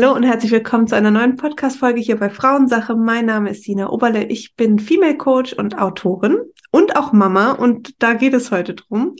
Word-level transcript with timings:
Hallo 0.00 0.14
und 0.14 0.22
herzlich 0.22 0.52
willkommen 0.52 0.86
zu 0.86 0.94
einer 0.94 1.10
neuen 1.10 1.34
Podcast-Folge 1.34 2.00
hier 2.00 2.16
bei 2.20 2.30
Frauensache. 2.30 2.94
Mein 2.94 3.26
Name 3.26 3.50
ist 3.50 3.64
Sina 3.64 3.90
Oberle. 3.90 4.26
Ich 4.26 4.54
bin 4.54 4.78
Female 4.78 5.16
Coach 5.16 5.54
und 5.54 5.76
Autorin 5.76 6.38
und 6.70 6.94
auch 6.94 7.12
Mama 7.12 7.50
und 7.50 8.00
da 8.00 8.12
geht 8.12 8.32
es 8.32 8.52
heute 8.52 8.74
drum. 8.74 9.16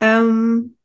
Ähm, 0.00 0.76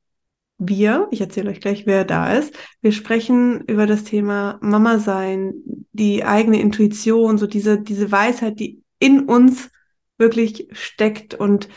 wir, 0.57 1.07
ich 1.11 1.21
erzähle 1.21 1.49
euch 1.49 1.61
gleich, 1.61 1.85
wer 1.85 2.03
da 2.03 2.33
ist. 2.33 2.57
Wir 2.81 2.91
sprechen 2.91 3.61
über 3.67 3.87
das 3.87 4.03
Thema 4.03 4.59
Mama 4.61 4.99
sein, 4.99 5.53
die 5.93 6.25
eigene 6.25 6.59
Intuition, 6.59 7.37
so 7.37 7.47
diese, 7.47 7.79
diese 7.79 8.11
Weisheit, 8.11 8.59
die 8.59 8.83
in 8.99 9.29
uns 9.29 9.69
wirklich 10.17 10.67
steckt 10.73 11.35
und 11.35 11.69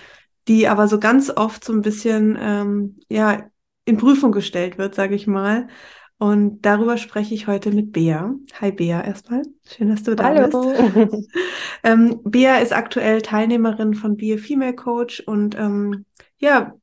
die 0.48 0.66
aber 0.66 0.88
so 0.88 0.98
ganz 0.98 1.30
oft 1.30 1.62
so 1.62 1.72
ein 1.72 1.82
bisschen, 1.82 2.36
ähm, 2.40 2.96
ja, 3.08 3.48
in 3.84 3.96
Prüfung 3.96 4.32
gestellt 4.32 4.76
wird, 4.76 4.96
sage 4.96 5.14
ich 5.14 5.28
mal. 5.28 5.68
Und 6.20 6.66
darüber 6.66 6.98
spreche 6.98 7.34
ich 7.34 7.46
heute 7.46 7.72
mit 7.72 7.92
Bea. 7.92 8.34
Hi 8.60 8.72
Bea 8.72 9.00
erstmal. 9.00 9.40
Schön, 9.66 9.88
dass 9.88 10.02
du 10.02 10.14
da 10.14 10.24
Hallo. 10.24 10.70
bist. 10.70 11.30
ähm, 11.82 12.20
Bea 12.24 12.58
ist 12.58 12.74
aktuell 12.74 13.22
Teilnehmerin 13.22 13.94
von 13.94 14.18
Be 14.18 14.34
a 14.34 14.36
Female 14.36 14.74
Coach 14.74 15.20
und 15.20 15.58
ähm, 15.58 16.04
ja, 16.36 16.74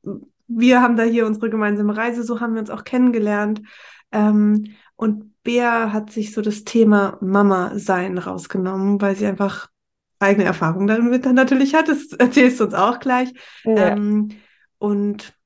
wir 0.48 0.82
haben 0.82 0.96
da 0.96 1.04
hier 1.04 1.24
unsere 1.24 1.50
gemeinsame 1.50 1.96
Reise, 1.96 2.24
so 2.24 2.40
haben 2.40 2.54
wir 2.54 2.60
uns 2.60 2.70
auch 2.70 2.82
kennengelernt. 2.82 3.62
Ähm, 4.10 4.74
und 4.96 5.40
Bea 5.44 5.92
hat 5.92 6.10
sich 6.10 6.32
so 6.32 6.42
das 6.42 6.64
Thema 6.64 7.16
Mama 7.20 7.78
sein 7.78 8.18
rausgenommen, 8.18 9.00
weil 9.00 9.14
sie 9.14 9.26
einfach 9.26 9.68
eigene 10.18 10.46
Erfahrungen 10.46 10.88
damit 10.88 11.24
dann 11.24 11.36
natürlich 11.36 11.76
hat. 11.76 11.88
Das 11.88 12.12
erzählst 12.18 12.58
du 12.58 12.64
uns 12.64 12.74
auch 12.74 12.98
gleich. 12.98 13.32
Ja. 13.62 13.90
Ähm, 13.90 14.30
und 14.78 15.37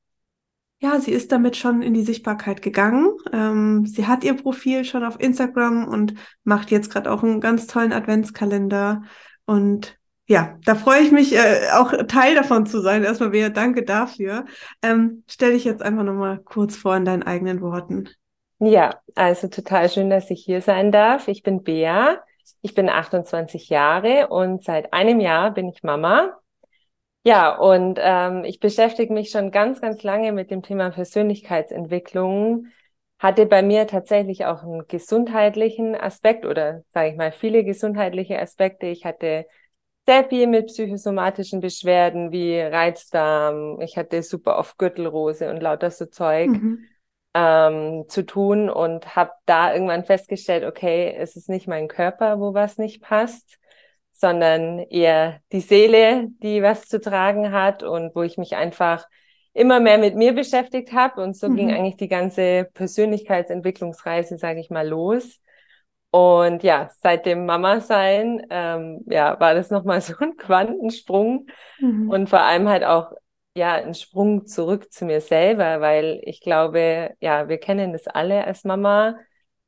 ja, 0.82 0.98
sie 0.98 1.12
ist 1.12 1.30
damit 1.30 1.56
schon 1.56 1.80
in 1.80 1.94
die 1.94 2.02
Sichtbarkeit 2.02 2.60
gegangen. 2.60 3.16
Ähm, 3.32 3.86
sie 3.86 4.08
hat 4.08 4.24
ihr 4.24 4.34
Profil 4.34 4.84
schon 4.84 5.04
auf 5.04 5.20
Instagram 5.20 5.86
und 5.86 6.14
macht 6.42 6.72
jetzt 6.72 6.90
gerade 6.90 7.12
auch 7.12 7.22
einen 7.22 7.40
ganz 7.40 7.68
tollen 7.68 7.92
Adventskalender. 7.92 9.02
Und 9.46 9.96
ja, 10.26 10.58
da 10.64 10.74
freue 10.74 11.02
ich 11.02 11.12
mich, 11.12 11.36
äh, 11.36 11.68
auch 11.74 11.92
Teil 12.08 12.34
davon 12.34 12.66
zu 12.66 12.80
sein. 12.80 13.04
Erstmal 13.04 13.30
wieder 13.30 13.50
danke 13.50 13.84
dafür. 13.84 14.44
Ähm, 14.82 15.22
stell 15.28 15.52
dich 15.52 15.62
jetzt 15.62 15.82
einfach 15.82 16.02
nochmal 16.02 16.40
kurz 16.40 16.74
vor 16.74 16.96
in 16.96 17.04
deinen 17.04 17.22
eigenen 17.22 17.60
Worten. 17.60 18.08
Ja, 18.58 19.00
also 19.14 19.46
total 19.46 19.88
schön, 19.88 20.10
dass 20.10 20.30
ich 20.30 20.42
hier 20.44 20.62
sein 20.62 20.90
darf. 20.90 21.28
Ich 21.28 21.44
bin 21.44 21.62
Bea. 21.62 22.18
Ich 22.60 22.74
bin 22.74 22.88
28 22.88 23.68
Jahre 23.68 24.28
und 24.28 24.64
seit 24.64 24.92
einem 24.92 25.20
Jahr 25.20 25.52
bin 25.52 25.68
ich 25.68 25.84
Mama. 25.84 26.41
Ja, 27.24 27.56
und 27.56 28.00
ähm, 28.02 28.44
ich 28.44 28.58
beschäftige 28.58 29.12
mich 29.12 29.30
schon 29.30 29.52
ganz, 29.52 29.80
ganz 29.80 30.02
lange 30.02 30.32
mit 30.32 30.50
dem 30.50 30.62
Thema 30.62 30.90
Persönlichkeitsentwicklung. 30.90 32.66
Hatte 33.18 33.46
bei 33.46 33.62
mir 33.62 33.86
tatsächlich 33.86 34.44
auch 34.46 34.64
einen 34.64 34.88
gesundheitlichen 34.88 35.94
Aspekt 35.94 36.44
oder 36.44 36.82
sage 36.88 37.10
ich 37.10 37.16
mal 37.16 37.30
viele 37.30 37.62
gesundheitliche 37.62 38.40
Aspekte. 38.40 38.86
Ich 38.86 39.04
hatte 39.04 39.46
sehr 40.04 40.24
viel 40.24 40.48
mit 40.48 40.66
psychosomatischen 40.66 41.60
Beschwerden 41.60 42.32
wie 42.32 42.60
Reizdarm. 42.60 43.80
Ich 43.80 43.96
hatte 43.96 44.24
super 44.24 44.58
oft 44.58 44.76
Gürtelrose 44.76 45.48
und 45.48 45.60
lauter 45.60 45.92
so 45.92 46.06
Zeug 46.06 46.48
mhm. 46.48 46.84
ähm, 47.34 48.04
zu 48.08 48.26
tun 48.26 48.68
und 48.68 49.14
habe 49.14 49.30
da 49.46 49.72
irgendwann 49.72 50.02
festgestellt, 50.02 50.64
okay, 50.64 51.14
es 51.16 51.36
ist 51.36 51.48
nicht 51.48 51.68
mein 51.68 51.86
Körper, 51.86 52.40
wo 52.40 52.52
was 52.52 52.78
nicht 52.78 53.00
passt 53.00 53.60
sondern 54.22 54.78
eher 54.78 55.40
die 55.50 55.60
Seele, 55.60 56.28
die 56.44 56.62
was 56.62 56.86
zu 56.86 57.00
tragen 57.00 57.50
hat 57.50 57.82
und 57.82 58.14
wo 58.14 58.22
ich 58.22 58.38
mich 58.38 58.54
einfach 58.54 59.04
immer 59.52 59.80
mehr 59.80 59.98
mit 59.98 60.14
mir 60.14 60.32
beschäftigt 60.32 60.92
habe. 60.92 61.20
Und 61.20 61.36
so 61.36 61.48
mhm. 61.48 61.56
ging 61.56 61.72
eigentlich 61.72 61.96
die 61.96 62.06
ganze 62.06 62.70
Persönlichkeitsentwicklungsreise, 62.72 64.38
sage 64.38 64.60
ich 64.60 64.70
mal, 64.70 64.86
los. 64.86 65.40
Und 66.12 66.62
ja, 66.62 66.90
seit 67.02 67.26
dem 67.26 67.46
Mama-Sein, 67.46 68.46
ähm, 68.48 69.00
ja, 69.06 69.40
war 69.40 69.54
das 69.54 69.70
nochmal 69.70 70.00
so 70.00 70.14
ein 70.20 70.36
Quantensprung 70.36 71.48
mhm. 71.80 72.08
und 72.08 72.30
vor 72.30 72.42
allem 72.42 72.68
halt 72.68 72.84
auch, 72.84 73.10
ja, 73.56 73.74
ein 73.74 73.94
Sprung 73.94 74.46
zurück 74.46 74.92
zu 74.92 75.04
mir 75.04 75.20
selber, 75.20 75.80
weil 75.80 76.20
ich 76.22 76.40
glaube, 76.42 77.10
ja, 77.18 77.48
wir 77.48 77.58
kennen 77.58 77.92
das 77.92 78.06
alle 78.06 78.44
als 78.44 78.62
Mama 78.62 79.16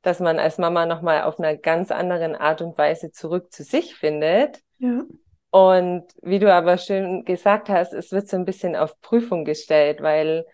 dass 0.05 0.19
man 0.19 0.39
als 0.39 0.57
Mama 0.57 0.85
nochmal 0.85 1.23
auf 1.23 1.39
einer 1.39 1.55
ganz 1.55 1.91
anderen 1.91 2.35
Art 2.35 2.61
und 2.61 2.77
Weise 2.77 3.11
zurück 3.11 3.51
zu 3.51 3.63
sich 3.63 3.95
findet. 3.95 4.61
Ja. 4.77 5.03
Und 5.51 6.03
wie 6.21 6.39
du 6.39 6.53
aber 6.53 6.77
schön 6.77 7.23
gesagt 7.25 7.69
hast, 7.69 7.93
es 7.93 8.11
wird 8.11 8.27
so 8.27 8.37
ein 8.37 8.45
bisschen 8.45 8.75
auf 8.75 8.99
Prüfung 9.01 9.45
gestellt, 9.45 10.01
weil 10.01 10.45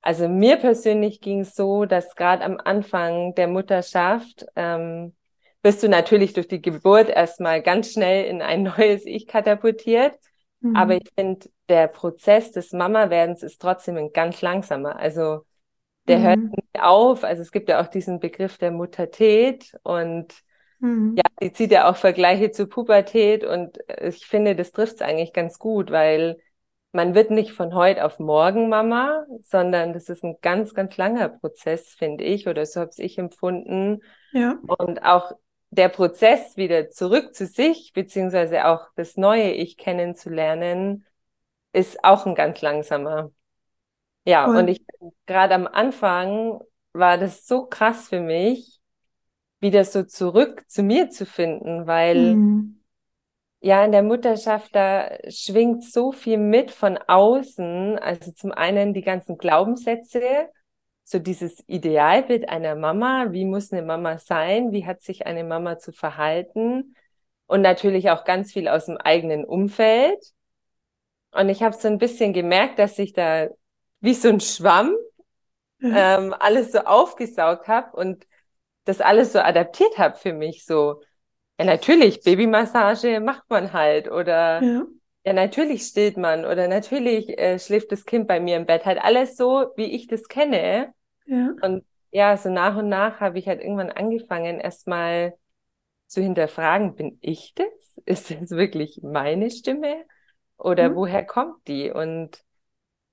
also 0.00 0.28
mir 0.28 0.56
persönlich 0.56 1.20
ging 1.20 1.40
es 1.40 1.54
so, 1.54 1.84
dass 1.84 2.14
gerade 2.14 2.44
am 2.44 2.58
Anfang 2.64 3.34
der 3.34 3.48
Mutterschaft 3.48 4.46
ähm, 4.54 5.14
bist 5.62 5.82
du 5.82 5.88
natürlich 5.88 6.32
durch 6.32 6.46
die 6.46 6.62
Geburt 6.62 7.08
erstmal 7.08 7.60
ganz 7.60 7.92
schnell 7.92 8.24
in 8.26 8.40
ein 8.40 8.62
neues 8.78 9.04
Ich 9.04 9.26
katapultiert. 9.26 10.14
Mhm. 10.60 10.76
Aber 10.76 10.94
ich 10.94 11.08
finde, 11.18 11.48
der 11.68 11.88
Prozess 11.88 12.52
des 12.52 12.72
Mama-Werdens 12.72 13.42
ist 13.42 13.60
trotzdem 13.60 13.96
ein 13.96 14.12
ganz 14.12 14.42
langsamer. 14.42 14.96
Also 14.96 15.42
der 16.08 16.18
mhm. 16.18 16.22
hört 16.22 16.38
nicht 16.38 16.82
auf. 16.82 17.24
Also 17.24 17.42
es 17.42 17.52
gibt 17.52 17.68
ja 17.68 17.80
auch 17.80 17.88
diesen 17.88 18.20
Begriff 18.20 18.58
der 18.58 18.70
Muttertät 18.70 19.72
und 19.82 20.34
mhm. 20.80 21.14
ja, 21.16 21.24
die 21.40 21.52
zieht 21.52 21.72
ja 21.72 21.88
auch 21.88 21.96
Vergleiche 21.96 22.50
zur 22.50 22.68
Pubertät 22.68 23.44
und 23.44 23.78
ich 24.00 24.26
finde, 24.26 24.56
das 24.56 24.72
trifft 24.72 24.96
es 24.96 25.02
eigentlich 25.02 25.32
ganz 25.32 25.58
gut, 25.58 25.90
weil 25.90 26.38
man 26.92 27.14
wird 27.14 27.30
nicht 27.30 27.52
von 27.52 27.74
heute 27.74 28.04
auf 28.04 28.18
morgen 28.18 28.68
Mama, 28.68 29.26
sondern 29.42 29.92
das 29.92 30.08
ist 30.08 30.24
ein 30.24 30.36
ganz, 30.40 30.72
ganz 30.72 30.96
langer 30.96 31.28
Prozess, 31.28 31.90
finde 31.90 32.24
ich, 32.24 32.48
oder 32.48 32.64
so 32.64 32.80
habe 32.80 32.90
ich 32.96 33.18
empfunden. 33.18 34.02
Ja. 34.32 34.58
Und 34.66 35.04
auch 35.04 35.32
der 35.70 35.90
Prozess 35.90 36.56
wieder 36.56 36.90
zurück 36.90 37.34
zu 37.34 37.46
sich, 37.46 37.92
beziehungsweise 37.92 38.66
auch 38.66 38.88
das 38.96 39.16
neue 39.16 39.52
Ich 39.52 39.76
kennenzulernen, 39.76 41.04
ist 41.72 42.02
auch 42.02 42.24
ein 42.24 42.34
ganz 42.34 42.62
langsamer. 42.62 43.30
Ja, 44.26 44.48
cool. 44.48 44.56
und 44.56 44.68
ich 44.68 44.84
gerade 45.26 45.54
am 45.54 45.66
Anfang 45.66 46.60
war 46.92 47.16
das 47.16 47.46
so 47.46 47.66
krass 47.66 48.08
für 48.08 48.20
mich, 48.20 48.80
wieder 49.60 49.84
so 49.84 50.02
zurück 50.02 50.64
zu 50.68 50.82
mir 50.82 51.10
zu 51.10 51.24
finden, 51.24 51.86
weil 51.86 52.34
mhm. 52.34 52.82
ja 53.60 53.84
in 53.84 53.92
der 53.92 54.02
Mutterschaft 54.02 54.74
da 54.74 55.16
schwingt 55.28 55.84
so 55.84 56.12
viel 56.12 56.38
mit 56.38 56.70
von 56.70 56.98
außen. 56.98 57.98
Also 57.98 58.32
zum 58.32 58.52
einen 58.52 58.94
die 58.94 59.02
ganzen 59.02 59.38
Glaubenssätze, 59.38 60.48
so 61.04 61.20
dieses 61.20 61.62
Idealbild 61.68 62.48
einer 62.48 62.74
Mama, 62.74 63.28
wie 63.30 63.44
muss 63.44 63.72
eine 63.72 63.82
Mama 63.82 64.18
sein, 64.18 64.72
wie 64.72 64.86
hat 64.86 65.02
sich 65.02 65.26
eine 65.26 65.44
Mama 65.44 65.78
zu 65.78 65.92
verhalten 65.92 66.96
und 67.46 67.62
natürlich 67.62 68.10
auch 68.10 68.24
ganz 68.24 68.52
viel 68.52 68.66
aus 68.66 68.86
dem 68.86 68.96
eigenen 68.96 69.44
Umfeld. 69.44 70.18
Und 71.30 71.48
ich 71.48 71.62
habe 71.62 71.76
so 71.76 71.86
ein 71.86 71.98
bisschen 71.98 72.32
gemerkt, 72.32 72.78
dass 72.80 72.98
ich 72.98 73.12
da 73.12 73.48
wie 74.06 74.14
so 74.14 74.28
ein 74.28 74.40
Schwamm 74.40 74.96
ähm, 75.82 76.34
alles 76.38 76.72
so 76.72 76.78
aufgesaugt 76.78 77.68
habe 77.68 77.96
und 77.96 78.26
das 78.84 79.00
alles 79.00 79.32
so 79.32 79.40
adaptiert 79.40 79.98
habe 79.98 80.16
für 80.16 80.32
mich. 80.32 80.64
So, 80.64 81.02
ja, 81.58 81.66
natürlich, 81.66 82.22
Babymassage 82.22 83.20
macht 83.20 83.50
man 83.50 83.72
halt 83.72 84.10
oder 84.10 84.62
ja, 84.62 84.86
ja 85.24 85.32
natürlich 85.32 85.82
stillt 85.82 86.16
man 86.16 86.44
oder 86.44 86.68
natürlich 86.68 87.36
äh, 87.36 87.58
schläft 87.58 87.92
das 87.92 88.04
Kind 88.04 88.28
bei 88.28 88.40
mir 88.40 88.56
im 88.56 88.64
Bett. 88.66 88.86
Halt 88.86 89.02
alles 89.02 89.36
so, 89.36 89.66
wie 89.76 89.94
ich 89.94 90.06
das 90.06 90.28
kenne. 90.28 90.94
Ja. 91.26 91.54
Und 91.60 91.84
ja, 92.12 92.36
so 92.36 92.48
nach 92.48 92.76
und 92.76 92.88
nach 92.88 93.20
habe 93.20 93.38
ich 93.38 93.48
halt 93.48 93.60
irgendwann 93.60 93.90
angefangen, 93.90 94.60
erstmal 94.60 95.34
zu 96.06 96.22
hinterfragen, 96.22 96.94
bin 96.94 97.18
ich 97.20 97.54
das? 97.54 97.66
Ist 98.04 98.30
das 98.30 98.50
wirklich 98.50 99.00
meine 99.02 99.50
Stimme? 99.50 100.04
Oder 100.56 100.90
mhm. 100.90 100.94
woher 100.94 101.26
kommt 101.26 101.66
die? 101.66 101.90
Und 101.90 102.45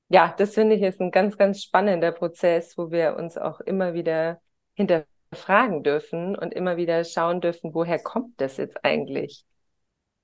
ja, 0.10 0.34
das 0.38 0.54
finde 0.54 0.76
ich 0.76 0.82
ist 0.82 1.02
ein 1.02 1.12
ganz, 1.12 1.38
ganz 1.38 1.62
spannender 1.62 2.12
Prozess, 2.12 2.78
wo 2.78 2.92
wir 2.92 3.16
uns 3.18 3.38
auch 3.38 3.60
immer 3.62 3.94
wieder 3.94 4.42
hinterfragen 4.74 5.84
dürfen 5.84 6.36
und 6.36 6.54
immer 6.54 6.78
wieder 6.78 7.04
schauen 7.04 7.42
dürfen, 7.42 7.74
woher 7.74 8.00
kommt 8.00 8.40
das 8.40 8.58
jetzt 8.58 8.84
eigentlich? 8.84 9.46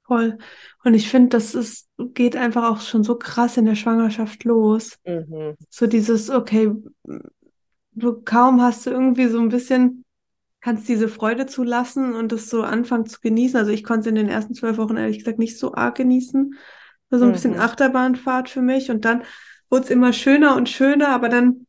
Voll. 0.10 0.40
Und 0.84 0.96
ich 0.96 1.08
finde, 1.08 1.30
das 1.30 1.54
ist, 1.54 1.88
geht 1.98 2.36
einfach 2.36 2.72
auch 2.72 2.82
schon 2.82 3.04
so 3.04 3.16
krass 3.16 3.58
in 3.58 3.66
der 3.66 3.76
Schwangerschaft 3.76 4.44
los. 4.44 4.98
Mhm. 5.06 5.56
So 5.70 5.86
dieses, 5.86 6.32
okay, 6.32 6.72
du 7.92 8.22
kaum 8.24 8.60
hast 8.60 8.88
du 8.88 8.90
irgendwie 8.90 9.28
so 9.28 9.40
ein 9.40 9.50
bisschen, 9.50 10.04
kannst 10.62 10.90
diese 10.90 11.10
Freude 11.10 11.46
zulassen 11.46 12.16
und 12.16 12.32
das 12.32 12.50
so 12.50 12.64
anfangen 12.64 13.06
zu 13.06 13.20
genießen. 13.22 13.60
Also 13.60 13.72
ich 13.72 13.84
konnte 13.84 14.02
es 14.02 14.08
in 14.08 14.16
den 14.16 14.30
ersten 14.30 14.56
zwölf 14.56 14.78
Wochen 14.78 14.98
ehrlich 14.98 15.20
gesagt 15.20 15.38
nicht 15.38 15.60
so 15.60 15.76
arg 15.76 15.96
genießen. 15.96 16.56
War 17.12 17.20
so 17.20 17.26
ein 17.26 17.30
mhm. 17.30 17.34
bisschen 17.34 17.60
Achterbahnfahrt 17.60 18.50
für 18.50 18.64
mich. 18.64 18.90
Und 18.90 19.06
dann 19.06 19.24
wurde 19.70 19.86
es 19.86 19.90
immer 19.90 20.14
schöner 20.14 20.56
und 20.56 20.70
schöner, 20.70 21.10
aber 21.10 21.30
dann 21.30 21.68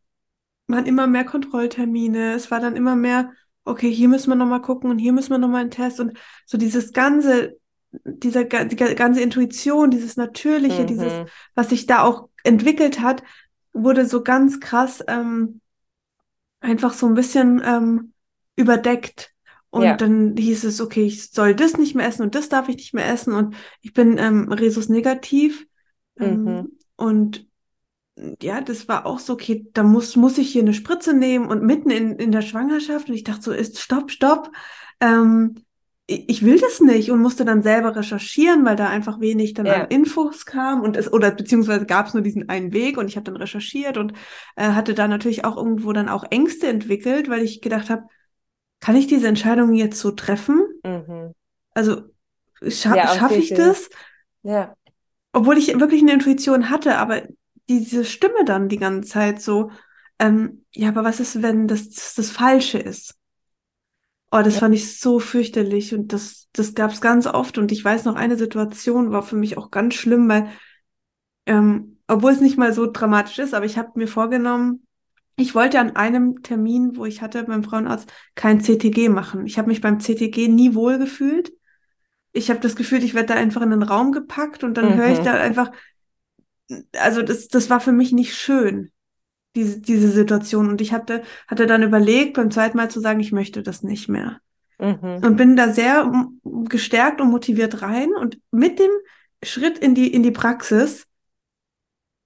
waren 0.66 0.86
immer 0.86 1.06
mehr 1.06 1.24
Kontrolltermine. 1.24 2.34
Es 2.34 2.50
war 2.50 2.60
dann 2.60 2.76
immer 2.76 2.96
mehr, 2.96 3.32
okay, 3.64 3.90
hier 3.90 4.08
müssen 4.08 4.30
wir 4.30 4.36
nochmal 4.36 4.62
gucken 4.62 4.90
und 4.90 4.98
hier 4.98 5.12
müssen 5.12 5.30
wir 5.30 5.38
nochmal 5.38 5.62
einen 5.62 5.70
Test 5.70 6.00
und 6.00 6.18
so 6.46 6.58
dieses 6.58 6.92
ganze, 6.92 7.58
dieser 8.04 8.44
die 8.44 8.76
ganze 8.76 9.20
Intuition, 9.20 9.90
dieses 9.90 10.16
Natürliche, 10.16 10.82
mhm. 10.82 10.86
dieses, 10.86 11.12
was 11.54 11.68
sich 11.70 11.86
da 11.86 12.02
auch 12.02 12.28
entwickelt 12.44 13.00
hat, 13.00 13.22
wurde 13.72 14.06
so 14.06 14.22
ganz 14.22 14.60
krass 14.60 15.02
ähm, 15.06 15.60
einfach 16.60 16.92
so 16.92 17.06
ein 17.06 17.14
bisschen 17.14 17.62
ähm, 17.64 18.12
überdeckt. 18.56 19.32
Und 19.70 19.84
ja. 19.84 19.96
dann 19.96 20.36
hieß 20.36 20.64
es, 20.64 20.80
okay, 20.80 21.04
ich 21.04 21.30
soll 21.30 21.54
das 21.54 21.76
nicht 21.76 21.94
mehr 21.94 22.06
essen 22.06 22.22
und 22.22 22.34
das 22.34 22.48
darf 22.48 22.68
ich 22.68 22.76
nicht 22.76 22.92
mehr 22.92 23.08
essen. 23.08 23.34
Und 23.34 23.54
ich 23.82 23.92
bin 23.92 24.18
ähm, 24.18 24.50
Resus 24.50 24.88
negativ. 24.88 25.66
Ähm, 26.18 26.44
mhm. 26.44 26.78
Und 26.96 27.46
ja, 28.42 28.60
das 28.60 28.88
war 28.88 29.06
auch 29.06 29.18
so, 29.18 29.34
okay, 29.34 29.66
da 29.72 29.82
muss, 29.82 30.16
muss 30.16 30.38
ich 30.38 30.50
hier 30.50 30.62
eine 30.62 30.74
Spritze 30.74 31.14
nehmen 31.14 31.46
und 31.46 31.62
mitten 31.62 31.90
in, 31.90 32.16
in 32.16 32.32
der 32.32 32.42
Schwangerschaft. 32.42 33.08
Und 33.08 33.14
ich 33.14 33.24
dachte 33.24 33.42
so, 33.42 33.52
ist 33.52 33.78
stopp, 33.78 34.10
stopp. 34.10 34.50
Ähm, 35.00 35.64
ich 36.06 36.44
will 36.44 36.58
das 36.58 36.80
nicht 36.80 37.12
und 37.12 37.22
musste 37.22 37.44
dann 37.44 37.62
selber 37.62 37.94
recherchieren, 37.94 38.64
weil 38.64 38.74
da 38.74 38.88
einfach 38.88 39.20
wenig 39.20 39.54
dann 39.54 39.66
ja. 39.66 39.74
an 39.74 39.88
Infos 39.90 40.44
kam 40.44 40.82
und 40.82 40.96
es 40.96 41.12
oder 41.12 41.30
beziehungsweise 41.30 41.86
gab 41.86 42.08
es 42.08 42.14
nur 42.14 42.22
diesen 42.22 42.48
einen 42.48 42.72
Weg 42.72 42.98
und 42.98 43.06
ich 43.06 43.16
habe 43.16 43.24
dann 43.24 43.36
recherchiert 43.36 43.96
und 43.96 44.14
äh, 44.56 44.70
hatte 44.70 44.94
da 44.94 45.06
natürlich 45.06 45.44
auch 45.44 45.56
irgendwo 45.56 45.92
dann 45.92 46.08
auch 46.08 46.24
Ängste 46.30 46.66
entwickelt, 46.66 47.30
weil 47.30 47.42
ich 47.42 47.60
gedacht 47.60 47.90
habe, 47.90 48.04
kann 48.80 48.96
ich 48.96 49.06
diese 49.06 49.28
Entscheidung 49.28 49.72
jetzt 49.72 50.00
so 50.00 50.10
treffen? 50.10 50.64
Mhm. 50.82 51.32
Also 51.74 52.02
scha 52.68 52.96
ja, 52.96 53.14
schaffe 53.14 53.36
ich 53.36 53.54
das? 53.54 53.88
Ja. 54.42 54.74
Obwohl 55.32 55.58
ich 55.58 55.78
wirklich 55.78 56.02
eine 56.02 56.14
Intuition 56.14 56.70
hatte, 56.70 56.96
aber 56.98 57.22
diese 57.70 58.04
Stimme 58.04 58.44
dann 58.44 58.68
die 58.68 58.78
ganze 58.78 59.08
Zeit 59.08 59.40
so, 59.40 59.70
ähm, 60.18 60.64
ja, 60.74 60.88
aber 60.88 61.04
was 61.04 61.20
ist, 61.20 61.40
wenn 61.40 61.68
das 61.68 62.14
das 62.14 62.30
Falsche 62.30 62.78
ist? 62.78 63.14
Oh, 64.32 64.42
das 64.42 64.54
ja. 64.54 64.60
fand 64.60 64.74
ich 64.74 64.98
so 64.98 65.20
fürchterlich 65.20 65.94
und 65.94 66.12
das, 66.12 66.48
das 66.52 66.74
gab 66.74 66.90
es 66.90 67.00
ganz 67.00 67.26
oft. 67.26 67.58
Und 67.58 67.70
ich 67.72 67.84
weiß 67.84 68.04
noch, 68.04 68.16
eine 68.16 68.36
Situation 68.36 69.12
war 69.12 69.22
für 69.22 69.36
mich 69.36 69.56
auch 69.56 69.70
ganz 69.70 69.94
schlimm, 69.94 70.28
weil, 70.28 70.48
ähm, 71.46 71.98
obwohl 72.08 72.32
es 72.32 72.40
nicht 72.40 72.58
mal 72.58 72.72
so 72.72 72.90
dramatisch 72.90 73.38
ist, 73.38 73.54
aber 73.54 73.66
ich 73.66 73.78
habe 73.78 73.92
mir 73.94 74.08
vorgenommen, 74.08 74.86
ich 75.36 75.54
wollte 75.54 75.78
an 75.78 75.96
einem 75.96 76.42
Termin, 76.42 76.96
wo 76.96 77.06
ich 77.06 77.22
hatte 77.22 77.44
beim 77.44 77.62
Frauenarzt, 77.62 78.12
kein 78.34 78.60
CTG 78.60 79.08
machen. 79.08 79.46
Ich 79.46 79.58
habe 79.58 79.68
mich 79.68 79.80
beim 79.80 80.00
CTG 80.00 80.48
nie 80.48 80.74
wohl 80.74 80.98
gefühlt. 80.98 81.52
Ich 82.32 82.50
habe 82.50 82.60
das 82.60 82.76
Gefühl, 82.76 83.02
ich 83.02 83.14
werde 83.14 83.28
da 83.28 83.34
einfach 83.34 83.62
in 83.62 83.70
den 83.70 83.82
Raum 83.82 84.12
gepackt 84.12 84.64
und 84.64 84.74
dann 84.74 84.90
mhm. 84.90 84.94
höre 84.96 85.08
ich 85.08 85.20
da 85.20 85.34
einfach, 85.34 85.70
also 86.96 87.22
das, 87.22 87.48
das 87.48 87.70
war 87.70 87.80
für 87.80 87.92
mich 87.92 88.12
nicht 88.12 88.34
schön 88.34 88.90
diese, 89.56 89.80
diese 89.80 90.10
Situation. 90.10 90.68
Und 90.68 90.80
ich 90.80 90.92
hatte, 90.92 91.22
hatte 91.48 91.66
dann 91.66 91.82
überlegt, 91.82 92.34
beim 92.34 92.50
zweiten 92.50 92.76
Mal 92.76 92.90
zu 92.90 93.00
sagen, 93.00 93.20
ich 93.20 93.32
möchte 93.32 93.62
das 93.62 93.82
nicht 93.82 94.08
mehr. 94.08 94.40
Mhm. 94.78 95.20
Und 95.22 95.36
bin 95.36 95.56
da 95.56 95.72
sehr 95.72 96.10
gestärkt 96.42 97.20
und 97.20 97.30
motiviert 97.30 97.82
rein. 97.82 98.10
Und 98.14 98.38
mit 98.50 98.78
dem 98.78 98.90
Schritt 99.42 99.78
in 99.78 99.94
die, 99.94 100.12
in 100.12 100.22
die 100.22 100.30
Praxis 100.30 101.06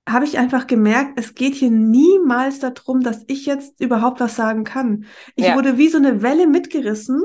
habe 0.08 0.26
ich 0.26 0.38
einfach 0.38 0.66
gemerkt, 0.66 1.18
es 1.18 1.34
geht 1.34 1.54
hier 1.54 1.70
niemals 1.70 2.58
darum, 2.58 3.00
dass 3.00 3.24
ich 3.26 3.46
jetzt 3.46 3.80
überhaupt 3.80 4.20
was 4.20 4.36
sagen 4.36 4.64
kann. 4.64 5.06
Ich 5.34 5.46
ja. 5.46 5.56
wurde 5.56 5.78
wie 5.78 5.88
so 5.88 5.96
eine 5.96 6.22
Welle 6.22 6.46
mitgerissen 6.46 7.22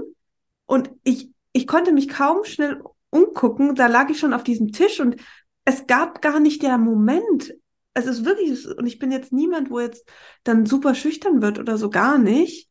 und 0.66 0.90
ich, 1.04 1.30
ich 1.52 1.68
konnte 1.68 1.92
mich 1.92 2.08
kaum 2.08 2.46
schnell 2.46 2.82
umgucken. 3.10 3.76
Da 3.76 3.88
lag 3.88 4.10
ich 4.10 4.20
schon 4.20 4.34
auf 4.34 4.44
diesem 4.44 4.72
Tisch 4.72 5.02
und 5.02 5.18
es 5.70 5.86
gab 5.86 6.22
gar 6.24 6.40
nicht 6.40 6.64
der 6.64 6.80
Moment, 6.80 7.54
es 7.94 8.08
ist 8.08 8.26
wirklich, 8.26 8.68
und 8.68 8.88
ich 8.88 8.98
bin 8.98 9.12
jetzt 9.12 9.32
niemand, 9.32 9.70
wo 9.70 9.80
jetzt 9.80 10.10
dann 10.44 10.66
super 10.66 10.96
schüchtern 10.96 11.44
wird 11.44 11.60
oder 11.60 11.78
so 11.78 11.92
gar 11.92 12.18
nicht. 12.18 12.70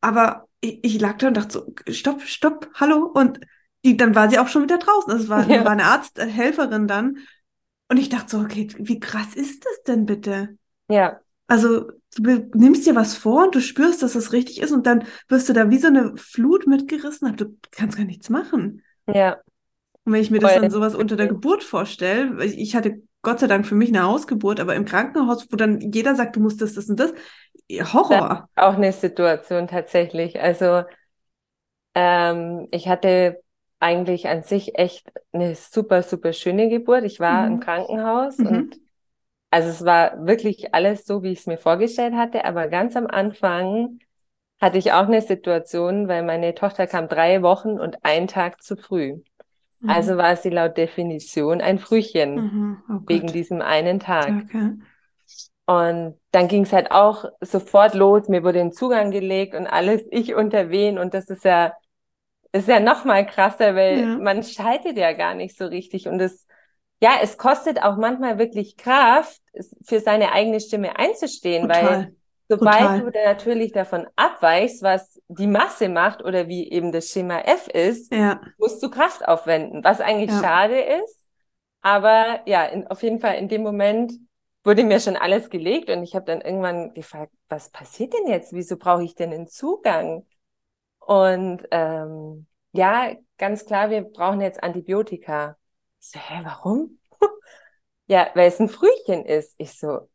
Aber 0.00 0.48
ich, 0.60 0.82
ich 0.82 1.00
lag 1.00 1.18
da 1.18 1.28
und 1.28 1.36
dachte 1.36 1.52
so, 1.52 1.74
stopp, 1.92 2.22
stopp, 2.22 2.70
hallo. 2.74 3.10
Und 3.12 3.40
die, 3.84 3.98
dann 3.98 4.14
war 4.14 4.30
sie 4.30 4.38
auch 4.38 4.48
schon 4.48 4.62
wieder 4.62 4.78
draußen. 4.78 5.12
Das 5.12 5.28
war, 5.28 5.46
ja. 5.48 5.64
war 5.64 5.72
eine 5.72 5.84
Arzthelferin 5.84 6.88
dann. 6.88 7.18
Und 7.88 7.98
ich 7.98 8.08
dachte 8.08 8.30
so, 8.30 8.38
okay, 8.38 8.68
wie 8.78 8.98
krass 8.98 9.34
ist 9.34 9.66
das 9.66 9.82
denn 9.86 10.06
bitte? 10.06 10.56
Ja. 10.88 11.20
Also, 11.46 11.90
du 12.16 12.48
nimmst 12.54 12.86
dir 12.86 12.94
was 12.94 13.14
vor 13.16 13.44
und 13.44 13.54
du 13.54 13.60
spürst, 13.60 14.02
dass 14.02 14.14
das 14.14 14.32
richtig 14.32 14.62
ist 14.62 14.72
und 14.72 14.86
dann 14.86 15.04
wirst 15.28 15.50
du 15.50 15.52
da 15.52 15.68
wie 15.68 15.78
so 15.78 15.88
eine 15.88 16.16
Flut 16.16 16.66
mitgerissen. 16.66 17.36
Du 17.36 17.58
kannst 17.70 17.98
gar 17.98 18.06
nichts 18.06 18.30
machen. 18.30 18.82
Ja. 19.06 19.38
Und 20.04 20.12
wenn 20.12 20.20
ich 20.20 20.30
mir 20.30 20.40
das 20.40 20.54
dann 20.54 20.70
sowas 20.70 20.94
unter 20.94 21.16
der 21.16 21.28
Geburt 21.28 21.62
vorstelle, 21.62 22.44
ich 22.44 22.74
hatte 22.74 23.02
Gott 23.22 23.38
sei 23.38 23.46
Dank 23.46 23.66
für 23.66 23.76
mich 23.76 23.90
eine 23.90 24.02
Hausgeburt, 24.02 24.58
aber 24.58 24.74
im 24.74 24.84
Krankenhaus, 24.84 25.46
wo 25.50 25.56
dann 25.56 25.80
jeder 25.80 26.16
sagt, 26.16 26.34
du 26.34 26.40
musst 26.40 26.60
das, 26.60 26.74
das 26.74 26.88
und 26.88 26.98
das, 26.98 27.12
Horror. 27.92 28.48
Das 28.54 28.64
auch 28.64 28.74
eine 28.74 28.92
Situation 28.92 29.68
tatsächlich. 29.68 30.40
Also 30.40 30.82
ähm, 31.94 32.66
ich 32.70 32.88
hatte 32.88 33.40
eigentlich 33.78 34.28
an 34.28 34.42
sich 34.42 34.78
echt 34.78 35.10
eine 35.32 35.54
super, 35.54 36.02
super 36.02 36.32
schöne 36.32 36.68
Geburt. 36.68 37.04
Ich 37.04 37.20
war 37.20 37.46
mhm. 37.46 37.54
im 37.54 37.60
Krankenhaus 37.60 38.38
mhm. 38.38 38.46
und 38.46 38.76
also 39.50 39.68
es 39.68 39.84
war 39.84 40.26
wirklich 40.26 40.74
alles 40.74 41.04
so, 41.04 41.22
wie 41.22 41.32
ich 41.32 41.40
es 41.40 41.46
mir 41.46 41.58
vorgestellt 41.58 42.14
hatte, 42.14 42.44
aber 42.46 42.68
ganz 42.68 42.96
am 42.96 43.06
Anfang 43.06 43.98
hatte 44.60 44.78
ich 44.78 44.92
auch 44.92 45.08
eine 45.08 45.20
Situation, 45.20 46.08
weil 46.08 46.22
meine 46.22 46.54
Tochter 46.54 46.86
kam 46.86 47.08
drei 47.08 47.42
Wochen 47.42 47.80
und 47.80 48.02
einen 48.04 48.28
Tag 48.28 48.62
zu 48.62 48.76
früh. 48.76 49.20
Mhm. 49.82 49.90
Also 49.90 50.16
war 50.16 50.36
sie 50.36 50.50
laut 50.50 50.76
Definition 50.76 51.60
ein 51.60 51.78
Frühchen 51.78 52.34
mhm. 52.34 52.82
oh 52.88 53.00
wegen 53.06 53.26
diesem 53.26 53.60
einen 53.60 54.00
Tag. 54.00 54.32
Okay. 54.44 54.72
Und 55.66 56.18
dann 56.32 56.48
ging 56.48 56.62
es 56.62 56.72
halt 56.72 56.90
auch 56.90 57.24
sofort 57.40 57.94
los. 57.94 58.28
Mir 58.28 58.42
wurde 58.42 58.60
ein 58.60 58.72
Zugang 58.72 59.10
gelegt 59.10 59.54
und 59.54 59.66
alles 59.66 60.02
ich 60.10 60.34
unter 60.34 60.70
wen. 60.70 60.98
Und 60.98 61.14
das 61.14 61.28
ist 61.28 61.44
ja, 61.44 61.72
ist 62.52 62.68
ja 62.68 62.80
noch 62.80 63.04
mal 63.04 63.26
krasser, 63.26 63.74
weil 63.74 64.00
ja. 64.00 64.18
man 64.18 64.42
schaltet 64.42 64.96
ja 64.96 65.12
gar 65.12 65.34
nicht 65.34 65.56
so 65.56 65.66
richtig. 65.66 66.08
Und 66.08 66.20
es, 66.20 66.46
ja, 67.00 67.12
es 67.22 67.38
kostet 67.38 67.82
auch 67.82 67.96
manchmal 67.96 68.38
wirklich 68.38 68.76
Kraft, 68.76 69.40
für 69.84 70.00
seine 70.00 70.32
eigene 70.32 70.60
Stimme 70.60 70.98
einzustehen, 70.98 71.68
Total. 71.68 71.84
weil 71.84 72.16
Sobald 72.58 72.80
Total. 72.80 73.00
du 73.00 73.10
dann 73.10 73.24
natürlich 73.24 73.72
davon 73.72 74.06
abweichst, 74.14 74.82
was 74.82 75.18
die 75.28 75.46
Masse 75.46 75.88
macht 75.88 76.22
oder 76.22 76.48
wie 76.48 76.70
eben 76.70 76.92
das 76.92 77.08
Schema 77.08 77.38
F 77.38 77.66
ist, 77.68 78.12
ja. 78.12 78.42
musst 78.58 78.82
du 78.82 78.90
Kraft 78.90 79.26
aufwenden, 79.26 79.82
was 79.82 80.02
eigentlich 80.02 80.30
ja. 80.32 80.42
schade 80.42 80.78
ist. 80.78 81.24
Aber 81.80 82.42
ja, 82.44 82.66
in, 82.66 82.86
auf 82.88 83.02
jeden 83.02 83.20
Fall 83.20 83.36
in 83.36 83.48
dem 83.48 83.62
Moment 83.62 84.12
wurde 84.64 84.84
mir 84.84 85.00
schon 85.00 85.16
alles 85.16 85.48
gelegt 85.48 85.88
und 85.88 86.02
ich 86.02 86.14
habe 86.14 86.26
dann 86.26 86.42
irgendwann 86.42 86.92
gefragt, 86.92 87.32
was 87.48 87.70
passiert 87.70 88.12
denn 88.12 88.26
jetzt? 88.26 88.52
Wieso 88.52 88.76
brauche 88.76 89.02
ich 89.02 89.14
denn 89.14 89.32
einen 89.32 89.48
Zugang? 89.48 90.26
Und 90.98 91.66
ähm, 91.70 92.46
ja, 92.72 93.14
ganz 93.38 93.64
klar, 93.64 93.88
wir 93.88 94.02
brauchen 94.02 94.42
jetzt 94.42 94.62
Antibiotika. 94.62 95.56
Ich 96.02 96.10
so, 96.10 96.18
hä, 96.18 96.42
warum? 96.44 96.98
ja, 98.08 98.28
weil 98.34 98.48
es 98.48 98.60
ein 98.60 98.68
Frühchen 98.68 99.24
ist. 99.24 99.54
Ich 99.56 99.78
so, 99.78 100.10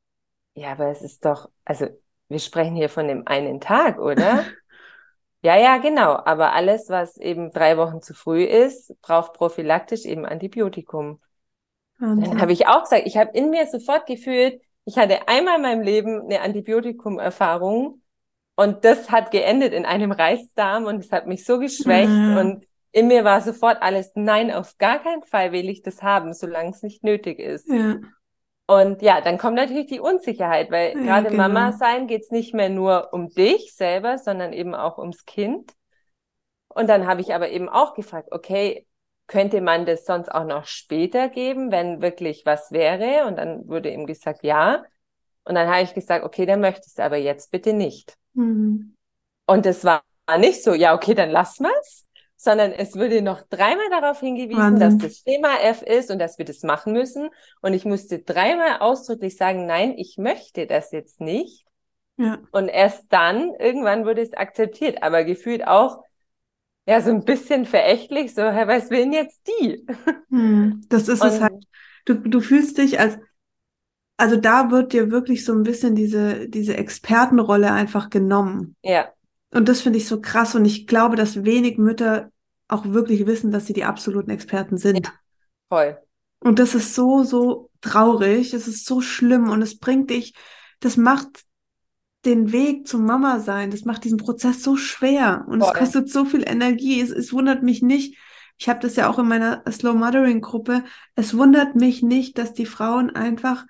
ja, 0.54 0.74
aber 0.74 0.92
es 0.92 1.02
ist 1.02 1.26
doch, 1.26 1.50
also 1.66 1.88
wir 2.30 2.40
sprechen 2.40 2.76
hier 2.76 2.90
von 2.90 3.08
dem 3.08 3.26
einen 3.26 3.60
Tag, 3.60 4.00
oder? 4.00 4.44
ja, 5.42 5.58
ja, 5.58 5.78
genau. 5.78 6.16
Aber 6.26 6.54
alles, 6.54 6.90
was 6.90 7.18
eben 7.18 7.52
drei 7.52 7.78
Wochen 7.78 8.02
zu 8.02 8.14
früh 8.14 8.44
ist, 8.44 9.00
braucht 9.02 9.34
prophylaktisch 9.34 10.06
eben 10.06 10.26
Antibiotikum. 10.26 11.20
Wahnsinn. 12.00 12.32
Dann 12.32 12.42
habe 12.42 12.52
ich 12.52 12.68
auch 12.68 12.84
gesagt, 12.84 13.04
ich 13.06 13.18
habe 13.18 13.32
in 13.34 13.50
mir 13.50 13.66
sofort 13.68 14.06
gefühlt, 14.06 14.62
ich 14.86 14.98
hatte 14.98 15.28
einmal 15.28 15.56
in 15.56 15.62
meinem 15.62 15.82
Leben 15.82 16.22
eine 16.22 16.42
Antibiotikum-Erfahrung 16.42 18.02
und 18.56 18.86
das 18.86 19.12
hat 19.12 19.32
geendet 19.32 19.74
in 19.74 19.86
einem 19.86 20.12
Reichsdarm 20.12 20.86
und 20.86 21.00
es 21.00 21.12
hat 21.12 21.28
mich 21.28 21.46
so 21.46 21.60
geschwächt 21.60 22.10
mhm. 22.10 22.38
und 22.38 22.66
in 22.92 23.08
mir 23.08 23.24
war 23.24 23.42
sofort 23.42 23.82
alles, 23.82 24.12
nein, 24.16 24.52
auf 24.52 24.78
gar 24.78 25.00
keinen 25.00 25.24
Fall 25.24 25.52
will 25.52 25.70
ich 25.70 25.84
das 25.84 26.02
haben, 26.02 26.34
solange 26.34 26.72
es 26.72 26.82
nicht 26.82 27.04
nötig 27.04 27.40
ist. 27.40 27.70
Ja. 27.70 27.98
Und 28.68 29.02
ja, 29.02 29.22
dann 29.22 29.38
kommt 29.38 29.56
natürlich 29.56 29.88
die 29.88 30.02
Unsicherheit, 30.02 30.70
weil 30.72 30.96
ja, 30.96 31.02
gerade 31.02 31.30
genau. 31.30 31.44
Mama 31.44 31.72
sein 31.72 32.08
geht's 32.08 32.32
nicht 32.32 32.54
mehr 32.54 32.70
nur 32.70 33.14
um 33.14 33.30
dich 33.30 33.74
selber, 33.74 34.18
sondern 34.18 34.52
eben 34.52 34.76
auch 34.76 34.98
ums 34.98 35.26
Kind. 35.26 35.74
Und 36.68 36.88
dann 36.90 37.08
habe 37.08 37.22
ich 37.22 37.34
aber 37.34 37.50
eben 37.50 37.70
auch 37.70 37.94
gefragt, 37.96 38.30
okay, 38.32 38.86
könnte 39.28 39.62
man 39.62 39.86
das 39.86 40.06
sonst 40.06 40.30
auch 40.30 40.46
noch 40.46 40.66
später 40.66 41.30
geben, 41.30 41.72
wenn 41.72 42.02
wirklich 42.02 42.46
was 42.46 42.72
wäre? 42.72 43.26
Und 43.26 43.38
dann 43.38 43.68
wurde 43.68 43.90
ihm 43.90 44.06
gesagt, 44.06 44.44
ja. 44.44 44.84
Und 45.44 45.56
dann 45.56 45.70
habe 45.70 45.84
ich 45.84 45.94
gesagt, 45.94 46.26
okay, 46.26 46.46
dann 46.46 46.60
möchtest 46.60 47.00
du 47.00 47.04
aber 47.04 47.18
jetzt 47.18 47.52
bitte 47.52 47.74
nicht. 47.74 48.18
Mhm. 48.34 48.96
Und 49.46 49.66
das 49.66 49.86
war 49.86 50.04
nicht 50.38 50.62
so, 50.62 50.74
ja, 50.74 50.94
okay, 50.94 51.14
dann 51.14 51.30
lass 51.30 51.60
mal's, 51.60 52.06
sondern 52.48 52.72
es 52.72 52.96
wurde 52.96 53.22
noch 53.22 53.42
dreimal 53.42 53.90
darauf 53.90 54.22
hingewiesen, 54.22 54.58
Wahnsinn. 54.58 55.00
dass 55.00 55.10
das 55.10 55.24
Thema 55.26 55.60
F 55.62 55.82
ist 55.82 56.10
und 56.10 56.18
dass 56.18 56.38
wir 56.38 56.46
das 56.46 56.64
machen 56.64 56.94
müssen. 56.94 57.30
Und 57.62 57.74
ich 57.74 57.84
musste 57.84 58.20
dreimal 58.20 58.78
ausdrücklich 58.80 59.36
sagen, 59.36 59.66
nein, 59.66 59.96
ich 59.98 60.18
möchte 60.18 60.66
das 60.66 60.94
jetzt 60.94 61.20
nicht. 61.20 61.66
Ja. 62.16 62.38
Und 62.52 62.70
erst 62.70 63.04
dann, 63.10 63.54
irgendwann 63.60 64.06
wurde 64.06 64.22
es 64.22 64.32
akzeptiert, 64.34 65.04
aber 65.04 65.26
gefühlt 65.26 65.68
auch, 65.68 66.06
ja, 66.88 67.02
so 67.02 67.10
ein 67.10 67.26
bisschen 67.26 67.66
verächtlich, 67.66 68.34
so, 68.34 68.44
Herr, 68.44 68.70
was 68.70 68.90
will 68.92 69.00
denn 69.00 69.12
jetzt 69.12 69.46
die? 69.48 69.86
Hm, 70.30 70.86
das 70.88 71.10
ist 71.10 71.22
und, 71.22 71.28
es 71.28 71.42
halt. 71.42 71.66
Du, 72.06 72.16
du 72.16 72.40
fühlst 72.40 72.78
dich 72.78 72.98
als, 72.98 73.18
also 74.16 74.38
da 74.38 74.72
wird 74.72 74.94
dir 74.94 75.12
wirklich 75.12 75.44
so 75.44 75.54
ein 75.54 75.64
bisschen 75.64 75.96
diese, 75.96 76.48
diese 76.48 76.78
Expertenrolle 76.78 77.74
einfach 77.74 78.10
genommen. 78.10 78.78
Ja. 78.84 79.10
Und 79.52 79.68
das 79.68 79.82
finde 79.82 79.98
ich 79.98 80.08
so 80.08 80.22
krass 80.22 80.56
und 80.56 80.64
ich 80.64 80.88
glaube, 80.88 81.18
dass 81.18 81.44
wenig 81.44 81.78
Mütter 81.78 82.30
auch 82.68 82.86
wirklich 82.86 83.26
wissen, 83.26 83.52
dass 83.52 83.66
sie 83.66 83.74
die 83.74 83.86
absoluten 83.86 84.32
Experten 84.32 84.78
sind. 84.78 85.06
Ja, 85.06 85.14
voll. 85.70 85.98
Und 86.40 86.60
das 86.60 86.76
ist 86.76 86.94
so, 86.94 87.24
so 87.24 87.70
traurig, 87.82 88.54
es 88.54 88.68
ist 88.68 88.86
so 88.86 89.02
schlimm 89.02 89.50
und 89.50 89.62
es 89.62 89.80
bringt 89.80 90.10
dich, 90.10 90.34
das 90.80 90.98
macht 90.98 91.28
den 92.26 92.52
Weg 92.52 92.88
zum 92.88 93.06
Mama 93.06 93.40
sein, 93.40 93.72
das 93.72 93.86
macht 93.86 94.04
diesen 94.04 94.18
Prozess 94.18 94.62
so 94.64 94.76
schwer 94.76 95.46
und 95.48 95.62
Voll. 95.62 95.72
es 95.74 95.80
kostet 95.80 96.10
so 96.10 96.26
viel 96.26 96.44
Energie. 96.48 97.00
Es, 97.02 97.10
es 97.10 97.32
wundert 97.34 97.64
mich 97.64 97.82
nicht, 97.82 98.18
ich 98.60 98.70
habe 98.70 98.80
das 98.80 98.96
ja 98.96 99.10
auch 99.10 99.20
in 99.20 99.28
meiner 99.28 99.64
Slow 99.70 99.94
Mothering 99.94 100.42
Gruppe, 100.42 100.84
es 101.16 101.38
wundert 101.38 101.76
mich 101.76 102.04
nicht, 102.04 102.38
dass 102.38 102.54
die 102.54 102.66
Frauen 102.66 103.16
einfach 103.16 103.66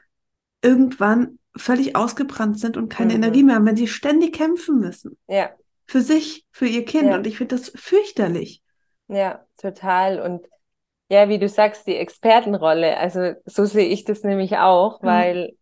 irgendwann 0.61 1.39
völlig 1.55 1.95
ausgebrannt 1.95 2.59
sind 2.59 2.77
und 2.77 2.89
keine 2.89 3.13
mhm. 3.13 3.23
Energie 3.23 3.43
mehr 3.43 3.55
haben, 3.55 3.65
wenn 3.65 3.75
sie 3.75 3.87
ständig 3.87 4.33
kämpfen 4.33 4.79
müssen. 4.79 5.17
Ja. 5.27 5.49
Für 5.85 6.01
sich, 6.01 6.45
für 6.51 6.67
ihr 6.67 6.85
Kind. 6.85 7.09
Ja. 7.09 7.15
Und 7.15 7.27
ich 7.27 7.37
finde 7.37 7.55
das 7.55 7.71
fürchterlich. 7.75 8.61
Ja, 9.07 9.45
total. 9.57 10.19
Und 10.19 10.47
ja, 11.09 11.29
wie 11.29 11.39
du 11.39 11.47
sagst, 11.47 11.87
die 11.87 11.95
Expertenrolle, 11.95 12.97
also 12.97 13.33
so 13.45 13.65
sehe 13.65 13.87
ich 13.87 14.03
das 14.03 14.23
nämlich 14.23 14.57
auch, 14.57 15.01
mhm. 15.01 15.07
weil 15.07 15.57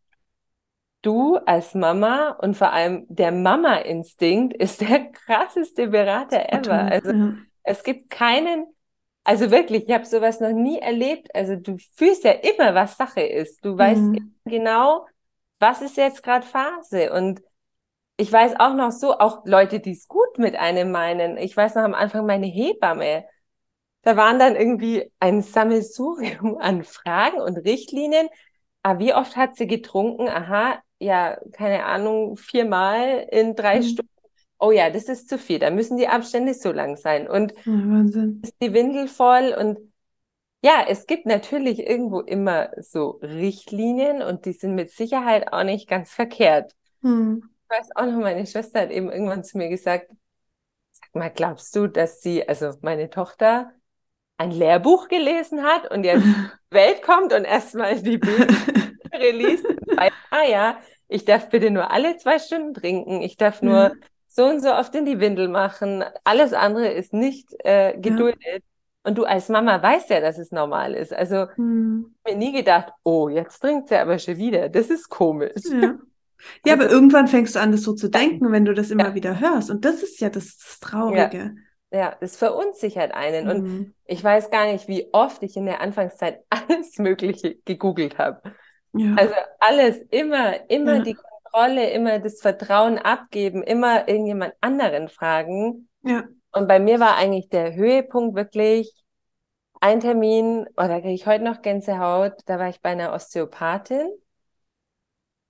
du 1.02 1.38
als 1.38 1.76
Mama 1.76 2.32
und 2.32 2.58
vor 2.58 2.74
allem 2.74 3.06
der 3.10 3.32
Mama-Instinkt 3.32 4.56
ist 4.60 4.82
der 4.82 5.12
krasseste 5.12 5.88
Berater 5.88 6.52
ever. 6.52 6.84
Also 6.86 7.12
ja. 7.12 7.34
es 7.64 7.84
gibt 7.84 8.10
keinen, 8.10 8.66
also 9.24 9.52
wirklich, 9.52 9.88
ich 9.88 9.94
habe 9.94 10.06
sowas 10.06 10.40
noch 10.40 10.52
nie 10.52 10.80
erlebt. 10.80 11.34
Also 11.36 11.56
du 11.56 11.78
fühlst 11.96 12.24
ja 12.24 12.32
immer, 12.32 12.74
was 12.74 12.98
Sache 12.98 13.22
ist. 13.22 13.64
Du 13.64 13.78
weißt 13.78 14.02
mhm. 14.02 14.36
genau, 14.46 15.06
was 15.60 15.82
ist 15.82 15.98
jetzt 15.98 16.24
gerade 16.24 16.46
Phase 16.46 17.14
und 17.14 17.42
ich 18.18 18.32
weiß 18.32 18.60
auch 18.60 18.74
noch 18.74 18.92
so, 18.92 19.18
auch 19.20 19.46
Leute, 19.46 19.80
die 19.80 19.92
es 19.92 20.08
gut 20.08 20.38
mit 20.38 20.56
einem 20.56 20.92
meinen. 20.92 21.38
Ich 21.38 21.56
weiß 21.56 21.76
noch 21.76 21.84
am 21.84 21.94
Anfang 21.94 22.26
meine 22.26 22.46
Hebamme. 22.46 23.26
Da 24.06 24.16
waren 24.16 24.38
dann 24.38 24.56
irgendwie 24.56 25.12
ein 25.20 25.42
Sammelsurium 25.42 26.58
an 26.60 26.84
Fragen 26.84 27.42
und 27.42 27.58
Richtlinien. 27.58 28.28
Aber 28.84 28.98
ah, 28.98 29.00
wie 29.00 29.14
oft 29.16 29.36
hat 29.36 29.56
sie 29.56 29.66
getrunken? 29.66 30.30
Aha, 30.30 30.80
ja, 31.00 31.40
keine 31.54 31.86
Ahnung, 31.86 32.38
viermal 32.38 33.28
in 33.32 33.56
drei 33.56 33.80
mhm. 33.80 33.84
Stunden. 33.84 34.12
Oh 34.60 34.70
ja, 34.70 34.92
das 34.92 35.06
ist 35.06 35.28
zu 35.28 35.40
viel. 35.40 35.58
Da 35.58 35.72
müssen 35.72 35.98
die 35.98 36.08
Abstände 36.08 36.54
so 36.54 36.72
lang 36.72 36.98
sein. 36.98 37.28
Und 37.28 37.56
Wahnsinn. 37.66 38.42
ist 38.44 38.56
die 38.62 38.74
Windel 38.74 39.08
voll 39.08 39.56
und 39.60 39.80
ja, 40.62 40.86
es 40.88 41.08
gibt 41.08 41.26
natürlich 41.26 41.80
irgendwo 41.80 42.22
immer 42.22 42.70
so 42.80 43.20
Richtlinien 43.22 44.22
und 44.22 44.46
die 44.46 44.54
sind 44.54 44.76
mit 44.76 44.92
Sicherheit 44.92 45.52
auch 45.52 45.64
nicht 45.64 45.88
ganz 45.88 46.12
verkehrt. 46.12 46.76
Hm. 47.02 47.44
Ich 47.64 47.78
weiß 47.78 47.90
auch 47.96 48.06
noch, 48.06 48.20
meine 48.20 48.46
Schwester 48.46 48.82
hat 48.82 48.92
eben 48.92 49.12
irgendwann 49.12 49.44
zu 49.44 49.58
mir 49.58 49.70
gesagt, 49.70 50.12
sag 50.92 51.16
mal, 51.16 51.30
glaubst 51.30 51.76
du, 51.76 51.88
dass 51.88 52.22
sie, 52.22 52.48
also 52.48 52.72
meine 52.82 53.10
Tochter, 53.10 53.74
ein 54.38 54.52
Lehrbuch 54.52 55.08
gelesen 55.08 55.64
hat 55.64 55.92
und 55.92 56.04
jetzt 56.04 56.26
Welt 56.72 57.02
kommt 57.02 57.34
und 57.34 57.46
erstmal 57.46 58.02
die 58.02 58.18
Bücher 58.18 58.48
und 59.14 59.98
weiß, 59.98 60.12
ah 60.32 60.44
ja, 60.50 60.78
ich 61.08 61.26
darf 61.26 61.50
bitte 61.50 61.72
nur 61.72 61.92
alle 61.92 62.18
zwei 62.18 62.40
Stunden 62.40 62.74
trinken, 62.74 63.22
ich 63.22 63.38
darf 63.38 63.62
nur 63.62 63.90
mhm. 63.90 64.02
so 64.28 64.46
und 64.46 64.62
so 64.62 64.74
oft 64.74 64.94
in 64.96 65.06
die 65.06 65.20
Windel 65.20 65.48
machen, 65.48 66.04
alles 66.24 66.54
andere 66.54 66.90
ist 66.90 67.14
nicht 67.14 67.50
äh, 67.64 67.98
geduldet. 67.98 68.44
Ja. 68.44 68.60
Und 69.04 69.20
du 69.20 69.24
als 69.26 69.50
Mama 69.50 69.82
weißt 69.82 70.10
ja, 70.10 70.20
dass 70.20 70.40
es 70.40 70.52
normal 70.52 70.96
ist. 70.96 71.14
Also 71.14 71.48
hm. 71.54 72.16
mir 72.26 72.36
nie 72.36 72.52
gedacht, 72.52 72.92
oh, 73.04 73.30
jetzt 73.30 73.60
trinkt 73.60 73.90
sie 73.90 73.98
aber 73.98 74.18
schon 74.18 74.38
wieder. 74.38 74.68
Das 74.68 74.90
ist 74.90 75.10
komisch. 75.10 75.62
Ja. 75.66 76.00
Ja, 76.66 76.74
also, 76.74 76.86
aber 76.86 76.92
irgendwann 76.92 77.28
fängst 77.28 77.56
du 77.56 77.60
an, 77.60 77.72
das 77.72 77.84
so 77.84 77.94
zu 77.94 78.10
denken, 78.10 78.52
wenn 78.52 78.66
du 78.66 78.74
das 78.74 78.90
immer 78.90 79.10
ja. 79.10 79.16
wieder 79.16 79.40
hörst. 79.40 79.70
Und 79.70 79.86
das 79.86 80.02
ist 80.02 80.20
ja 80.22 80.30
das, 80.30 80.58
das 80.58 80.80
Traurige. 80.80 81.56
Ja. 81.96 82.16
es 82.20 82.38
verunsichert 82.38 83.14
einen. 83.14 83.46
Mhm. 83.46 83.50
Und 83.50 83.96
ich 84.06 84.24
weiß 84.24 84.52
gar 84.52 84.66
nicht, 84.66 84.88
wie 84.88 85.08
oft 85.14 85.42
ich 85.44 85.56
in 85.56 85.66
der 85.66 85.82
Anfangszeit 85.82 86.44
alles 86.50 86.98
Mögliche 86.98 87.56
gegoogelt 87.66 88.18
habe. 88.18 88.42
Ja. 88.94 89.16
Also 89.18 89.34
alles, 89.60 89.98
immer, 90.10 90.70
immer 90.70 90.98
ja. 90.98 91.04
die 91.04 91.16
Kontrolle, 91.16 91.90
immer 91.92 92.20
das 92.20 92.42
Vertrauen 92.42 92.98
abgeben, 92.98 93.64
immer 93.64 94.08
irgendjemand 94.08 94.54
anderen 94.62 95.10
fragen. 95.10 95.90
Ja. 96.04 96.24
Und 96.52 96.68
bei 96.68 96.80
mir 96.80 97.00
war 97.00 97.18
eigentlich 97.18 97.50
der 97.50 97.76
Höhepunkt 97.76 98.36
wirklich 98.36 98.94
ein 99.82 100.00
Termin, 100.00 100.66
oder 100.78 100.98
oh, 100.98 101.02
kriege 101.02 101.14
ich 101.14 101.28
heute 101.28 101.44
noch 101.44 101.62
Gänsehaut, 101.62 102.34
da 102.46 102.58
war 102.60 102.70
ich 102.70 102.82
bei 102.82 102.90
einer 102.90 103.14
Osteopathin 103.14 104.10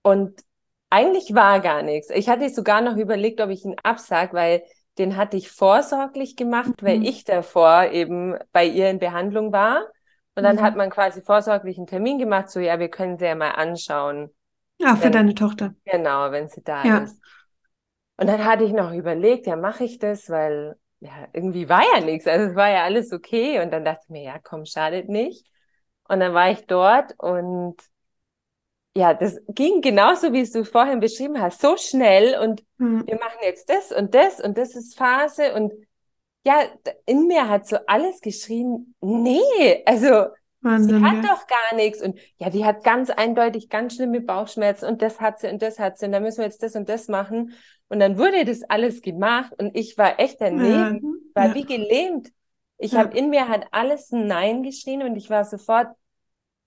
und 0.02 0.42
eigentlich 0.90 1.34
war 1.34 1.60
gar 1.62 1.82
nichts. 1.82 2.10
Ich 2.10 2.30
hatte 2.30 2.50
sogar 2.50 2.82
noch 2.82 2.96
überlegt, 2.98 3.42
ob 3.42 3.50
ich 3.50 3.66
ihn 3.66 3.76
absag, 3.84 4.34
weil 4.34 4.64
den 4.98 5.18
hatte 5.18 5.38
ich 5.38 5.52
vorsorglich 5.52 6.36
gemacht, 6.36 6.82
mhm. 6.82 6.88
weil 6.88 7.06
ich 7.06 7.24
davor 7.24 7.86
eben 7.92 8.38
bei 8.52 8.66
ihr 8.66 8.90
in 8.90 9.00
Behandlung 9.00 9.52
war. 9.52 9.86
Und 10.36 10.44
dann 10.44 10.58
mhm. 10.58 10.62
hat 10.62 10.76
man 10.76 10.90
quasi 10.90 11.22
vorsorglich 11.22 11.78
einen 11.78 11.88
Termin 11.88 12.18
gemacht, 12.18 12.50
so 12.50 12.60
ja, 12.60 12.80
wir 12.80 12.90
können 12.90 13.18
sie 13.18 13.26
ja 13.26 13.36
mal 13.36 13.52
anschauen. 13.52 14.30
Ja, 14.78 14.96
für 14.96 15.06
wenn, 15.06 15.12
deine 15.14 15.36
Tochter. 15.36 15.74
Genau, 15.86 16.32
wenn 16.32 16.50
sie 16.50 16.62
da 16.62 16.84
ja. 16.84 16.98
ist. 17.00 17.22
Und 18.18 18.28
dann 18.28 18.44
hatte 18.46 18.64
ich 18.64 18.74
noch 18.74 18.94
überlegt, 18.94 19.48
ja, 19.48 19.56
mache 19.56 19.84
ich 19.84 20.00
das, 20.00 20.30
weil 20.30 20.76
ja, 21.00 21.28
irgendwie 21.34 21.70
war 21.70 21.84
ja 21.94 22.04
nichts. 22.04 22.28
Also 22.28 22.50
es 22.50 22.56
war 22.56 22.70
ja 22.70 22.84
alles 22.84 23.12
okay. 23.12 23.62
Und 23.62 23.72
dann 23.72 23.86
dachte 23.86 24.02
ich 24.06 24.10
mir, 24.10 24.24
ja, 24.24 24.40
komm, 24.42 24.66
schadet 24.66 25.10
nicht. 25.10 25.46
Und 26.08 26.20
dann 26.20 26.34
war 26.34 26.52
ich 26.52 26.66
dort 26.66 27.14
und 27.18 27.76
ja, 28.98 29.14
das 29.14 29.42
ging 29.50 29.82
genauso, 29.82 30.32
wie 30.32 30.50
du 30.50 30.64
vorhin 30.64 31.02
beschrieben 31.02 31.42
hast, 31.42 31.62
so 31.62 31.76
schnell 31.76 32.40
und 32.40 32.64
mhm. 32.78 33.06
wir 33.06 33.16
machen 33.16 33.40
jetzt 33.42 33.70
das 33.70 33.92
und 33.92 34.16
das 34.16 34.40
und 34.40 34.58
das 34.58 34.76
ist 34.76 34.98
Phase 34.98 35.54
und 35.54 35.74
ja, 36.46 36.62
in 37.06 37.28
mir 37.28 37.50
hat 37.50 37.68
so 37.68 37.78
alles 37.88 38.22
geschrien, 38.22 38.96
nee, 39.02 39.84
also 39.86 40.28
Wahnsinn, 40.62 41.00
sie 41.00 41.04
hat 41.04 41.24
ja. 41.24 41.34
doch 41.34 41.48
gar 41.48 41.76
nichts 41.76 42.02
und 42.02 42.18
ja, 42.38 42.50
die 42.50 42.64
hat 42.64 42.84
ganz 42.84 43.10
eindeutig 43.10 43.70
ganz 43.70 43.96
schlimme 43.96 44.22
Bauchschmerzen 44.22 44.86
und 44.86 45.02
das 45.02 45.20
hat 45.20 45.40
sie 45.40 45.50
und 45.50 45.62
das 45.62 45.78
hat 45.78 45.98
sie 45.98 46.06
und 46.06 46.14
da 46.14 46.22
müssen 46.22 46.38
wir 46.38 46.46
jetzt 46.46 46.64
das 46.64 46.76
und 46.76 46.88
das 46.88 47.10
machen 47.10 47.54
und 47.90 48.00
dann 48.00 48.18
wurde 48.18 48.46
das 48.46 48.64
alles 48.64 49.02
gemacht 49.02 49.52
und 49.58 49.76
ich 49.76 49.98
war 49.98 50.20
echt 50.20 50.40
daneben, 50.40 51.02
ja, 51.04 51.42
war 51.42 51.48
ja. 51.50 51.56
wie 51.56 51.66
gelähmt. 51.66 52.30
Ich 52.78 52.94
ja. 52.94 53.00
habe 53.00 53.18
in 53.18 53.30
mir 53.30 53.48
hat 53.50 53.68
alles 53.72 54.12
Nein 54.12 54.64
geschrien 54.64 55.02
und 55.02 55.16
ich 55.16 55.30
war 55.30 55.46
sofort, 55.46 55.88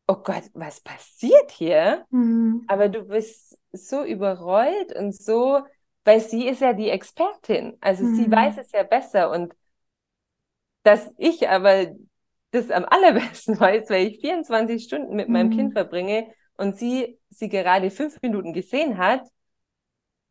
oh 0.08 0.16
Gott, 0.16 0.44
was 0.54 0.80
passiert 0.80 1.50
hier? 1.50 2.06
Mhm. 2.10 2.64
Aber 2.66 2.88
du 2.88 3.04
bist 3.04 3.58
so 3.72 4.02
überrollt 4.02 4.96
und 4.96 5.14
so, 5.14 5.60
weil 6.04 6.20
sie 6.20 6.48
ist 6.48 6.60
ja 6.60 6.72
die 6.72 6.88
Expertin. 6.88 7.76
Also 7.80 8.04
mhm. 8.04 8.16
sie 8.16 8.30
weiß 8.30 8.56
es 8.58 8.72
ja 8.72 8.82
besser 8.82 9.30
und 9.30 9.54
dass 10.82 11.12
ich 11.18 11.48
aber 11.48 11.94
das 12.50 12.70
am 12.70 12.86
allerbesten 12.86 13.60
weiß, 13.60 13.90
weil 13.90 14.06
ich 14.08 14.20
24 14.20 14.82
Stunden 14.82 15.14
mit 15.14 15.28
mhm. 15.28 15.32
meinem 15.34 15.50
Kind 15.50 15.72
verbringe 15.74 16.32
und 16.56 16.76
sie 16.76 17.18
sie 17.30 17.50
gerade 17.50 17.90
fünf 17.90 18.20
Minuten 18.22 18.54
gesehen 18.54 18.96
hat, 18.96 19.22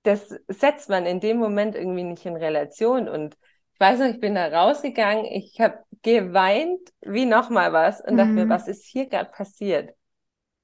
das 0.02 0.34
setzt 0.48 0.90
man 0.90 1.06
in 1.06 1.20
dem 1.20 1.38
Moment 1.38 1.76
irgendwie 1.76 2.04
nicht 2.04 2.26
in 2.26 2.36
Relation. 2.36 3.08
Und 3.08 3.38
ich 3.78 3.80
weiß 3.80 4.00
noch, 4.00 4.08
ich 4.08 4.20
bin 4.20 4.34
da 4.34 4.48
rausgegangen, 4.48 5.26
ich 5.26 5.62
habe 5.62 5.78
geweint 6.02 6.80
wie 7.02 7.26
nochmal 7.26 7.74
was 7.74 8.02
und 8.02 8.14
mhm. 8.14 8.18
dachte 8.18 8.32
mir, 8.32 8.46
mhm. 8.46 8.50
was 8.50 8.68
ist 8.68 8.86
hier 8.86 9.06
gerade 9.06 9.30
passiert? 9.30 9.94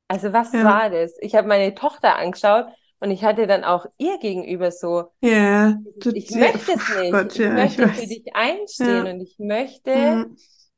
Also 0.08 0.34
was 0.34 0.52
ja. 0.52 0.64
war 0.64 0.90
das? 0.90 1.14
Ich 1.20 1.36
habe 1.36 1.48
meine 1.48 1.76
Tochter 1.76 2.16
angeschaut 2.16 2.66
und 3.00 3.12
ich 3.12 3.24
hatte 3.24 3.46
dann 3.46 3.64
auch 3.64 3.86
ihr 4.00 4.18
gegenüber 4.18 4.72
so, 4.72 5.12
ja, 5.22 5.78
ich 6.12 6.32
möchte 6.32 6.72
es 6.72 6.98
nicht, 6.98 7.12
Gott, 7.12 7.38
ja, 7.38 7.50
ich 7.50 7.78
möchte 7.78 7.84
ich 7.84 7.92
für 7.92 8.08
dich 8.08 8.36
einstehen 8.36 9.06
und 9.06 9.22
ich 9.22 9.36
möchte 9.38 9.96
mhm. 9.96 10.38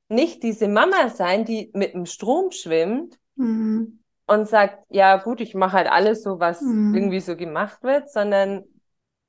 nicht 0.10 0.44
diese 0.44 0.68
Mama 0.68 1.08
sein, 1.08 1.46
die 1.46 1.72
mit 1.74 1.94
dem 1.94 2.06
Strom 2.06 2.52
schwimmt 2.52 3.18
mhm 3.38 4.00
und 4.28 4.48
sagt, 4.48 4.80
ja 4.90 5.18
gut, 5.18 5.40
ich 5.40 5.54
mache 5.54 5.74
halt 5.78 5.88
alles 5.88 6.24
so, 6.24 6.40
was 6.40 6.60
mhm. 6.60 6.96
irgendwie 6.96 7.20
so 7.20 7.36
gemacht 7.36 7.84
wird, 7.84 8.10
sondern 8.10 8.64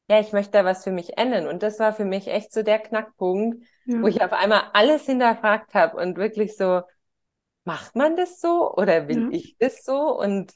ja, 0.08 0.20
ich 0.20 0.32
möchte 0.32 0.52
da 0.52 0.64
was 0.64 0.84
für 0.84 0.92
mich 0.92 1.18
ändern. 1.18 1.46
Und 1.46 1.62
das 1.62 1.78
war 1.78 1.92
für 1.92 2.04
mich 2.04 2.28
echt 2.28 2.52
so 2.52 2.62
der 2.62 2.78
Knackpunkt, 2.78 3.64
ja. 3.86 4.00
wo 4.02 4.06
ich 4.06 4.22
auf 4.22 4.32
einmal 4.32 4.62
alles 4.72 5.06
hinterfragt 5.06 5.75
habe 5.75 5.96
und 5.96 6.16
wirklich 6.16 6.56
so, 6.56 6.82
macht 7.64 7.96
man 7.96 8.16
das 8.16 8.40
so 8.40 8.72
oder 8.75 9.08
will 9.08 9.22
ja. 9.25 9.28
ich 9.30 9.56
das 9.58 9.84
so? 9.84 10.18
Und 10.18 10.52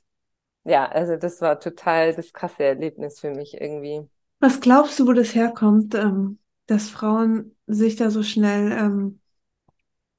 ja, 0.64 0.86
also 0.86 1.16
das 1.16 1.40
war 1.40 1.58
total 1.58 2.14
das 2.14 2.32
krasse 2.32 2.62
Erlebnis 2.64 3.18
für 3.18 3.30
mich 3.30 3.60
irgendwie. 3.60 4.08
Was 4.38 4.60
glaubst 4.60 4.98
du, 4.98 5.06
wo 5.06 5.12
das 5.12 5.34
herkommt, 5.34 5.94
ähm, 5.94 6.38
dass 6.66 6.88
Frauen 6.88 7.56
sich 7.66 7.96
da 7.96 8.10
so 8.10 8.22
schnell 8.22 8.72
ähm, 8.72 9.20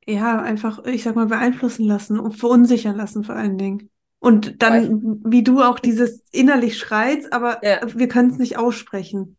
ja 0.05 0.41
einfach, 0.41 0.83
ich 0.85 1.03
sag 1.03 1.15
mal, 1.15 1.27
beeinflussen 1.27 1.85
lassen 1.85 2.19
und 2.19 2.33
verunsichern 2.33 2.97
lassen 2.97 3.23
vor 3.23 3.35
allen 3.35 3.57
Dingen? 3.57 3.90
Und 4.21 4.61
dann, 4.61 5.19
wie 5.25 5.43
du 5.43 5.63
auch 5.63 5.79
dieses 5.79 6.23
innerlich 6.31 6.77
schreist, 6.77 7.33
aber 7.33 7.59
ja. 7.65 7.79
wir 7.95 8.07
können 8.07 8.29
es 8.29 8.37
nicht 8.37 8.55
aussprechen. 8.55 9.35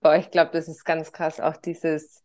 Boah, 0.00 0.14
ich 0.14 0.30
glaube, 0.30 0.52
das 0.52 0.68
ist 0.68 0.84
ganz 0.84 1.10
krass, 1.10 1.40
auch 1.40 1.56
dieses 1.56 2.22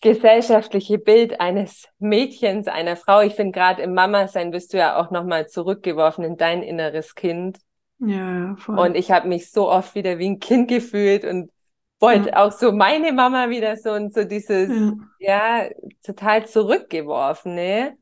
gesellschaftliche 0.00 0.98
Bild 0.98 1.40
eines 1.40 1.88
Mädchens, 1.98 2.68
einer 2.68 2.94
Frau. 2.94 3.20
Ich 3.22 3.34
finde, 3.34 3.50
gerade 3.50 3.82
im 3.82 3.94
Mama-Sein 3.94 4.52
bist 4.52 4.72
du 4.72 4.78
ja 4.78 4.96
auch 4.96 5.10
nochmal 5.10 5.48
zurückgeworfen 5.48 6.22
in 6.24 6.36
dein 6.36 6.62
inneres 6.62 7.16
Kind. 7.16 7.58
Ja, 7.98 8.54
voll. 8.56 8.78
Und 8.78 8.94
ich 8.96 9.10
habe 9.10 9.26
mich 9.26 9.50
so 9.50 9.68
oft 9.68 9.96
wieder 9.96 10.18
wie 10.18 10.28
ein 10.28 10.38
Kind 10.38 10.68
gefühlt 10.68 11.24
und 11.24 11.50
wollte 11.98 12.28
ja. 12.28 12.44
auch 12.44 12.52
so 12.52 12.70
meine 12.70 13.12
Mama 13.12 13.50
wieder 13.50 13.76
so 13.76 13.90
und 13.90 14.14
so 14.14 14.22
dieses, 14.22 14.70
ja, 15.18 15.64
ja 15.64 15.70
total 16.04 16.46
zurückgeworfene. 16.46 17.96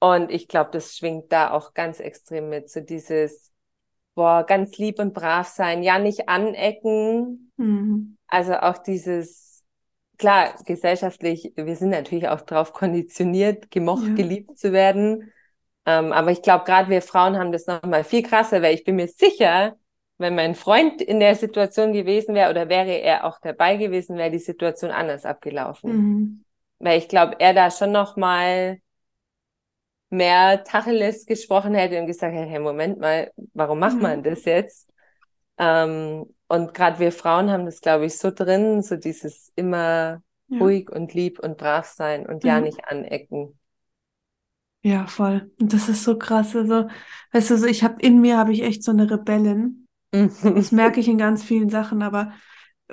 Und 0.00 0.30
ich 0.30 0.48
glaube, 0.48 0.70
das 0.72 0.96
schwingt 0.96 1.30
da 1.30 1.50
auch 1.52 1.74
ganz 1.74 2.00
extrem 2.00 2.48
mit, 2.48 2.70
so 2.70 2.80
dieses, 2.80 3.52
boah, 4.14 4.44
ganz 4.44 4.76
lieb 4.78 4.98
und 4.98 5.14
brav 5.14 5.46
sein, 5.46 5.82
ja 5.82 5.98
nicht 5.98 6.28
anecken. 6.28 7.52
Mhm. 7.56 8.16
Also 8.26 8.54
auch 8.54 8.78
dieses, 8.78 9.62
klar, 10.18 10.54
gesellschaftlich, 10.64 11.52
wir 11.54 11.76
sind 11.76 11.90
natürlich 11.90 12.28
auch 12.28 12.40
darauf 12.40 12.72
konditioniert, 12.72 13.70
gemocht, 13.70 14.08
Ja. 14.08 14.14
geliebt 14.14 14.58
zu 14.58 14.72
werden. 14.72 15.32
Ähm, 15.86 16.12
aber 16.12 16.30
ich 16.30 16.42
glaube, 16.42 16.64
gerade 16.64 16.90
wir 16.90 17.02
Frauen 17.02 17.38
haben 17.38 17.52
das 17.52 17.66
nochmal 17.66 18.04
viel 18.04 18.22
krasser, 18.22 18.62
weil 18.62 18.74
ich 18.74 18.84
bin 18.84 18.96
mir 18.96 19.08
sicher, 19.08 19.76
wenn 20.18 20.34
mein 20.34 20.54
Freund 20.54 21.00
in 21.00 21.20
der 21.20 21.34
Situation 21.34 21.92
gewesen 21.92 22.34
wäre 22.34 22.50
oder 22.50 22.68
wäre 22.68 23.00
er 23.00 23.24
auch 23.24 23.38
dabei 23.40 23.76
gewesen, 23.76 24.16
wäre 24.16 24.30
die 24.30 24.38
Situation 24.38 24.90
anders 24.90 25.24
abgelaufen. 25.24 25.92
Mhm. 25.92 26.44
Weil 26.78 26.98
ich 26.98 27.08
glaube, 27.08 27.36
er 27.38 27.54
da 27.54 27.70
schon 27.70 27.92
nochmal 27.92 28.78
mehr 30.10 30.64
Tacheles 30.64 31.26
gesprochen 31.26 31.74
hätte 31.74 32.00
und 32.00 32.06
gesagt 32.06 32.34
hätte, 32.34 32.48
hey, 32.50 32.58
Moment 32.60 32.98
mal, 33.00 33.32
warum 33.54 33.78
macht 33.78 34.00
Ja. 34.00 34.02
man 34.02 34.22
das 34.22 34.44
jetzt? 34.44 34.90
Ähm, 35.58 36.26
und 36.48 36.74
gerade 36.74 36.98
wir 37.00 37.12
Frauen 37.12 37.50
haben 37.50 37.66
das, 37.66 37.80
glaube 37.80 38.06
ich, 38.06 38.18
so 38.18 38.30
drin, 38.30 38.82
so 38.82 38.96
dieses 38.96 39.52
immer 39.56 40.22
Ja. 40.48 40.58
ruhig 40.60 40.90
und 40.90 41.14
lieb 41.14 41.38
und 41.40 41.58
brav 41.58 41.86
sein 41.86 42.26
und 42.26 42.44
ja 42.44 42.60
Mhm. 42.60 42.64
nicht 42.64 42.84
anecken. 42.86 43.58
Ja, 44.82 45.06
voll. 45.06 45.50
Und 45.60 45.72
das 45.74 45.88
ist 45.88 46.04
so 46.04 46.16
krass. 46.18 46.56
Also, 46.56 46.88
weißt 47.32 47.50
du, 47.50 47.58
so 47.58 47.66
ich 47.66 47.84
habe 47.84 48.00
in 48.00 48.20
mir 48.20 48.38
habe 48.38 48.52
ich 48.52 48.62
echt 48.62 48.82
so 48.82 48.90
eine 48.92 49.10
Rebellin. 49.10 49.86
Das 50.42 50.72
merke 50.72 51.00
ich 51.00 51.08
in 51.08 51.18
ganz 51.18 51.44
vielen 51.44 51.70
Sachen, 51.70 52.02
aber 52.02 52.32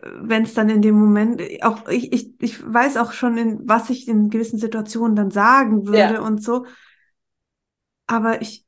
wenn 0.04 0.44
es 0.44 0.54
dann 0.54 0.70
in 0.70 0.82
dem 0.82 0.96
Moment, 0.96 1.42
auch 1.64 1.88
ich, 1.90 2.14
ich, 2.14 2.34
ich 2.42 2.64
weiß 2.74 2.98
auch 2.98 3.14
schon, 3.14 3.38
in, 3.38 3.68
was 3.68 3.90
ich 3.90 4.08
in 4.08 4.30
gewissen 4.30 4.60
Situationen 4.60 5.16
dann 5.16 5.32
sagen 5.32 5.88
würde 5.88 6.22
Ja. 6.22 6.22
und 6.22 6.44
so. 6.44 6.66
Aber 8.08 8.42
ich 8.42 8.66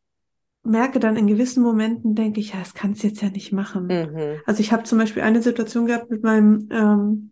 merke 0.64 1.00
dann 1.00 1.16
in 1.16 1.28
gewissen 1.28 1.64
Momenten, 1.64 2.16
denke 2.16 2.40
ich, 2.40 2.54
ja, 2.54 2.60
das 2.60 2.74
kannst 2.74 3.04
du 3.04 3.08
jetzt 3.08 3.22
ja 3.22 3.30
nicht 3.30 3.52
machen. 3.52 3.88
Mhm. 3.88 4.42
Also 4.46 4.60
ich 4.60 4.72
habe 4.72 4.84
zum 4.84 5.00
Beispiel 5.00 5.24
eine 5.24 5.42
Situation 5.42 5.86
gehabt 5.86 6.10
mit 6.10 6.24
meinem, 6.24 6.68
ähm, 6.72 7.32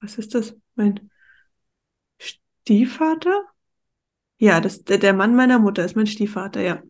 was 0.00 0.18
ist 0.18 0.34
das? 0.34 0.56
Mein 0.76 1.10
Stiefvater? 2.18 3.44
Ja, 4.38 4.60
das, 4.60 4.84
der, 4.84 4.98
der 4.98 5.12
Mann 5.12 5.36
meiner 5.36 5.58
Mutter 5.58 5.84
ist 5.84 5.96
mein 5.96 6.06
Stiefvater, 6.06 6.60
ja. 6.60 6.82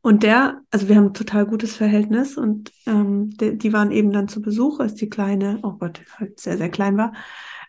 Und 0.00 0.22
der, 0.22 0.60
also 0.70 0.88
wir 0.88 0.96
haben 0.96 1.06
ein 1.06 1.14
total 1.14 1.46
gutes 1.46 1.76
Verhältnis 1.76 2.36
und 2.36 2.70
ähm, 2.86 3.30
die, 3.30 3.56
die 3.56 3.72
waren 3.72 3.90
eben 3.90 4.12
dann 4.12 4.28
zu 4.28 4.42
Besuch, 4.42 4.78
als 4.78 4.94
die 4.94 5.08
Kleine, 5.08 5.60
oh 5.62 5.72
Gott, 5.72 6.02
halt 6.18 6.38
sehr, 6.38 6.58
sehr 6.58 6.68
klein 6.68 6.98
war. 6.98 7.14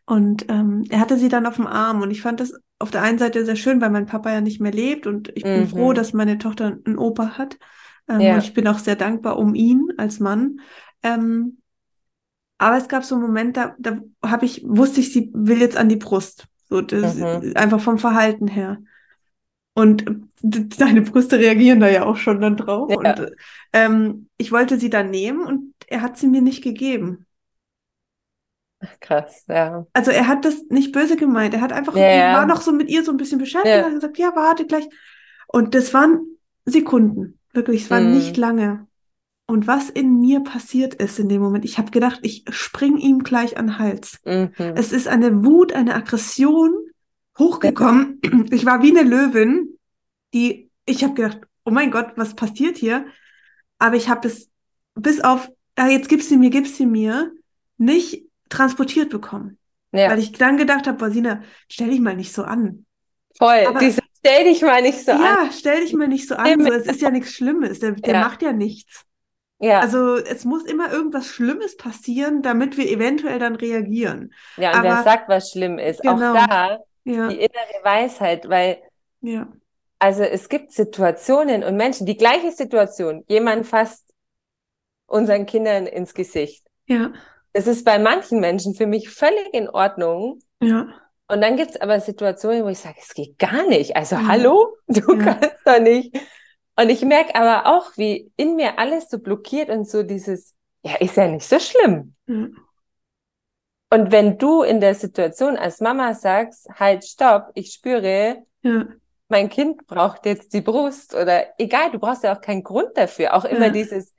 Und 0.06 0.46
ähm, 0.50 0.84
er 0.90 1.00
hatte 1.00 1.18
sie 1.18 1.30
dann 1.30 1.46
auf 1.46 1.56
dem 1.56 1.66
Arm 1.66 2.02
und 2.02 2.12
ich 2.12 2.22
fand 2.22 2.42
das 2.42 2.54
auf 2.86 2.92
der 2.92 3.02
einen 3.02 3.18
Seite 3.18 3.44
sehr 3.46 3.56
schön, 3.56 3.82
weil 3.82 3.90
mein 3.90 4.06
Papa 4.06 4.32
ja 4.32 4.42
nicht 4.42 4.62
mehr 4.62 4.72
lebt 4.72 5.08
und 5.08 5.30
ich 5.36 5.42
bin 5.44 5.62
Mhm. 5.62 5.68
froh, 5.70 5.92
dass 5.92 6.14
meine 6.14 6.38
Tochter 6.38 6.78
einen 6.86 7.00
Opa 7.00 7.40
hat. 7.40 7.58
Ähm, 8.08 8.22
Ja. 8.22 8.36
Und 8.36 8.44
ich 8.44 8.54
bin 8.54 8.68
auch 8.68 8.78
sehr 8.78 8.96
dankbar 8.96 9.40
um 9.40 9.56
ihn 9.56 9.88
als 9.98 10.20
Mann. 10.20 10.60
Ähm, 11.02 11.58
aber 12.60 12.78
es 12.78 12.88
gab 12.88 13.04
so 13.04 13.16
einen 13.16 13.24
Moment, 13.24 13.58
da, 13.58 13.76
da 13.80 13.98
habe 14.24 14.46
ich, 14.46 14.62
wusste 14.64 15.00
ich, 15.00 15.12
sie 15.12 15.32
will 15.34 15.60
jetzt 15.60 15.78
an 15.78 15.90
die 15.90 15.96
Brust. 15.96 16.46
So, 16.70 16.82
das, 16.82 17.16
Mhm. 17.16 17.54
einfach 17.56 17.82
vom 17.82 17.98
Verhalten 17.98 18.48
her. 18.48 18.78
Und 19.74 20.06
deine 20.42 21.02
Brüste 21.02 21.40
reagieren 21.40 21.80
da 21.80 21.90
ja 21.90 22.06
auch 22.06 22.18
schon 22.18 22.40
dann 22.40 22.56
drauf. 22.56 22.92
Ja. 22.92 22.98
Und 23.16 23.32
ähm, 23.74 24.30
ich 24.38 24.52
wollte 24.52 24.80
sie 24.80 24.92
dann 24.92 25.10
nehmen 25.10 25.44
und 25.44 25.74
er 25.88 26.04
hat 26.04 26.20
sie 26.20 26.28
mir 26.28 26.42
nicht 26.44 26.64
gegeben. 26.64 27.26
Krass, 29.02 29.44
ja. 29.48 29.86
Also 29.94 30.12
er 30.12 30.28
hat 30.28 30.46
das 30.46 30.64
nicht 30.70 30.92
böse 30.92 31.16
gemeint. 31.16 31.54
Er 31.54 31.62
hat 31.62 31.74
einfach, 31.74 31.96
Ja, 31.96 32.08
ja. 32.10 32.34
war 32.34 32.46
noch 32.46 32.62
so 32.62 32.72
mit 32.72 32.90
ihr 32.90 33.04
so 33.04 33.12
ein 33.12 33.18
bisschen 33.18 33.40
beschäftigt, 33.40 33.76
Ja. 33.76 33.84
hat 33.86 33.94
gesagt, 33.94 34.18
ja, 34.18 34.36
warte 34.36 34.66
gleich. 34.66 34.88
Und 35.48 35.76
das 35.76 35.94
waren 35.94 36.20
Sekunden, 36.66 37.40
wirklich, 37.54 37.84
es 37.84 37.90
war 37.92 38.00
Mhm. 38.02 38.14
nicht 38.14 38.38
lange. 38.38 38.88
Und 39.48 39.68
was 39.68 39.90
in 39.92 40.20
mir 40.22 40.40
passiert 40.40 40.96
ist 40.96 41.20
in 41.20 41.30
dem 41.30 41.42
Moment, 41.42 41.66
ich 41.66 41.78
habe 41.78 41.92
gedacht, 41.92 42.20
ich 42.24 42.44
spring 42.50 42.98
ihm 42.98 43.20
gleich 43.24 43.58
an 43.58 43.68
den 43.68 43.80
Hals. 43.80 44.20
Mhm. 44.26 44.50
Es 44.58 44.92
ist 44.92 45.08
eine 45.08 45.46
Wut, 45.46 45.72
eine 45.74 45.94
Aggression 45.94 46.74
hochgekommen. 47.38 48.20
Ich 48.52 48.66
war 48.66 48.82
wie 48.82 48.98
eine 48.98 49.08
Löwin, 49.08 49.78
die, 50.34 50.72
ich 50.86 51.04
habe 51.04 51.14
gedacht, 51.14 51.42
oh 51.64 51.72
mein 51.72 51.92
Gott, 51.92 52.14
was 52.16 52.36
passiert 52.36 52.78
hier? 52.78 53.06
Aber 53.78 53.96
ich 53.96 54.10
habe 54.10 54.22
das 54.22 54.50
bis 54.96 55.22
auf, 55.22 55.50
ah, 55.76 55.88
jetzt 55.90 56.10
gib 56.10 56.22
sie 56.24 56.38
mir, 56.38 56.50
gib 56.50 56.66
sie 56.68 56.86
mir, 56.86 57.32
nicht 57.78 58.25
transportiert 58.50 59.10
bekommen. 59.10 59.58
Ja, 59.92 60.10
Weil 60.10 60.20
ich 60.20 60.32
dann 60.34 60.58
gedacht 60.58 60.88
habe, 60.88 60.98
Basina, 60.98 61.42
stell 61.70 61.90
dich 61.90 62.00
mal 62.02 62.16
nicht 62.16 62.34
so 62.34 62.44
an. 62.44 62.86
voll. 63.38 63.66
aber- 63.68 63.80
Diese, 63.80 64.02
stell 64.20 64.44
dich 64.46 64.62
mal 64.62 64.82
nicht 64.82 65.06
so 65.06 65.12
an. 65.14 65.22
Ja, 65.22 65.50
stell 65.52 65.82
dich 65.82 65.94
mal 65.94 66.08
nicht 66.08 66.28
so 66.28 66.36
an. 66.36 66.62
So, 66.66 66.72
es 66.74 66.86
ist 66.88 67.02
ja 67.02 67.10
nichts 67.12 67.32
Schlimmes. 67.32 67.80
Der, 67.80 67.92
der 67.92 68.14
Ja. 68.16 68.20
macht 68.22 68.42
ja 68.42 68.52
nichts. 68.52 69.04
Ja, 69.60 69.80
Also 69.80 70.16
es 70.18 70.44
muss 70.44 70.66
immer 70.66 70.92
irgendwas 70.92 71.28
Schlimmes 71.28 71.78
passieren, 71.78 72.42
damit 72.42 72.76
wir 72.78 72.90
eventuell 72.90 73.40
dann 73.40 73.56
reagieren. 73.56 74.34
ja, 74.58 74.76
und 74.76 74.84
wer 74.84 74.94
aber- 74.96 75.04
sagt, 75.04 75.30
was 75.30 75.52
schlimm 75.52 75.80
ist? 75.80 76.02
Genau. 76.02 76.34
Auch 76.34 76.48
da 76.48 76.80
Ja, 77.06 77.30
die 77.30 77.36
innere 77.38 77.84
Weisheit, 77.84 78.50
weil 78.50 78.80
ja, 79.22 79.48
Also 80.00 80.24
es 80.24 80.50
gibt 80.50 80.74
Situationen 80.74 81.64
und 81.64 81.78
Menschen, 81.78 82.06
die 82.06 82.18
gleiche 82.18 82.52
Situation, 82.52 83.24
jemand 83.30 83.66
fasst 83.66 84.04
unseren 85.08 85.46
Kindern 85.46 85.88
ins 85.88 86.14
Gesicht. 86.14 86.66
ja, 86.88 87.14
Das 87.56 87.68
ist 87.68 87.86
bei 87.86 88.00
manchen 88.00 88.42
Menschen 88.42 88.76
für 88.76 88.86
mich 88.86 89.10
völlig 89.10 89.54
in 89.54 89.70
Ordnung. 89.70 90.40
ja, 90.62 90.88
Und 91.30 91.40
dann 91.40 91.56
gibt 91.56 91.72
es 91.72 91.80
aber 91.80 92.02
Situationen, 92.02 92.66
wo 92.66 92.68
ich 92.68 92.80
sage, 92.80 92.98
es 93.02 93.14
geht 93.14 93.40
gar 93.40 93.66
nicht. 93.66 93.96
Also 93.96 94.18
Ja. 94.18 94.28
hallo, 94.28 94.76
du 94.88 95.16
Ja. 95.16 95.24
kannst 95.24 95.56
doch 95.64 95.80
nicht. 95.80 96.14
Und 96.76 96.90
ich 96.90 97.02
merke 97.06 97.34
aber 97.34 97.66
auch, 97.74 97.96
wie 97.96 98.30
in 98.36 98.58
mir 98.58 98.78
alles 98.78 99.10
so 99.10 99.20
blockiert 99.20 99.70
und 99.70 99.88
so 99.90 100.04
dieses, 100.04 100.54
ja, 100.84 100.96
ist 100.98 101.16
ja 101.16 101.30
nicht 101.30 101.48
so 101.48 101.58
schlimm. 101.58 102.16
ja, 102.28 102.50
Und 103.90 104.12
wenn 104.12 104.38
du 104.38 104.62
in 104.64 104.82
der 104.82 104.94
Situation 104.94 105.56
als 105.56 105.80
Mama 105.80 106.14
sagst, 106.14 106.68
halt, 106.78 107.06
stopp, 107.06 107.52
ich 107.54 107.72
spüre, 107.72 108.44
mein 109.30 109.48
Kind 109.48 109.88
braucht 109.88 110.26
jetzt 110.26 110.52
die 110.54 110.60
Brust 110.60 111.16
oder 111.16 111.46
egal, 111.58 111.90
du 111.92 112.00
brauchst 112.00 112.24
ja 112.26 112.36
auch 112.36 112.42
keinen 112.42 112.64
Grund 112.64 112.98
dafür. 112.98 113.34
Auch 113.34 113.46
immer 113.46 113.70
dieses, 113.70 114.14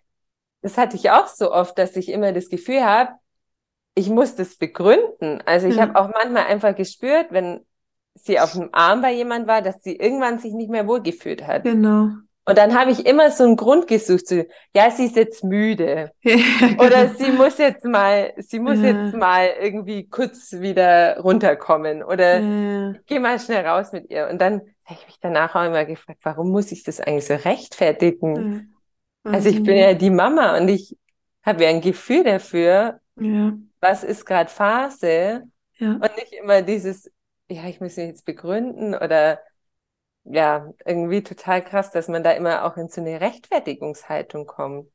das 0.63 0.79
hatte 0.79 0.97
ich 0.97 1.11
auch 1.11 1.27
so 1.27 1.53
oft, 1.53 1.77
dass 1.77 1.97
ich 1.97 2.09
immer 2.09 2.33
das 2.33 2.49
Gefühl 2.49 2.83
habe, 2.83 3.13
ich 3.97 4.11
muss 4.11 4.37
das 4.37 4.57
begründen. 4.59 5.43
Also 5.47 5.69
ich 5.69 5.77
Ja. 5.77 5.83
habe 5.83 5.97
auch 5.97 6.11
manchmal 6.11 6.47
einfach 6.47 6.77
gespürt, 6.77 7.29
wenn 7.33 7.67
sie 8.15 8.41
auf 8.41 8.53
dem 8.55 8.71
Arm 8.73 9.03
bei 9.03 9.13
jemand 9.15 9.49
war, 9.49 9.63
dass 9.63 9.83
sie 9.85 9.97
irgendwann 9.97 10.41
sich 10.41 10.55
nicht 10.55 10.71
mehr 10.71 10.89
wohlgefühlt 10.89 11.47
hat. 11.47 11.65
genau. 11.65 12.11
Und 12.47 12.59
dann 12.59 12.79
habe 12.79 12.93
ich 12.93 13.07
immer 13.07 13.31
so 13.33 13.45
einen 13.45 13.57
Grund 13.57 13.89
gesucht, 13.89 14.29
so, 14.29 14.45
ja, 14.75 14.91
sie 14.91 15.07
ist 15.07 15.17
jetzt 15.17 15.45
müde. 15.45 16.13
Ja, 16.23 16.37
Oder 16.79 17.09
genau. 17.09 17.15
sie 17.19 17.33
muss 17.33 17.59
jetzt 17.59 17.85
mal, 17.85 18.35
sie 18.39 18.61
muss 18.61 18.83
Ja. 18.83 18.89
jetzt 18.89 19.15
mal 19.15 19.49
irgendwie 19.61 20.09
kurz 20.09 20.53
wieder 20.53 21.21
runterkommen. 21.21 22.05
Oder 22.05 22.43
Ja, 22.43 22.95
geh 23.07 23.19
mal 23.21 23.41
schnell 23.41 23.67
raus 23.67 23.93
mit 23.93 24.11
ihr. 24.11 24.29
Und 24.29 24.41
dann 24.41 24.61
habe 24.85 25.01
ich 25.01 25.07
mich 25.07 25.21
danach 25.21 25.55
auch 25.57 25.65
immer 25.67 25.85
gefragt, 25.87 26.21
warum 26.25 26.51
muss 26.51 26.73
ich 26.73 26.85
das 26.85 27.01
eigentlich 27.01 27.27
so 27.27 27.35
rechtfertigen? 27.35 28.49
Also 29.31 29.49
ich 29.49 29.63
bin 29.65 29.77
ja 29.77 29.95
die 29.95 30.11
Mama 30.11 30.57
und 30.57 30.69
ich 30.69 30.97
habe 31.45 31.65
ja 31.65 31.71
ein 31.71 31.81
Gefühl 31.81 32.25
dafür, 32.25 33.01
ja, 33.17 33.57
was 33.81 34.05
ist 34.05 34.27
gerade 34.27 34.51
Phase 34.51 35.45
ja, 35.79 36.01
und 36.01 36.17
nicht 36.17 36.33
immer 36.33 36.63
dieses, 36.63 37.13
ja, 37.51 37.67
ich 37.67 37.81
muss 37.81 37.97
mich 37.97 38.07
jetzt 38.09 38.25
begründen 38.25 38.95
oder 38.95 39.41
ja, 40.25 40.73
irgendwie 40.87 41.23
total 41.23 41.65
krass, 41.65 41.93
dass 41.93 42.09
man 42.09 42.25
da 42.25 42.33
immer 42.33 42.65
auch 42.65 42.77
in 42.77 42.89
so 42.89 43.01
eine 43.01 43.21
Rechtfertigungshaltung 43.21 44.47
kommt. 44.47 44.91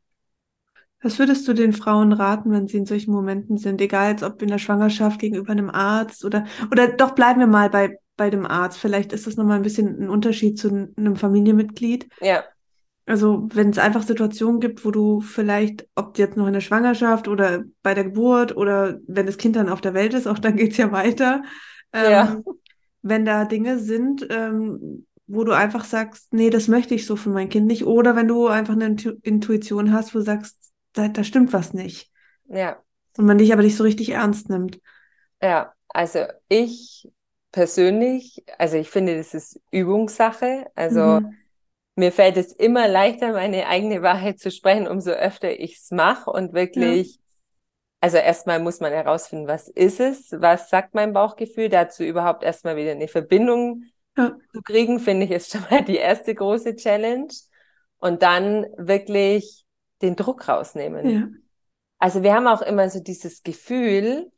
Was 1.03 1.17
würdest 1.17 1.47
du 1.47 1.53
den 1.53 1.73
Frauen 1.73 2.13
raten, 2.13 2.51
wenn 2.51 2.67
sie 2.67 2.77
in 2.77 2.85
solchen 2.85 3.11
Momenten 3.11 3.57
sind? 3.57 3.81
Egal, 3.81 4.11
jetzt 4.11 4.23
ob 4.23 4.41
in 4.41 4.49
der 4.49 4.59
Schwangerschaft 4.59 5.19
gegenüber 5.19 5.51
einem 5.51 5.69
Arzt 5.69 6.23
oder, 6.23 6.45
oder 6.71 6.89
doch 6.89 7.11
bleiben 7.11 7.39
wir 7.39 7.47
mal 7.47 7.69
bei, 7.71 7.97
bei 8.17 8.29
dem 8.29 8.45
Arzt. 8.45 8.77
Vielleicht 8.77 9.11
ist 9.11 9.25
das 9.25 9.35
nochmal 9.35 9.55
ein 9.57 9.63
bisschen 9.63 9.99
ein 9.99 10.09
Unterschied 10.09 10.59
zu 10.59 10.69
einem 10.95 11.15
Familienmitglied. 11.15 12.07
Ja, 12.19 12.43
Also, 13.11 13.47
wenn 13.53 13.69
es 13.71 13.77
einfach 13.77 14.03
Situationen 14.03 14.61
gibt, 14.61 14.85
wo 14.85 14.91
du 14.91 15.21
vielleicht, 15.21 15.87
ob 15.95 16.17
jetzt 16.17 16.37
noch 16.37 16.47
in 16.47 16.53
der 16.53 16.61
Schwangerschaft 16.61 17.27
oder 17.27 17.63
bei 17.83 17.93
der 17.93 18.05
Geburt 18.05 18.55
oder 18.55 18.99
wenn 19.07 19.25
das 19.25 19.37
Kind 19.37 19.55
dann 19.57 19.69
auf 19.69 19.81
der 19.81 19.93
Welt 19.93 20.13
ist, 20.13 20.27
auch 20.27 20.39
dann 20.39 20.55
geht's 20.55 20.77
ja 20.77 20.91
weiter. 20.91 21.43
Ähm, 21.93 22.09
Ja. 22.09 22.43
Wenn 23.01 23.25
da 23.25 23.45
Dinge 23.45 23.79
sind, 23.79 24.25
ähm, 24.29 25.07
wo 25.27 25.43
du 25.43 25.53
einfach 25.53 25.83
sagst, 25.85 26.33
nee, 26.33 26.49
das 26.49 26.67
möchte 26.67 26.95
ich 26.95 27.05
so 27.05 27.15
für 27.15 27.29
mein 27.31 27.49
Kind 27.49 27.67
nicht. 27.67 27.85
Oder 27.85 28.15
wenn 28.15 28.27
du 28.27 28.47
einfach 28.47 28.73
eine 28.73 28.85
Intu 28.85 29.11
Intuition 29.23 29.91
hast, 29.91 30.13
wo 30.13 30.19
du 30.19 30.25
sagst, 30.25 30.57
da, 30.93 31.07
da 31.07 31.23
stimmt 31.23 31.51
was 31.53 31.73
nicht. 31.73 32.11
ja. 32.49 32.83
Und 33.17 33.25
man 33.25 33.37
dich 33.37 33.51
aber 33.53 33.61
nicht 33.63 33.75
so 33.75 33.83
richtig 33.83 34.09
ernst 34.09 34.49
nimmt. 34.49 34.79
Ja, 35.41 35.73
also 35.89 36.25
ich 36.49 37.09
persönlich, 37.51 38.43
also 38.57 38.77
ich 38.77 38.89
finde, 38.89 39.17
das 39.17 39.33
ist 39.33 39.59
Übungssache. 39.71 40.67
Also 40.75 41.19
Mhm. 41.19 41.40
Mir 42.01 42.11
fällt 42.11 42.35
es 42.35 42.51
immer 42.51 42.87
leichter, 42.89 43.31
meine 43.31 43.67
eigene 43.67 44.01
Wahrheit 44.01 44.39
zu 44.39 44.51
sprechen, 44.51 44.87
umso 44.87 45.11
öfter 45.11 45.57
ich 45.57 45.77
es 45.77 45.91
mache 45.91 46.29
und 46.29 46.51
wirklich, 46.53 47.19
also 48.01 48.17
erstmal 48.17 48.59
muss 48.59 48.79
man 48.81 48.91
herausfinden, 48.91 49.47
was 49.47 49.69
ist 49.69 49.99
es, 49.99 50.31
was 50.31 50.69
sagt 50.69 50.93
mein 50.93 51.13
Bauchgefühl, 51.13 51.69
dazu 51.69 52.03
überhaupt 52.03 52.43
erstmal 52.43 52.75
wieder 52.75 52.91
eine 52.91 53.07
Verbindung 53.07 53.85
Ja. 54.17 54.35
zu 54.51 54.61
kriegen, 54.61 54.99
finde 54.99 55.25
ich, 55.25 55.31
ist 55.31 55.51
schon 55.51 55.61
mal 55.69 55.83
die 55.85 55.97
erste 55.97 56.35
große 56.35 56.75
Challenge. 56.75 57.29
und 58.03 58.23
dann 58.23 58.65
wirklich 58.77 59.63
den 60.01 60.15
Druck 60.15 60.47
rausnehmen. 60.47 61.07
Ja. 61.09 61.27
Also 61.99 62.23
wir 62.23 62.33
haben 62.33 62.47
auch 62.47 62.63
immer 62.63 62.89
so 62.89 62.99
dieses 62.99 63.43
Gefühl, 63.43 64.31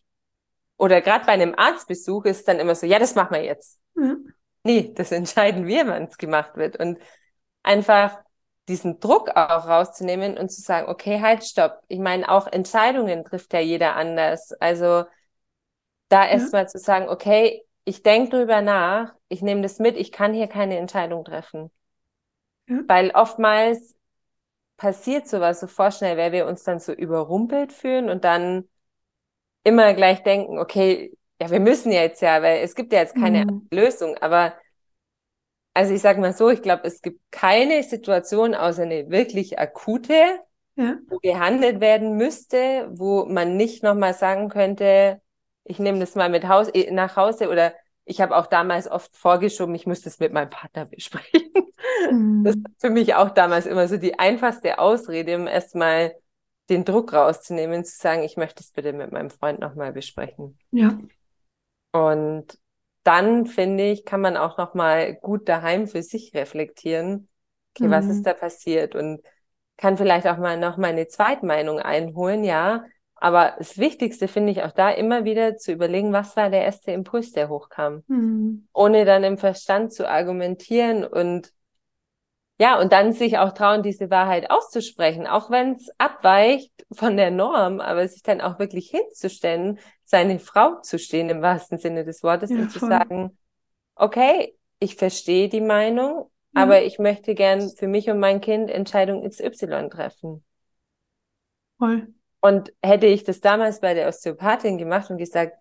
oder 0.75 0.99
gerade 0.99 1.25
bei 1.25 1.31
einem 1.31 1.55
Arztbesuch 1.55 2.25
ist 2.25 2.45
dann 2.49 2.59
immer 2.59 2.75
so, 2.75 2.85
ja, 2.85 2.99
das 2.99 3.15
machen 3.15 3.35
wir 3.35 3.43
jetzt. 3.45 3.79
Ja. 3.95 4.17
Nee, 4.65 4.91
das 4.95 5.13
entscheiden 5.13 5.65
wir, 5.65 5.87
wann 5.87 6.03
es 6.03 6.17
gemacht 6.17 6.57
wird. 6.57 6.77
Und 6.77 6.97
einfach 7.63 8.19
diesen 8.69 8.99
Druck 8.99 9.29
auch 9.31 9.67
rauszunehmen 9.67 10.37
und 10.37 10.49
zu 10.51 10.61
sagen, 10.61 10.87
okay, 10.89 11.21
halt, 11.21 11.43
stopp. 11.45 11.81
Ich 11.89 11.99
meine, 11.99 12.29
auch 12.29 12.47
Entscheidungen 12.47 13.25
trifft 13.25 13.53
ja 13.53 13.59
jeder 13.59 13.95
anders. 13.95 14.53
Also 14.53 15.05
da 16.09 16.25
Ja. 16.31 16.49
erstmal 16.49 16.67
zu 16.69 16.77
sagen, 16.79 17.09
okay, 17.09 17.65
ich 17.85 18.03
denke 18.03 18.37
drüber 18.37 18.61
nach, 18.61 19.13
ich 19.29 19.41
nehme 19.41 19.61
das 19.61 19.79
mit, 19.79 19.97
ich 19.97 20.11
kann 20.11 20.33
hier 20.33 20.47
keine 20.47 20.77
Entscheidung 20.77 21.25
treffen. 21.25 21.71
Ja. 22.67 22.83
Weil 22.87 23.11
oftmals 23.11 23.95
passiert 24.77 25.27
sowas 25.29 25.59
so 25.61 25.67
vorschnell, 25.67 26.17
weil 26.17 26.31
wir 26.31 26.47
uns 26.47 26.63
dann 26.63 26.79
so 26.79 26.93
überrumpelt 26.93 27.73
fühlen 27.73 28.09
und 28.09 28.25
dann 28.25 28.69
immer 29.63 29.93
gleich 29.93 30.23
denken, 30.23 30.59
okay, 30.59 31.17
ja, 31.41 31.51
wir 31.51 31.59
müssen 31.59 31.91
jetzt 31.91 32.21
ja, 32.21 32.41
weil 32.41 32.59
es 32.63 32.75
gibt 32.75 32.93
ja 32.93 32.99
jetzt 33.01 33.15
keine 33.17 33.45
Mhm. 33.45 33.69
Lösung. 33.71 34.17
Aber 34.19 34.55
also 35.73 35.93
ich 35.93 36.01
sage 36.01 36.21
mal 36.21 36.33
so, 36.33 36.49
ich 36.49 36.61
glaube, 36.61 36.83
es 36.85 37.01
gibt 37.01 37.19
keine 37.31 37.83
Situation 37.83 38.55
außer 38.55 38.83
eine 38.83 39.09
wirklich 39.09 39.59
akute, 39.59 40.15
Ja. 40.75 40.97
wo 41.07 41.19
gehandelt 41.19 41.81
werden 41.81 42.17
müsste, 42.17 42.89
wo 42.91 43.25
man 43.25 43.57
nicht 43.57 43.83
nochmal 43.83 44.13
sagen 44.13 44.49
könnte, 44.49 45.21
ich 45.65 45.79
nehme 45.79 45.99
das 45.99 46.15
mal 46.15 46.29
mit 46.29 46.47
Haus, 46.47 46.69
eh, 46.73 46.91
nach 46.91 47.15
Hause 47.15 47.49
oder 47.49 47.73
ich 48.05 48.21
habe 48.21 48.35
auch 48.35 48.47
damals 48.47 48.89
oft 48.89 49.15
vorgeschoben, 49.15 49.75
ich 49.75 49.87
muss 49.87 50.01
das 50.01 50.19
mit 50.19 50.33
meinem 50.33 50.49
Partner 50.49 50.85
besprechen. 50.85 51.41
Das 52.43 52.55
Mhm. 52.55 52.65
ist 52.65 52.81
für 52.81 52.89
mich 52.89 53.15
auch 53.15 53.29
damals 53.29 53.65
immer 53.65 53.87
so 53.87 53.97
die 53.97 54.19
einfachste 54.19 54.79
Ausrede, 54.79 55.35
um 55.37 55.47
erstmal 55.47 56.13
den 56.69 56.83
Druck 56.85 57.13
rauszunehmen, 57.13 57.85
zu 57.85 57.95
sagen, 57.97 58.23
ich 58.23 58.35
möchte 58.37 58.61
es 58.61 58.71
bitte 58.71 58.93
mit 58.93 59.11
meinem 59.13 59.29
Freund 59.29 59.59
nochmal 59.59 59.93
besprechen. 59.93 60.57
Ja. 60.71 60.97
Und 61.91 62.59
dann, 63.03 63.45
finde 63.45 63.85
ich, 63.91 64.05
kann 64.05 64.21
man 64.21 64.37
auch 64.37 64.57
nochmal 64.57 65.15
gut 65.15 65.49
daheim 65.49 65.87
für 65.87 66.03
sich 66.03 66.33
reflektieren, 66.33 67.29
okay, 67.75 67.89
was 67.89 68.09
Mhm. 68.09 68.09
ist 68.09 68.25
da 68.25 68.33
passiert 68.33 68.95
und 68.95 69.21
kann 69.77 69.97
vielleicht 69.97 70.27
auch 70.27 70.37
mal 70.37 70.57
noch 70.59 70.77
mal 70.77 70.87
eine 70.89 71.07
Zweitmeinung 71.07 71.79
einholen, 71.79 72.43
ja. 72.43 72.85
Aber 73.15 73.55
das 73.57 73.77
Wichtigste 73.77 74.27
finde 74.27 74.51
ich 74.51 74.63
auch 74.63 74.71
da 74.71 74.89
immer 74.91 75.25
wieder 75.25 75.57
zu 75.57 75.71
überlegen, 75.71 76.13
was 76.13 76.35
war 76.35 76.49
der 76.49 76.63
erste 76.63 76.91
Impuls, 76.91 77.31
der 77.31 77.49
hochkam, 77.49 78.03
Mhm. 78.09 78.63
ohne 78.73 79.05
dann 79.05 79.23
im 79.23 79.37
Verstand 79.37 79.93
zu 79.93 80.09
argumentieren 80.09 81.05
und 81.05 81.51
ja, 82.59 82.79
und 82.79 82.93
dann 82.93 83.13
sich 83.13 83.37
auch 83.37 83.53
trauen, 83.53 83.83
diese 83.83 84.09
Wahrheit 84.09 84.49
auszusprechen, 84.51 85.27
auch 85.27 85.49
wenn 85.49 85.73
es 85.73 85.89
abweicht 85.97 86.71
von 86.91 87.17
der 87.17 87.31
Norm, 87.31 87.79
aber 87.81 88.07
sich 88.07 88.23
dann 88.23 88.41
auch 88.41 88.59
wirklich 88.59 88.89
hinzustellen, 88.89 89.79
seine 90.05 90.39
Frau 90.39 90.79
zu 90.81 90.99
stehen 90.99 91.29
im 91.29 91.41
wahrsten 91.41 91.77
Sinne 91.79 92.05
des 92.05 92.23
Wortes 92.23 92.51
Ja, 92.51 92.57
und 92.57 92.69
zu 92.69 92.79
voll. 92.79 92.89
sagen, 92.89 93.37
okay, 93.95 94.55
ich 94.79 94.95
verstehe 94.95 95.49
die 95.49 95.61
Meinung, 95.61 96.31
Ja. 96.53 96.63
aber 96.63 96.83
ich 96.83 96.99
möchte 96.99 97.35
gern 97.35 97.69
für 97.71 97.87
mich 97.87 98.09
und 98.09 98.19
mein 98.19 98.41
Kind 98.41 98.69
Entscheidung 98.69 99.23
XY 99.23 99.89
treffen. 99.89 100.43
Voll. 101.79 102.13
Und 102.41 102.73
hätte 102.83 103.07
ich 103.07 103.23
das 103.23 103.39
damals 103.41 103.79
bei 103.79 103.93
der 103.93 104.07
Osteopathin 104.07 104.77
gemacht 104.77 105.09
und 105.09 105.17
gesagt, 105.17 105.57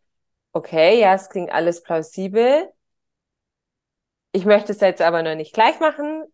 okay, 0.52 1.00
ja, 1.00 1.14
es 1.14 1.28
klingt 1.30 1.52
alles 1.52 1.82
plausibel, 1.82 2.70
ich 4.32 4.44
möchte 4.44 4.72
es 4.72 4.80
jetzt 4.80 5.02
aber 5.02 5.22
noch 5.22 5.34
nicht 5.34 5.52
gleich 5.54 5.78
machen 5.80 6.24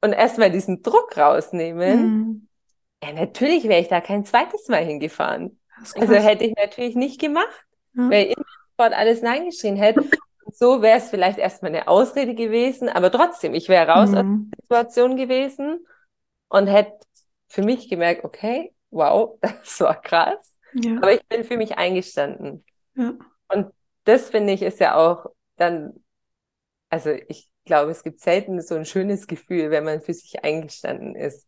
und 0.00 0.12
erstmal 0.12 0.50
diesen 0.50 0.82
Druck 0.82 1.16
rausnehmen, 1.16 2.02
Mhm. 2.02 2.48
ja, 3.02 3.12
natürlich 3.12 3.64
wäre 3.64 3.80
ich 3.80 3.88
da 3.88 4.00
kein 4.00 4.24
zweites 4.24 4.68
Mal 4.68 4.84
hingefahren. 4.84 5.58
Also 5.96 6.14
hätte 6.14 6.44
ich 6.44 6.54
natürlich 6.56 6.94
nicht 6.96 7.20
gemacht, 7.20 7.66
Ja. 7.94 8.10
weil 8.10 8.26
ich 8.28 8.36
sofort 8.76 8.94
alles 8.94 9.22
Nein 9.22 9.46
geschrien 9.46 9.76
hätte. 9.76 10.00
Und 10.44 10.56
so 10.56 10.82
wäre 10.82 10.98
es 10.98 11.10
vielleicht 11.10 11.38
erstmal 11.38 11.70
eine 11.74 11.88
Ausrede 11.88 12.34
gewesen, 12.34 12.88
aber 12.88 13.10
trotzdem, 13.10 13.54
ich 13.54 13.68
wäre 13.68 13.88
raus 13.90 14.10
aus 14.14 14.24
Mhm. 14.24 14.50
der 14.50 14.58
Situation 14.62 15.16
gewesen 15.16 15.86
und 16.48 16.66
hätte 16.66 16.98
für 17.48 17.62
mich 17.62 17.88
gemerkt, 17.88 18.24
okay, 18.24 18.72
wow, 18.90 19.38
das 19.62 19.80
war 19.80 20.00
krass. 20.00 20.56
Ja. 20.74 20.96
Aber 20.96 21.12
ich 21.12 21.24
bin 21.26 21.44
für 21.44 21.56
mich 21.56 21.78
eingestanden. 21.78 22.64
Ja. 22.94 23.14
Und 23.48 23.72
das 24.04 24.30
finde 24.30 24.52
ich 24.52 24.62
ist 24.62 24.80
ja 24.80 24.96
auch 24.96 25.26
dann, 25.56 26.02
also 26.88 27.10
ich 27.10 27.49
glaube, 27.70 27.92
es 27.92 28.02
gibt 28.02 28.20
selten 28.20 28.60
so 28.60 28.74
ein 28.74 28.84
schönes 28.84 29.26
Gefühl, 29.28 29.70
wenn 29.70 29.84
man 29.84 30.00
für 30.00 30.12
sich 30.12 30.42
eingestanden 30.44 31.14
ist. 31.14 31.46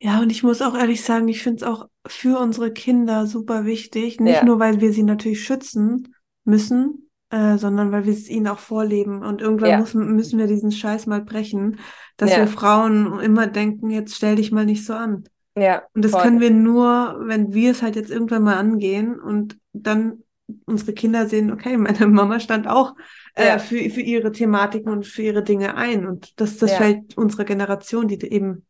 Ja, 0.00 0.20
und 0.20 0.30
ich 0.30 0.42
muss 0.42 0.62
auch 0.62 0.74
ehrlich 0.74 1.02
sagen, 1.04 1.28
ich 1.28 1.42
finde 1.42 1.56
es 1.58 1.62
auch 1.70 1.86
für 2.06 2.38
unsere 2.38 2.72
Kinder 2.72 3.26
super 3.26 3.66
wichtig. 3.66 4.18
Nicht 4.20 4.40
Ja. 4.40 4.44
nur, 4.44 4.58
weil 4.58 4.80
wir 4.80 4.92
sie 4.92 5.02
natürlich 5.02 5.44
schützen 5.44 6.14
müssen, 6.44 7.10
äh, 7.30 7.58
sondern 7.58 7.92
weil 7.92 8.06
wir 8.06 8.12
es 8.12 8.28
ihnen 8.28 8.46
auch 8.48 8.60
vorleben. 8.60 9.22
Und 9.22 9.42
irgendwann 9.42 9.70
Ja. 9.70 9.78
muss, 9.78 9.92
müssen 9.94 10.38
wir 10.38 10.46
diesen 10.46 10.72
Scheiß 10.72 11.06
mal 11.06 11.20
brechen, 11.20 11.78
dass 12.16 12.30
Ja. 12.30 12.38
wir 12.38 12.46
Frauen 12.46 13.20
immer 13.20 13.46
denken, 13.46 13.90
jetzt 13.90 14.14
stell 14.14 14.36
dich 14.36 14.52
mal 14.52 14.64
nicht 14.64 14.86
so 14.86 14.94
an. 14.94 15.24
Ja, 15.56 15.82
Und 15.94 16.02
das 16.04 16.12
voll. 16.12 16.22
können 16.22 16.40
wir 16.40 16.50
nur, 16.50 17.16
wenn 17.26 17.52
wir 17.52 17.72
es 17.72 17.82
halt 17.82 17.96
jetzt 17.96 18.10
irgendwann 18.10 18.44
mal 18.44 18.56
angehen 18.56 19.20
und 19.20 19.58
dann 19.72 20.22
unsere 20.64 20.94
Kinder 20.94 21.26
sehen, 21.28 21.52
okay, 21.52 21.76
meine 21.76 22.06
Mama 22.06 22.40
stand 22.40 22.68
auch 22.68 22.94
äh, 23.34 23.46
Ja. 23.48 23.58
für, 23.58 23.90
für 23.90 24.00
ihre 24.00 24.32
Thematiken 24.32 24.90
und 24.92 25.06
für 25.06 25.22
ihre 25.22 25.42
Dinge 25.42 25.76
ein. 25.76 26.06
Und 26.06 26.40
das, 26.40 26.58
das 26.58 26.72
Ja. 26.72 26.78
fällt 26.78 27.16
unserer 27.16 27.44
Generation, 27.44 28.08
die 28.08 28.20
eben, 28.30 28.66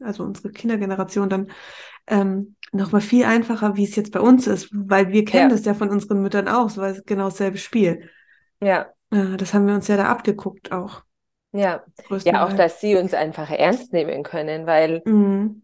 also 0.00 0.24
unsere 0.24 0.50
Kindergeneration 0.50 1.28
dann 1.28 1.50
ähm, 2.06 2.56
nochmal 2.72 3.02
viel 3.02 3.24
einfacher, 3.24 3.76
wie 3.76 3.84
es 3.84 3.96
jetzt 3.96 4.12
bei 4.12 4.20
uns 4.20 4.46
ist, 4.46 4.70
weil 4.72 5.10
wir 5.12 5.24
kennen 5.24 5.48
Ja. 5.50 5.56
das 5.56 5.64
ja 5.64 5.74
von 5.74 5.90
unseren 5.90 6.22
Müttern 6.22 6.48
auch, 6.48 6.70
so 6.70 6.80
weil 6.82 6.94
es 6.94 7.04
genau 7.04 7.24
dasselbe 7.26 7.58
Spiel. 7.58 8.10
Ja, 8.60 8.94
Äh, 9.10 9.36
das 9.36 9.54
haben 9.54 9.66
wir 9.66 9.74
uns 9.74 9.88
ja 9.88 9.96
da 9.96 10.06
abgeguckt 10.06 10.72
auch. 10.72 11.02
ja. 11.52 11.84
Ja, 12.24 12.46
auch, 12.46 12.52
dass 12.52 12.80
sie 12.80 12.96
uns 12.96 13.14
einfach 13.14 13.50
ernst 13.50 13.92
nehmen 13.92 14.22
können, 14.22 14.66
weil, 14.66 15.02
Mhm. 15.04 15.62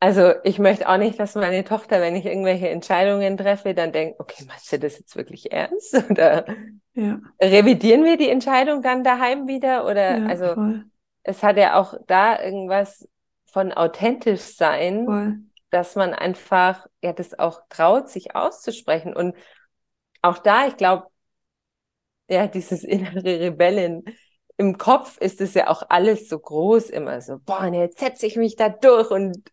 Also 0.00 0.32
ich 0.44 0.58
möchte 0.58 0.88
auch 0.88 0.96
nicht, 0.96 1.20
dass 1.20 1.34
meine 1.34 1.64
Tochter, 1.64 2.00
wenn 2.00 2.16
ich 2.16 2.24
irgendwelche 2.24 2.68
Entscheidungen 2.68 3.36
treffe, 3.36 3.74
dann 3.74 3.92
denkt, 3.92 4.18
okay, 4.18 4.44
meinst 4.46 4.72
du 4.72 4.78
das 4.78 4.98
jetzt 4.98 5.14
wirklich 5.16 5.52
ernst? 5.52 5.94
Oder 6.10 6.46
Ja, 6.94 7.20
revidieren 7.40 8.04
wir 8.04 8.16
die 8.16 8.30
Entscheidung 8.30 8.82
dann 8.82 9.04
daheim 9.04 9.46
wieder? 9.46 9.84
Oder, 9.84 10.22
ja, 10.22 10.28
also 10.28 10.54
voll, 10.54 10.84
es 11.22 11.42
hat 11.42 11.56
ja 11.56 11.78
auch 11.78 11.94
da 12.06 12.42
irgendwas 12.42 13.08
von 13.46 13.72
authentisch 13.72 14.40
sein, 14.40 15.06
voll. 15.06 15.38
dass 15.70 15.96
man 15.96 16.14
einfach, 16.14 16.86
ja, 17.02 17.12
das 17.12 17.38
auch 17.38 17.62
traut, 17.68 18.08
sich 18.08 18.34
auszusprechen. 18.34 19.14
Und 19.14 19.36
auch 20.22 20.38
da, 20.38 20.66
ich 20.66 20.76
glaube, 20.76 21.06
ja, 22.28 22.46
dieses 22.46 22.84
innere 22.84 23.24
Rebellen. 23.40 24.04
Im 24.56 24.76
Kopf 24.76 25.16
ist 25.18 25.40
es 25.40 25.54
ja 25.54 25.68
auch 25.68 25.82
alles 25.88 26.28
so 26.28 26.38
groß 26.38 26.90
immer 26.90 27.22
so, 27.22 27.38
boah, 27.38 27.66
jetzt 27.72 27.98
setze 27.98 28.26
ich 28.26 28.36
mich 28.36 28.56
da 28.56 28.68
durch 28.68 29.10
und 29.10 29.50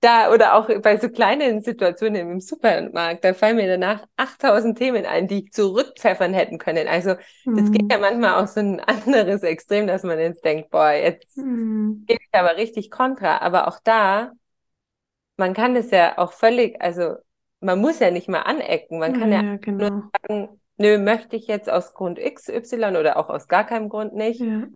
da 0.00 0.32
oder 0.32 0.54
auch 0.54 0.68
bei 0.82 0.98
so 0.98 1.08
kleinen 1.10 1.62
Situationen 1.62 2.30
im 2.32 2.40
Supermarkt, 2.40 3.24
da 3.24 3.34
fallen 3.34 3.56
mir 3.56 3.68
danach 3.68 4.06
8000 4.16 4.78
Themen 4.78 5.06
ein, 5.06 5.28
die 5.28 5.44
ich 5.44 5.52
zurückpfeffern 5.52 6.32
hätten 6.34 6.58
können. 6.58 6.88
Also 6.88 7.16
das 7.54 7.70
geht 7.70 7.84
Mhm. 7.84 7.92
ja 7.92 7.98
manchmal 7.98 8.42
auch 8.42 8.48
so 8.48 8.60
ein 8.60 8.80
anderes 8.80 9.42
Extrem, 9.42 9.86
dass 9.86 10.02
man 10.02 10.18
jetzt 10.18 10.44
denkt, 10.44 10.70
boah, 10.70 10.92
jetzt 10.92 11.46
Mhm. 11.46 12.06
gebe 12.06 12.20
ich 12.22 12.30
aber 12.38 12.56
richtig 12.56 12.90
kontra. 12.90 13.38
Aber 13.38 13.68
auch 13.68 13.80
da, 13.84 14.32
man 15.36 15.54
kann 15.54 15.74
das 15.74 15.90
ja 15.90 16.18
auch 16.18 16.32
völlig, 16.32 16.80
also 16.80 17.16
man 17.60 17.80
muss 17.80 17.98
ja 18.00 18.10
nicht 18.10 18.28
mal 18.28 18.40
anecken. 18.42 18.98
Man 18.98 19.12
kann 19.12 19.32
ja 19.32 19.40
Ja, 19.40 19.56
genau. 19.56 20.12
sagen, 20.28 20.60
nö, 20.76 20.98
möchte 20.98 21.36
ich 21.36 21.46
jetzt 21.46 21.70
aus 21.70 21.94
Grund 21.94 22.18
X, 22.18 22.48
Y 22.48 22.96
oder 22.96 23.16
auch 23.16 23.28
aus 23.30 23.48
gar 23.48 23.64
keinem 23.66 23.88
Grund 23.88 24.14
nicht. 24.14 24.46
Ja, 24.46 24.68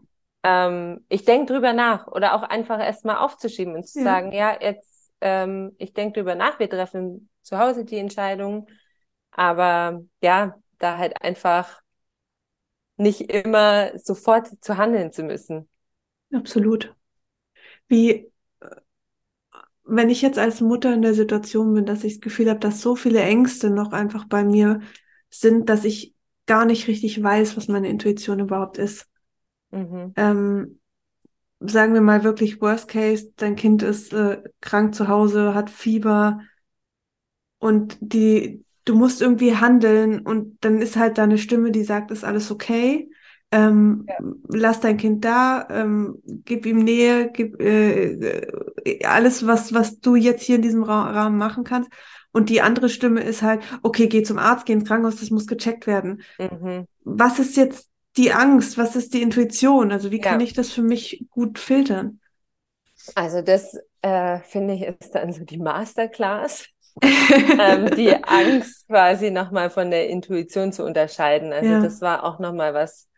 Ähm, 0.44 1.04
ich 1.08 1.24
denke 1.24 1.52
drüber 1.54 1.72
nach 1.72 2.08
oder 2.08 2.34
auch 2.34 2.42
einfach 2.42 2.80
erstmal 2.80 3.18
aufzuschieben 3.18 3.74
und 3.76 3.87
zu 3.88 3.94
Ja. 3.94 4.02
sagen, 4.02 4.32
ja, 4.32 4.58
jetzt, 4.60 4.93
ähm, 5.24 5.74
ich 5.78 5.94
denke 5.94 6.20
drüber 6.20 6.37
nach, 6.37 6.58
wir 6.60 6.70
treffen 6.70 7.30
zu 7.42 7.58
Hause 7.58 7.84
die 7.84 7.98
Entscheidung. 7.98 8.68
Aber 9.32 10.04
ja, 10.22 10.56
da 10.78 10.98
halt 10.98 11.20
einfach 11.22 11.82
nicht 12.96 13.20
immer 13.32 13.98
sofort 13.98 14.48
zu 14.62 14.76
handeln 14.76 15.12
zu 15.12 15.22
müssen. 15.22 15.68
absolut. 16.32 16.94
Wie, 17.88 18.10
äh, 18.10 18.30
wenn 19.84 20.10
ich 20.10 20.22
jetzt 20.22 20.38
als 20.38 20.60
Mutter 20.60 20.94
in 20.94 21.02
der 21.02 21.14
Situation 21.14 21.74
bin, 21.74 21.87
dass 21.87 22.04
ich 22.04 22.14
das 22.14 22.20
Gefühl 22.20 22.50
habe, 22.50 22.60
dass 22.60 22.80
so 22.80 22.96
viele 22.96 23.20
Ängste 23.22 23.70
noch 23.70 23.92
einfach 23.92 24.24
bei 24.26 24.44
mir 24.44 24.80
sind, 25.30 25.68
dass 25.68 25.84
ich 25.84 26.14
gar 26.46 26.64
nicht 26.64 26.88
richtig 26.88 27.22
weiß, 27.22 27.56
was 27.56 27.68
meine 27.68 27.88
Intuition 27.88 28.40
überhaupt 28.40 28.78
ist. 28.78 29.08
Mhm. 29.70 30.14
Ähm, 30.16 30.80
sagen 31.66 31.94
wir 31.94 32.00
mal 32.00 32.24
wirklich 32.24 32.61
Worst 32.61 32.88
Case, 32.88 33.33
dein 33.37 33.57
Kind 33.57 33.83
ist 33.83 34.12
äh, 34.12 34.42
krank 34.61 34.94
zu 34.94 35.09
Hause, 35.09 35.55
hat 35.55 35.70
Fieber 35.70 36.40
und 37.59 37.96
die, 38.00 38.64
du 38.85 38.94
musst 38.94 39.22
irgendwie 39.22 39.57
handeln 39.57 40.20
und 40.20 40.59
dann 40.64 40.81
ist 40.81 40.96
halt 40.96 41.18
da 41.18 41.24
eine 41.24 41.38
Stimme, 41.38 41.70
die 41.70 41.85
sagt, 41.85 42.11
ist 42.11 42.24
alles 42.24 42.50
okay. 42.50 43.11
ähm, 43.53 44.07
ja. 44.09 44.16
lass 44.48 44.81
dein 44.81 44.96
Kind 44.96 45.24
da, 45.24 45.68
ähm, 45.70 46.20
gib 46.44 46.66
ihm 46.66 46.79
Nähe, 46.79 47.31
gib 47.33 47.61
äh, 47.61 48.40
äh, 48.85 49.05
alles, 49.05 49.46
was, 49.46 49.72
was 49.72 50.00
du 50.00 50.16
jetzt 50.16 50.42
hier 50.42 50.57
in 50.57 50.62
diesem 50.62 50.83
Ra 50.83 51.11
Rahmen 51.11 51.38
machen 51.38 51.62
kannst. 51.62 51.90
Und 52.33 52.50
die 52.50 52.62
andere 52.62 52.88
Stimme 52.88 53.22
ist 53.22 53.42
halt, 53.42 53.62
okay, 53.83 54.09
geh 54.09 54.24
zum 54.24 54.38
Arzt, 54.38 54.66
geh 54.66 54.72
ins 54.72 54.88
Krankenhaus, 54.88 55.20
das 55.20 55.31
muss 55.31 55.46
gecheckt 55.46 55.87
werden. 55.87 56.22
Mhm. 56.38 56.87
Was 57.05 57.38
ist 57.38 57.57
jetzt 57.57 57.88
die 58.16 58.33
Angst? 58.33 58.79
Was 58.79 58.96
ist 58.96 59.14
die 59.14 59.22
Intuition? 59.22 59.92
Also 59.92 60.11
wie 60.11 60.20
kann 60.20 60.40
ja. 60.40 60.46
ich 60.46 60.53
das 60.53 60.70
für 60.70 60.83
mich 60.83 61.27
gut 61.31 61.59
filtern? 61.59 62.20
Also 63.14 63.42
das 63.42 63.77
äh, 64.03 64.38
finde 64.40 64.74
ich 64.74 64.83
ist 64.83 65.14
dann 65.14 65.33
so 65.33 65.44
die 65.44 65.59
Masterclass. 65.59 66.68
ähm, 67.03 67.90
die 67.96 68.14
Angst 68.22 68.87
quasi 68.87 69.31
nochmal 69.31 69.68
von 69.68 69.90
der 69.90 70.09
Intuition 70.09 70.72
zu 70.72 70.85
unterscheiden. 70.85 71.53
Also 71.53 71.70
ja. 71.70 71.81
das 71.81 72.00
war 72.00 72.22
auch 72.22 72.38
nochmal 72.38 72.72
was, 72.72 73.09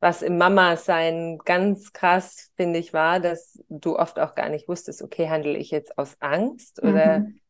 was 0.00 0.22
im 0.22 0.38
Mama-Sein 0.38 1.38
ganz 1.44 1.92
krass, 1.92 2.50
finde 2.56 2.78
ich, 2.78 2.94
war, 2.94 3.20
dass 3.20 3.62
du 3.68 3.98
oft 3.98 4.18
auch 4.18 4.34
gar 4.34 4.48
nicht 4.48 4.68
wusstest, 4.68 5.02
okay, 5.02 5.28
handle 5.28 5.56
ich 5.56 5.70
jetzt 5.70 5.98
aus 5.98 6.16
Angst 6.20 6.82
oder 6.82 7.20
mhm. 7.20 7.40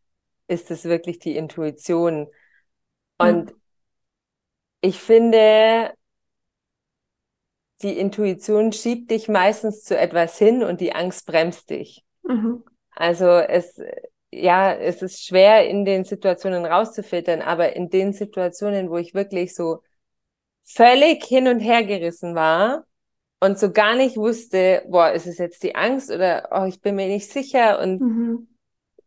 ist 0.48 0.72
es 0.72 0.84
wirklich 0.84 1.20
die 1.20 1.36
Intuition? 1.36 2.28
Und 3.18 3.52
mhm. 3.52 3.60
ich 4.80 4.98
finde, 4.98 5.92
die 7.82 7.98
Intuition 7.98 8.72
schiebt 8.72 9.10
dich 9.10 9.28
meistens 9.28 9.82
zu 9.82 9.96
etwas 9.96 10.38
hin 10.38 10.62
und 10.62 10.80
die 10.80 10.94
Angst 10.94 11.26
bremst 11.26 11.70
dich. 11.70 12.04
Mhm. 12.22 12.64
Also 12.90 13.26
es, 13.26 13.80
ja, 14.30 14.72
es 14.72 15.02
ist 15.02 15.24
schwer 15.24 15.68
in 15.68 15.84
den 15.84 16.04
Situationen 16.04 16.64
rauszufiltern, 16.64 17.42
aber 17.42 17.76
in 17.76 17.90
den 17.90 18.12
Situationen, 18.12 18.90
wo 18.90 18.96
ich 18.96 19.14
wirklich 19.14 19.54
so 19.54 19.82
völlig 20.64 21.24
hin 21.24 21.48
und 21.48 21.60
her 21.60 21.84
gerissen 21.84 22.34
war 22.34 22.84
und 23.40 23.58
so 23.58 23.70
gar 23.70 23.94
nicht 23.94 24.16
wusste, 24.16 24.82
boah, 24.88 25.12
ist 25.12 25.26
es 25.26 25.38
jetzt 25.38 25.62
die 25.62 25.74
Angst 25.74 26.10
oder 26.10 26.48
oh, 26.52 26.64
ich 26.64 26.80
bin 26.80 26.96
mir 26.96 27.08
nicht 27.08 27.30
sicher 27.30 27.80
und 27.80 28.00
mhm. 28.00 28.48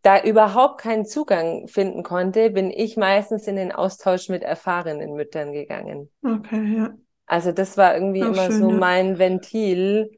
da 0.03 0.21
überhaupt 0.21 0.79
keinen 0.79 1.05
Zugang 1.05 1.67
finden 1.67 2.03
konnte, 2.03 2.51
bin 2.51 2.69
ich 2.69 2.95
meistens 2.95 3.47
in 3.47 3.55
den 3.55 3.71
Austausch 3.71 4.29
mit 4.29 4.43
erfahrenen 4.43 5.15
Müttern 5.15 5.51
gegangen. 5.51 6.09
Okay, 6.23 6.77
ja. 6.77 6.93
Also 7.29 7.51
das 7.51 7.77
war 7.77 7.93
irgendwie 7.93 8.23
auch 8.23 8.33
immer 8.33 8.47
schön, 8.47 8.59
so 8.59 8.69
ja. 8.71 8.75
mein 8.75 9.19
Ventil, 9.19 10.17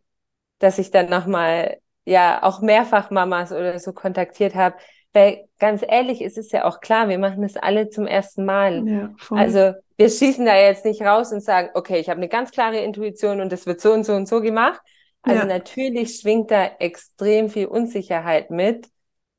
dass 0.59 0.79
ich 0.79 0.91
dann 0.91 1.09
nochmal, 1.09 1.77
ja, 2.05 2.41
auch 2.41 2.61
mehrfach 2.61 3.11
Mamas 3.11 3.51
oder 3.51 3.77
so 3.79 3.91
kontaktiert 3.91 4.55
habe. 4.55 4.77
Weil 5.11 5.49
ganz 5.59 5.83
ehrlich, 5.85 6.21
es 6.21 6.37
ist 6.37 6.53
ja 6.53 6.63
auch 6.63 6.79
klar, 6.79 7.09
wir 7.09 7.19
machen 7.19 7.41
das 7.41 7.57
alle 7.57 7.89
zum 7.89 8.07
ersten 8.07 8.45
Mal. 8.45 8.87
Ja. 8.87 9.13
Also 9.29 9.73
wir 9.97 10.09
schießen 10.09 10.45
da 10.45 10.55
jetzt 10.55 10.85
nicht 10.85 11.01
raus 11.01 11.33
und 11.33 11.43
sagen, 11.43 11.69
okay, 11.73 11.99
ich 11.99 12.09
habe 12.09 12.17
eine 12.17 12.29
ganz 12.29 12.51
klare 12.51 12.77
Intuition 12.77 13.41
und 13.41 13.51
das 13.51 13.65
wird 13.65 13.81
so 13.81 13.91
und 13.91 14.05
so 14.05 14.13
und 14.13 14.29
so 14.29 14.39
gemacht. 14.39 14.79
Also 15.21 15.41
ja. 15.41 15.45
natürlich 15.45 16.15
schwingt 16.15 16.49
da 16.49 16.63
extrem 16.79 17.49
viel 17.49 17.65
Unsicherheit 17.67 18.51
mit, 18.51 18.87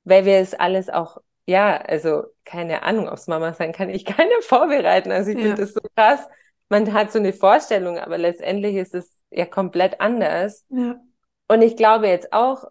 weil 0.04 0.26
wir 0.26 0.36
es 0.36 0.52
alles 0.52 0.90
auch, 0.90 1.16
ja, 1.46 1.78
also 1.78 2.24
keine 2.44 2.82
Ahnung, 2.82 3.08
aufs 3.08 3.28
Mama 3.28 3.54
sein 3.54 3.72
kann 3.72 3.88
ich 3.88 4.04
keine 4.04 4.42
vorbereiten. 4.42 5.10
Also 5.10 5.30
ich 5.30 5.38
finde 5.38 5.62
das 5.62 5.72
so 5.72 5.80
krass 5.96 6.28
man 6.72 6.94
hat 6.94 7.12
so 7.12 7.18
eine 7.18 7.34
Vorstellung, 7.34 7.98
aber 7.98 8.16
letztendlich 8.16 8.76
ist 8.76 8.94
es 8.94 9.14
ja 9.30 9.44
komplett 9.44 10.00
anders. 10.00 10.64
Ja. 10.70 10.98
Und 11.46 11.60
ich 11.60 11.76
glaube 11.76 12.08
jetzt 12.08 12.32
auch, 12.32 12.64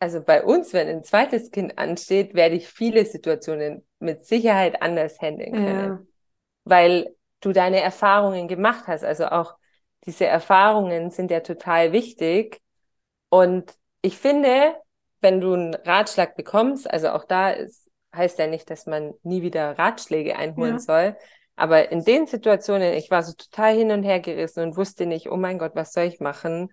also 0.00 0.20
bei 0.20 0.42
uns, 0.42 0.72
wenn 0.72 0.88
ein 0.88 1.04
zweites 1.04 1.52
Kind 1.52 1.78
ansteht, 1.78 2.34
werde 2.34 2.56
ich 2.56 2.66
viele 2.66 3.04
Situationen 3.06 3.86
mit 4.00 4.26
Sicherheit 4.26 4.82
anders 4.82 5.20
handeln 5.20 5.52
können. 5.52 5.88
Ja. 5.88 6.00
Weil 6.64 7.14
du 7.40 7.52
deine 7.52 7.80
Erfahrungen 7.80 8.48
gemacht 8.48 8.88
hast. 8.88 9.04
Also 9.04 9.26
auch 9.26 9.54
diese 10.04 10.26
Erfahrungen 10.26 11.12
sind 11.12 11.30
ja 11.30 11.38
total 11.38 11.92
wichtig. 11.92 12.60
Und 13.28 13.72
ich 14.02 14.18
finde, 14.18 14.74
wenn 15.20 15.40
du 15.40 15.54
einen 15.54 15.74
Ratschlag 15.74 16.34
bekommst, 16.34 16.90
also 16.90 17.10
auch 17.10 17.24
da 17.24 17.50
ist, 17.50 17.88
heißt 18.16 18.36
ja 18.40 18.48
nicht, 18.48 18.68
dass 18.68 18.86
man 18.86 19.14
nie 19.22 19.42
wieder 19.42 19.78
Ratschläge 19.78 20.34
einholen 20.34 20.74
ja. 20.74 20.80
soll, 20.80 21.16
aber 21.56 21.92
in 21.92 22.04
den 22.04 22.26
Situationen, 22.26 22.94
ich 22.94 23.10
war 23.10 23.22
so 23.22 23.32
total 23.32 23.74
hin 23.74 23.90
und 23.90 24.02
her 24.02 24.20
gerissen 24.20 24.62
und 24.62 24.76
wusste 24.76 25.06
nicht, 25.06 25.30
oh 25.30 25.36
mein 25.36 25.58
Gott, 25.58 25.72
was 25.74 25.92
soll 25.92 26.04
ich 26.04 26.20
machen? 26.20 26.72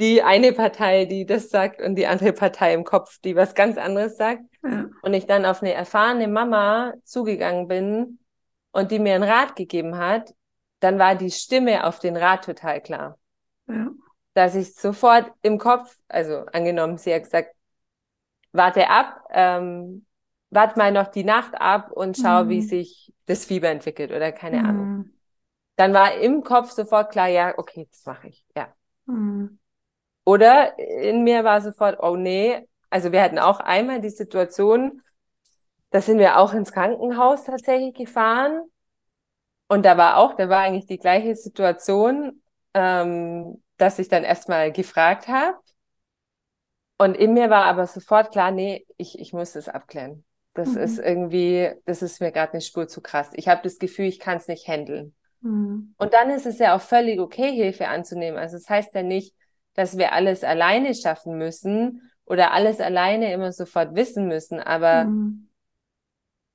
Die 0.00 0.22
eine 0.22 0.52
Partei, 0.52 1.04
die 1.04 1.26
das 1.26 1.50
sagt 1.50 1.80
und 1.80 1.94
die 1.94 2.06
andere 2.06 2.32
Partei 2.32 2.74
im 2.74 2.84
Kopf, 2.84 3.18
die 3.20 3.36
was 3.36 3.54
ganz 3.54 3.76
anderes 3.76 4.16
sagt. 4.16 4.42
Ja. 4.64 4.86
Und 5.02 5.14
ich 5.14 5.26
dann 5.26 5.44
auf 5.44 5.62
eine 5.62 5.74
erfahrene 5.74 6.26
Mama 6.26 6.94
zugegangen 7.04 7.68
bin 7.68 8.18
und 8.72 8.90
die 8.90 8.98
mir 8.98 9.14
einen 9.14 9.24
Rat 9.24 9.56
gegeben 9.56 9.98
hat, 9.98 10.34
dann 10.80 10.98
war 10.98 11.14
die 11.14 11.30
Stimme 11.30 11.86
auf 11.86 11.98
den 11.98 12.16
Rat 12.16 12.44
total 12.44 12.80
klar. 12.80 13.18
Ja. 13.68 13.90
Dass 14.34 14.54
ich 14.54 14.74
sofort 14.74 15.30
im 15.42 15.58
Kopf, 15.58 15.96
also 16.08 16.46
angenommen, 16.52 16.96
sie 16.96 17.14
hat 17.14 17.24
gesagt, 17.24 17.54
warte 18.52 18.88
ab, 18.88 19.22
ähm, 19.30 20.06
warte 20.50 20.78
mal 20.78 20.92
noch 20.92 21.08
die 21.08 21.24
Nacht 21.24 21.54
ab 21.54 21.90
und 21.92 22.16
schau, 22.16 22.44
mhm. 22.44 22.48
wie 22.48 22.62
sich 22.62 23.12
das 23.26 23.44
Fieber 23.44 23.68
entwickelt 23.68 24.10
oder 24.10 24.32
keine 24.32 24.58
mhm. 24.58 24.66
Ahnung. 24.66 25.10
Dann 25.76 25.94
war 25.94 26.14
im 26.14 26.42
Kopf 26.42 26.70
sofort 26.72 27.12
klar, 27.12 27.28
ja, 27.28 27.56
okay, 27.56 27.88
das 27.90 28.04
mache 28.04 28.28
ich, 28.28 28.44
ja. 28.54 28.68
Mhm. 29.06 29.58
Oder 30.24 30.78
in 30.78 31.24
mir 31.24 31.44
war 31.44 31.60
sofort, 31.60 31.98
oh 32.00 32.16
nee, 32.16 32.68
also 32.90 33.12
wir 33.12 33.22
hatten 33.22 33.38
auch 33.38 33.60
einmal 33.60 34.00
die 34.00 34.10
Situation, 34.10 35.02
da 35.90 36.00
sind 36.00 36.18
wir 36.18 36.38
auch 36.38 36.52
ins 36.52 36.72
Krankenhaus 36.72 37.44
tatsächlich 37.44 37.94
gefahren. 37.94 38.62
Und 39.68 39.84
da 39.84 39.96
war 39.96 40.18
auch, 40.18 40.34
da 40.34 40.48
war 40.48 40.58
eigentlich 40.60 40.86
die 40.86 40.98
gleiche 40.98 41.34
Situation, 41.36 42.42
ähm, 42.74 43.62
dass 43.76 43.98
ich 43.98 44.08
dann 44.08 44.24
erstmal 44.24 44.72
gefragt 44.72 45.28
habe. 45.28 45.56
Und 46.98 47.16
in 47.16 47.32
mir 47.32 47.48
war 47.50 47.64
aber 47.64 47.86
sofort 47.86 48.32
klar, 48.32 48.50
nee, 48.50 48.86
ich, 48.98 49.18
ich 49.18 49.32
muss 49.32 49.52
das 49.52 49.68
abklären. 49.68 50.24
Das 50.54 50.70
mhm. 50.70 50.78
ist 50.78 50.98
irgendwie, 50.98 51.70
das 51.84 52.02
ist 52.02 52.20
mir 52.20 52.32
gerade 52.32 52.54
eine 52.54 52.60
Spur 52.60 52.88
zu 52.88 53.00
krass. 53.00 53.30
Ich 53.34 53.48
habe 53.48 53.60
das 53.62 53.78
Gefühl, 53.78 54.06
ich 54.06 54.18
kann 54.18 54.38
es 54.38 54.48
nicht 54.48 54.66
handeln. 54.66 55.14
Mhm. 55.40 55.94
Und 55.96 56.12
dann 56.12 56.30
ist 56.30 56.46
es 56.46 56.58
ja 56.58 56.76
auch 56.76 56.80
völlig 56.80 57.20
okay, 57.20 57.52
Hilfe 57.52 57.88
anzunehmen. 57.88 58.38
Also 58.38 58.56
es 58.56 58.64
das 58.64 58.70
heißt 58.70 58.94
ja 58.94 59.02
nicht, 59.02 59.34
dass 59.74 59.96
wir 59.96 60.12
alles 60.12 60.44
alleine 60.44 60.94
schaffen 60.94 61.38
müssen 61.38 62.10
oder 62.24 62.52
alles 62.52 62.80
alleine 62.80 63.32
immer 63.32 63.52
sofort 63.52 63.94
wissen 63.94 64.26
müssen, 64.26 64.60
aber 64.60 65.04
mhm. 65.04 65.48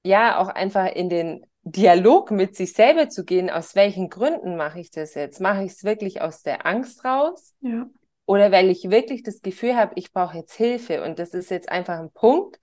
ja, 0.04 0.40
auch 0.40 0.50
einfach 0.50 0.94
in 0.94 1.10
den 1.10 1.46
Dialog 1.64 2.30
mit 2.30 2.56
sich 2.56 2.74
selber 2.74 3.10
zu 3.10 3.26
gehen, 3.26 3.50
aus 3.50 3.76
welchen 3.76 4.10
Gründen 4.10 4.56
mache 4.56 4.80
ich 4.80 4.92
das 4.92 5.16
jetzt? 5.16 5.42
Mache 5.42 5.64
ich 5.64 5.72
es 5.72 5.84
wirklich 5.84 6.22
aus 6.22 6.44
der 6.44 6.66
Angst 6.66 7.04
raus? 7.04 7.56
Ja. 7.62 7.88
Oder 8.28 8.52
weil 8.52 8.70
ich 8.70 8.90
wirklich 8.92 9.24
das 9.24 9.42
Gefühl 9.42 9.76
habe, 9.76 9.94
ich 9.96 10.12
brauche 10.12 10.38
jetzt 10.38 10.54
Hilfe 10.54 11.04
und 11.04 11.18
das 11.18 11.34
ist 11.34 11.50
jetzt 11.50 11.70
einfach 11.70 12.00
ein 12.00 12.12
Punkt, 12.12 12.60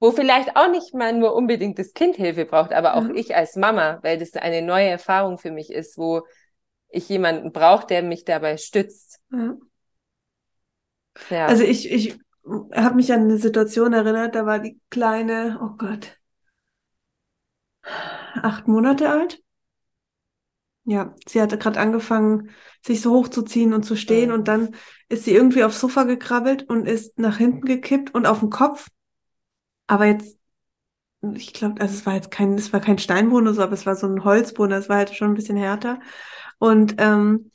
wo 0.00 0.12
vielleicht 0.12 0.56
auch 0.56 0.70
nicht 0.70 0.94
mal 0.94 1.12
nur 1.12 1.34
unbedingt 1.34 1.78
das 1.78 1.92
Kind 1.92 2.16
Hilfe 2.16 2.44
braucht, 2.44 2.72
aber 2.72 2.94
auch 2.94 3.02
mhm. 3.02 3.16
ich 3.16 3.34
als 3.34 3.56
Mama, 3.56 3.98
weil 4.02 4.18
das 4.18 4.34
eine 4.34 4.62
neue 4.62 4.88
Erfahrung 4.88 5.38
für 5.38 5.50
mich 5.50 5.72
ist, 5.72 5.98
wo 5.98 6.22
ich 6.88 7.08
jemanden 7.08 7.52
brauche, 7.52 7.86
der 7.86 8.02
mich 8.02 8.24
dabei 8.24 8.56
stützt. 8.56 9.20
Mhm. 9.30 9.60
Ja. 11.30 11.46
Also 11.46 11.64
ich, 11.64 11.90
ich 11.90 12.18
habe 12.72 12.94
mich 12.94 13.12
an 13.12 13.22
eine 13.22 13.38
Situation 13.38 13.92
erinnert, 13.92 14.34
da 14.34 14.46
war 14.46 14.60
die 14.60 14.80
kleine, 14.90 15.58
oh 15.60 15.76
Gott, 15.76 16.18
acht 17.82 18.68
Monate 18.68 19.10
alt. 19.10 19.42
Ja, 20.84 21.14
sie 21.26 21.42
hatte 21.42 21.58
gerade 21.58 21.78
angefangen, 21.80 22.50
sich 22.82 23.02
so 23.02 23.12
hochzuziehen 23.12 23.74
und 23.74 23.82
zu 23.82 23.94
stehen 23.94 24.28
mhm. 24.28 24.34
und 24.36 24.48
dann 24.48 24.74
ist 25.08 25.24
sie 25.24 25.34
irgendwie 25.34 25.64
aufs 25.64 25.80
Sofa 25.80 26.04
gekrabbelt 26.04 26.68
und 26.68 26.86
ist 26.86 27.18
nach 27.18 27.36
hinten 27.36 27.66
gekippt 27.66 28.14
und 28.14 28.26
auf 28.26 28.40
den 28.40 28.48
Kopf 28.48 28.88
aber 29.88 30.06
jetzt, 30.06 30.38
ich 31.34 31.52
glaube, 31.52 31.80
also 31.80 31.92
es 31.92 32.06
war 32.06 32.14
jetzt 32.14 32.30
kein, 32.30 32.54
es 32.54 32.72
war 32.72 32.80
kein 32.80 32.98
so, 32.98 33.62
aber 33.62 33.72
es 33.72 33.86
war 33.86 33.96
so 33.96 34.06
ein 34.06 34.22
Holzboden, 34.22 34.70
das 34.70 34.88
war 34.88 34.98
halt 34.98 35.14
schon 35.14 35.32
ein 35.32 35.34
bisschen 35.34 35.56
härter. 35.56 35.98
Und 36.58 36.94
ähm, 36.98 37.50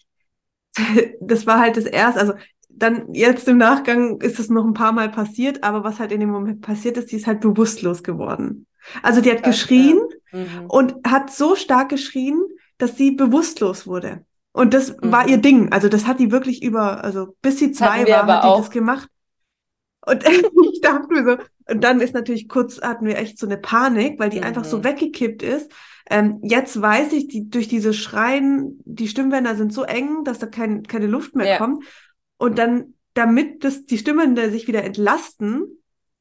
das 1.21 1.47
war 1.47 1.59
halt 1.59 1.77
das 1.77 1.85
erste, 1.85 2.19
also 2.19 2.33
dann 2.75 3.13
jetzt 3.13 3.47
im 3.47 3.57
Nachgang 3.57 4.19
ist 4.19 4.39
es 4.39 4.49
noch 4.49 4.65
ein 4.65 4.73
paar 4.73 4.91
Mal 4.91 5.09
passiert, 5.09 5.63
aber 5.63 5.83
was 5.83 5.99
halt 5.99 6.11
in 6.11 6.19
dem 6.19 6.31
Moment 6.31 6.61
passiert 6.61 6.97
ist, 6.97 7.11
die 7.11 7.17
ist 7.17 7.27
halt 7.27 7.39
bewusstlos 7.39 8.03
geworden. 8.03 8.65
Also 9.01 9.21
die 9.21 9.31
hat 9.31 9.43
geschrien 9.43 10.01
mhm. 10.31 10.65
und 10.67 10.95
hat 11.07 11.31
so 11.31 11.55
stark 11.55 11.89
geschrien, 11.89 12.41
dass 12.79 12.97
sie 12.97 13.11
bewusstlos 13.11 13.87
wurde. 13.87 14.25
Und 14.51 14.73
das 14.73 14.97
mhm. 14.97 15.11
war 15.11 15.27
ihr 15.27 15.37
Ding. 15.37 15.71
Also 15.71 15.87
das 15.87 16.07
hat 16.07 16.19
die 16.19 16.31
wirklich 16.31 16.63
über, 16.63 17.03
also 17.03 17.35
bis 17.41 17.59
sie 17.59 17.71
zwei 17.71 18.07
war, 18.07 18.27
hat 18.27 18.43
die 18.43 18.47
auch. 18.47 18.57
das 18.57 18.71
gemacht. 18.71 19.09
Und 20.05 20.23
ich 20.73 20.81
dachte 20.81 21.07
mir 21.09 21.23
so, 21.23 21.37
und 21.71 21.83
dann 21.83 22.01
ist 22.01 22.13
natürlich 22.13 22.49
kurz, 22.49 22.81
hatten 22.81 23.05
wir 23.05 23.17
echt 23.17 23.37
so 23.37 23.45
eine 23.45 23.57
Panik, 23.57 24.19
weil 24.19 24.29
die 24.29 24.39
mhm. 24.39 24.45
einfach 24.45 24.65
so 24.65 24.79
mhm. 24.79 24.83
weggekippt 24.83 25.43
ist. 25.43 25.71
Ähm, 26.09 26.39
jetzt 26.43 26.79
weiß 26.79 27.13
ich, 27.13 27.27
die, 27.27 27.49
durch 27.49 27.67
diese 27.67 27.93
Schreien, 27.93 28.81
die 28.83 29.07
Stimmbänder 29.07 29.55
sind 29.55 29.73
so 29.73 29.83
eng, 29.83 30.23
dass 30.25 30.39
da 30.39 30.47
kein, 30.47 30.83
keine 30.83 31.07
Luft 31.07 31.35
mehr 31.35 31.47
ja. 31.47 31.57
kommt. 31.57 31.85
Und 32.37 32.57
dann, 32.59 32.95
damit 33.13 33.63
das, 33.63 33.85
die 33.85 33.97
Stimmbänder 33.97 34.49
sich 34.49 34.67
wieder 34.67 34.83
entlasten, 34.83 35.77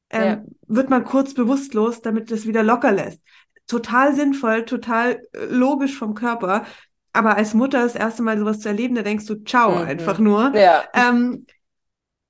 ähm, 0.09 0.23
ja. 0.23 0.43
wird 0.67 0.89
man 0.89 1.03
kurz 1.03 1.33
bewusstlos, 1.33 2.01
damit 2.01 2.31
das 2.31 2.45
wieder 2.45 2.63
locker 2.63 2.91
lässt. 2.91 3.21
Total 3.67 4.15
sinnvoll, 4.15 4.63
total 4.65 5.21
äh, 5.33 5.45
logisch 5.49 5.97
vom 5.97 6.13
Körper. 6.13 6.65
aber 7.11 7.35
als 7.35 7.53
Mutter 7.53 7.83
das 7.83 7.95
erste 7.95 8.23
Mal 8.23 8.39
sowas 8.39 8.59
zu 8.59 8.69
erleben, 8.69 8.95
da 8.95 9.01
denkst 9.01 9.25
du, 9.25 9.43
ciao, 9.43 9.71
mhm. 9.71 9.87
einfach 9.87 10.19
nur. 10.19 10.55
Ja. 10.55 10.83
Ähm, 10.93 11.45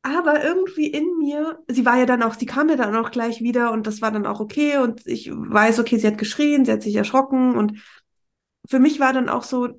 aber 0.04 0.44
irgendwie 0.44 0.88
in 0.88 1.18
mir, 1.18 1.60
sie 1.68 1.86
war 1.86 1.98
ja 1.98 2.06
dann 2.06 2.24
auch, 2.24 2.34
sie 2.36 2.46
kam 2.46 2.70
ja 2.70 2.76
dann 2.76 2.96
auch 2.96 3.10
gleich 3.10 3.42
wieder 3.42 3.72
und 3.72 3.88
das 3.88 4.02
war 4.02 4.12
dann 4.12 4.26
auch 4.26 4.42
okay 4.42 4.78
und 4.78 5.02
ich 5.08 5.32
weiß, 5.32 5.80
okay, 5.80 5.98
sie 5.98 6.08
hat 6.08 6.18
geschrien, 6.18 6.66
sie 6.66 6.74
hat 6.74 6.84
sich 6.84 6.96
erschrocken 6.96 7.56
und 7.56 7.82
für 8.70 8.80
mich 8.80 9.00
war 9.00 9.13
dann 9.13 9.30
auch 9.30 9.44
so, 9.44 9.70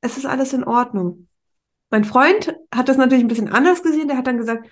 es 0.00 0.16
ist 0.18 0.26
alles 0.26 0.52
in 0.52 0.64
Ordnung. 0.64 1.28
Mein 1.90 2.04
Freund 2.04 2.56
hat 2.74 2.88
das 2.88 2.96
natürlich 2.96 3.24
ein 3.24 3.28
bisschen 3.28 3.48
anders 3.48 3.82
gesehen, 3.84 4.08
der 4.08 4.16
hat 4.16 4.26
dann 4.26 4.38
gesagt, 4.38 4.68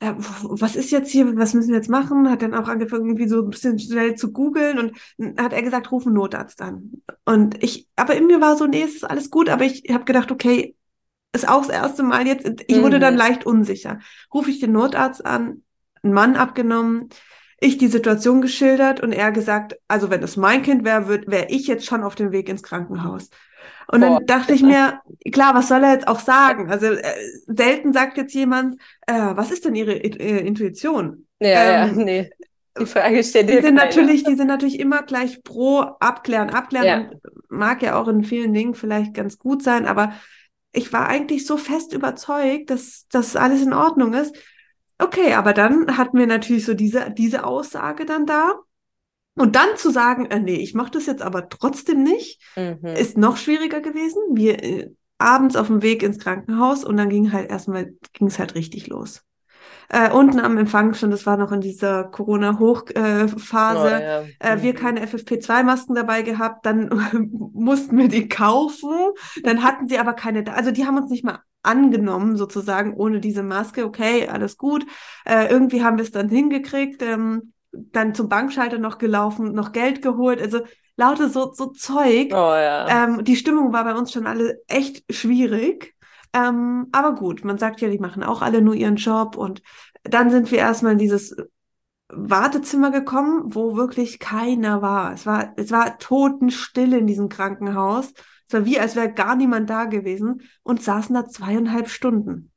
äh, 0.00 0.14
was 0.16 0.74
ist 0.74 0.90
jetzt 0.90 1.10
hier, 1.10 1.36
was 1.36 1.54
müssen 1.54 1.68
wir 1.68 1.76
jetzt 1.76 1.90
machen? 1.90 2.28
Hat 2.28 2.42
dann 2.42 2.54
auch 2.54 2.68
angefangen, 2.68 3.06
irgendwie 3.06 3.28
so 3.28 3.42
ein 3.42 3.50
bisschen 3.50 3.78
schnell 3.78 4.16
zu 4.16 4.32
googeln 4.32 4.78
und 5.18 5.40
hat 5.40 5.52
er 5.52 5.62
gesagt, 5.62 5.92
ruf 5.92 6.06
einen 6.06 6.16
Notarzt 6.16 6.60
an. 6.62 7.02
Und 7.24 7.62
ich, 7.62 7.86
aber 7.94 8.16
in 8.16 8.26
mir 8.26 8.40
war 8.40 8.56
so, 8.56 8.66
nee, 8.66 8.82
es 8.82 8.96
ist 8.96 9.04
alles 9.04 9.30
gut, 9.30 9.48
aber 9.48 9.64
ich 9.64 9.84
habe 9.90 10.04
gedacht, 10.04 10.32
okay, 10.32 10.74
ist 11.32 11.48
auch 11.48 11.66
das 11.66 11.74
erste 11.74 12.02
Mal 12.02 12.26
jetzt, 12.26 12.64
ich 12.66 12.76
mhm. 12.76 12.82
wurde 12.82 12.98
dann 12.98 13.14
mhm. 13.14 13.20
leicht 13.20 13.46
unsicher. 13.46 14.00
Rufe 14.32 14.50
ich 14.50 14.60
den 14.60 14.72
Notarzt 14.72 15.24
an, 15.24 15.62
einen 16.02 16.12
Mann 16.12 16.36
abgenommen, 16.36 17.08
ich 17.60 17.78
die 17.78 17.88
Situation 17.88 18.40
geschildert 18.40 19.00
und 19.00 19.12
er 19.12 19.32
gesagt, 19.32 19.78
also 19.86 20.10
wenn 20.10 20.22
es 20.22 20.36
mein 20.36 20.62
Kind 20.62 20.84
wäre, 20.84 21.08
wäre 21.26 21.46
ich 21.48 21.66
jetzt 21.66 21.84
schon 21.84 22.02
auf 22.02 22.14
dem 22.14 22.32
Weg 22.32 22.48
ins 22.48 22.62
Krankenhaus. 22.62 23.28
Und 23.86 24.00
dann 24.00 24.12
Boah. 24.12 24.20
dachte 24.24 24.54
ich 24.54 24.62
mir, 24.62 25.00
klar, 25.32 25.54
was 25.54 25.68
soll 25.68 25.84
er 25.84 25.92
jetzt 25.92 26.08
auch 26.08 26.20
sagen? 26.20 26.70
Also 26.70 26.86
äh, 26.86 27.02
selten 27.46 27.92
sagt 27.92 28.16
jetzt 28.16 28.32
jemand, 28.34 28.76
äh, 29.06 29.12
was 29.12 29.50
ist 29.50 29.64
denn 29.64 29.74
Ihre 29.74 29.94
äh, 29.94 30.46
Intuition? 30.46 31.26
Ja, 31.40 31.86
ähm, 31.86 31.98
ja, 31.98 32.04
nee. 32.04 32.30
Die 32.78 32.86
Frage 32.86 33.22
stellt 33.24 33.50
die 33.50 33.60
sind 33.60 33.74
natürlich, 33.74 34.22
Die 34.22 34.36
sind 34.36 34.46
natürlich 34.46 34.78
immer 34.78 35.02
gleich 35.02 35.42
pro 35.42 35.80
abklären, 35.80 36.50
abklären. 36.50 37.10
Ja. 37.12 37.30
mag 37.48 37.82
ja 37.82 38.00
auch 38.00 38.06
in 38.06 38.22
vielen 38.22 38.54
Dingen 38.54 38.74
vielleicht 38.74 39.12
ganz 39.12 39.38
gut 39.38 39.62
sein, 39.62 39.86
aber 39.86 40.12
ich 40.72 40.92
war 40.92 41.08
eigentlich 41.08 41.46
so 41.46 41.56
fest 41.56 41.92
überzeugt, 41.92 42.70
dass 42.70 43.06
das 43.10 43.36
alles 43.36 43.62
in 43.62 43.72
Ordnung 43.72 44.14
ist. 44.14 44.36
Okay, 44.98 45.34
aber 45.34 45.52
dann 45.52 45.96
hatten 45.96 46.18
wir 46.18 46.26
natürlich 46.26 46.66
so 46.66 46.74
diese, 46.74 47.10
diese 47.10 47.44
Aussage 47.44 48.04
dann 48.04 48.26
da. 48.26 48.54
Und 49.36 49.56
dann 49.56 49.76
zu 49.76 49.90
sagen, 49.90 50.26
äh, 50.26 50.38
nee, 50.38 50.56
ich 50.56 50.74
mache 50.74 50.90
das 50.90 51.06
jetzt 51.06 51.22
aber 51.22 51.48
trotzdem 51.48 52.02
nicht, 52.02 52.42
mhm. 52.56 52.84
ist 52.84 53.16
noch 53.16 53.36
schwieriger 53.36 53.80
gewesen. 53.80 54.20
Wir 54.34 54.62
äh, 54.62 54.90
abends 55.18 55.56
auf 55.56 55.68
dem 55.68 55.82
Weg 55.82 56.02
ins 56.02 56.18
Krankenhaus 56.18 56.84
und 56.84 56.96
dann 56.96 57.08
ging 57.08 57.32
halt 57.32 57.50
erstmal, 57.50 57.94
ging 58.12 58.28
es 58.28 58.38
halt 58.38 58.54
richtig 58.54 58.88
los. 58.88 59.22
Äh, 59.92 60.10
unten 60.12 60.38
am 60.38 60.56
Empfang 60.56 60.94
schon, 60.94 61.10
das 61.10 61.26
war 61.26 61.36
noch 61.36 61.50
in 61.52 61.60
dieser 61.60 62.04
Corona-Hochphase, 62.04 62.94
äh, 62.94 64.24
oh, 64.24 64.44
ja. 64.44 64.52
äh, 64.52 64.62
wir 64.62 64.72
mhm. 64.72 64.76
keine 64.76 65.04
FFP2-Masken 65.04 65.94
dabei 65.94 66.22
gehabt, 66.22 66.64
dann 66.64 66.88
mussten 67.52 67.98
wir 67.98 68.08
die 68.08 68.28
kaufen, 68.28 68.94
dann 69.42 69.64
hatten 69.64 69.88
sie 69.88 69.98
aber 69.98 70.12
keine, 70.12 70.44
also 70.54 70.70
die 70.70 70.86
haben 70.86 70.96
uns 70.96 71.10
nicht 71.10 71.24
mal 71.24 71.40
angenommen, 71.62 72.36
sozusagen, 72.36 72.94
ohne 72.94 73.20
diese 73.20 73.42
Maske, 73.42 73.84
okay, 73.84 74.28
alles 74.28 74.56
gut. 74.56 74.86
Äh, 75.26 75.50
irgendwie 75.50 75.82
haben 75.82 75.98
wir 75.98 76.04
es 76.04 76.12
dann 76.12 76.28
hingekriegt. 76.28 77.02
Ähm, 77.02 77.52
dann 77.72 78.14
zum 78.14 78.28
Bankschalter 78.28 78.78
noch 78.78 78.98
gelaufen, 78.98 79.52
noch 79.52 79.72
Geld 79.72 80.02
geholt, 80.02 80.40
also 80.40 80.60
lauter 80.96 81.28
so, 81.28 81.52
so 81.52 81.66
Zeug. 81.66 82.32
Oh, 82.32 82.54
ja. 82.54 83.04
ähm, 83.04 83.24
die 83.24 83.36
Stimmung 83.36 83.72
war 83.72 83.84
bei 83.84 83.94
uns 83.94 84.12
schon 84.12 84.26
alle 84.26 84.60
echt 84.66 85.04
schwierig. 85.12 85.94
Ähm, 86.32 86.88
aber 86.92 87.14
gut, 87.14 87.44
man 87.44 87.58
sagt 87.58 87.80
ja, 87.80 87.88
die 87.88 87.98
machen 87.98 88.22
auch 88.22 88.42
alle 88.42 88.62
nur 88.62 88.74
ihren 88.74 88.96
Job 88.96 89.36
und 89.36 89.62
dann 90.04 90.30
sind 90.30 90.50
wir 90.50 90.58
erstmal 90.58 90.92
in 90.92 90.98
dieses 90.98 91.36
Wartezimmer 92.08 92.90
gekommen, 92.90 93.54
wo 93.54 93.76
wirklich 93.76 94.18
keiner 94.18 94.82
war. 94.82 95.12
Es 95.12 95.26
war, 95.26 95.52
es 95.56 95.70
war 95.70 95.98
totenstill 95.98 96.92
in 96.94 97.06
diesem 97.06 97.28
Krankenhaus. 97.28 98.12
Es 98.48 98.54
war 98.54 98.64
wie, 98.64 98.80
als 98.80 98.96
wäre 98.96 99.12
gar 99.12 99.36
niemand 99.36 99.70
da 99.70 99.84
gewesen 99.84 100.42
und 100.62 100.82
saßen 100.82 101.14
da 101.14 101.26
zweieinhalb 101.26 101.88
Stunden. 101.88 102.50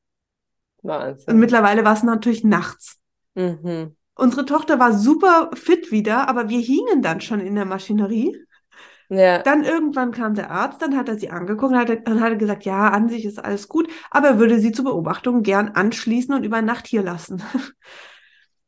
Wahnsinn. 0.81 1.33
Und 1.33 1.39
mittlerweile 1.39 1.86
war 1.86 1.93
es 1.93 2.03
natürlich 2.03 2.43
nachts. 2.43 2.99
Mhm. 3.36 3.95
Unsere 4.15 4.45
Tochter 4.45 4.79
war 4.79 4.93
super 4.93 5.49
fit 5.53 5.91
wieder, 5.91 6.27
aber 6.27 6.49
wir 6.49 6.59
hingen 6.59 7.01
dann 7.01 7.21
schon 7.21 7.39
in 7.39 7.55
der 7.55 7.65
Maschinerie. 7.65 8.38
Ja. 9.15 9.39
Dann 9.39 9.63
irgendwann 9.63 10.12
kam 10.12 10.34
der 10.36 10.52
Arzt, 10.52 10.82
dann 10.82 10.97
hat 10.97 11.10
er 11.10 11.17
sie 11.17 11.30
angeguckt 11.30 11.73
und 11.73 11.78
hat, 11.78 11.89
dann 11.89 12.21
hat 12.21 12.32
er 12.32 12.36
gesagt, 12.38 12.65
ja, 12.65 12.89
an 12.89 13.10
sich 13.10 13.26
ist 13.26 13.43
alles 13.43 13.67
gut, 13.67 13.89
aber 14.12 14.30
er 14.30 14.39
würde 14.39 14.60
sie 14.60 14.71
zur 14.71 14.86
Beobachtung 14.86 15.43
gern 15.43 15.69
anschließen 15.69 16.34
und 16.34 16.43
über 16.43 16.62
Nacht 16.62 16.88
hier 16.88 17.04
lassen. 17.04 17.41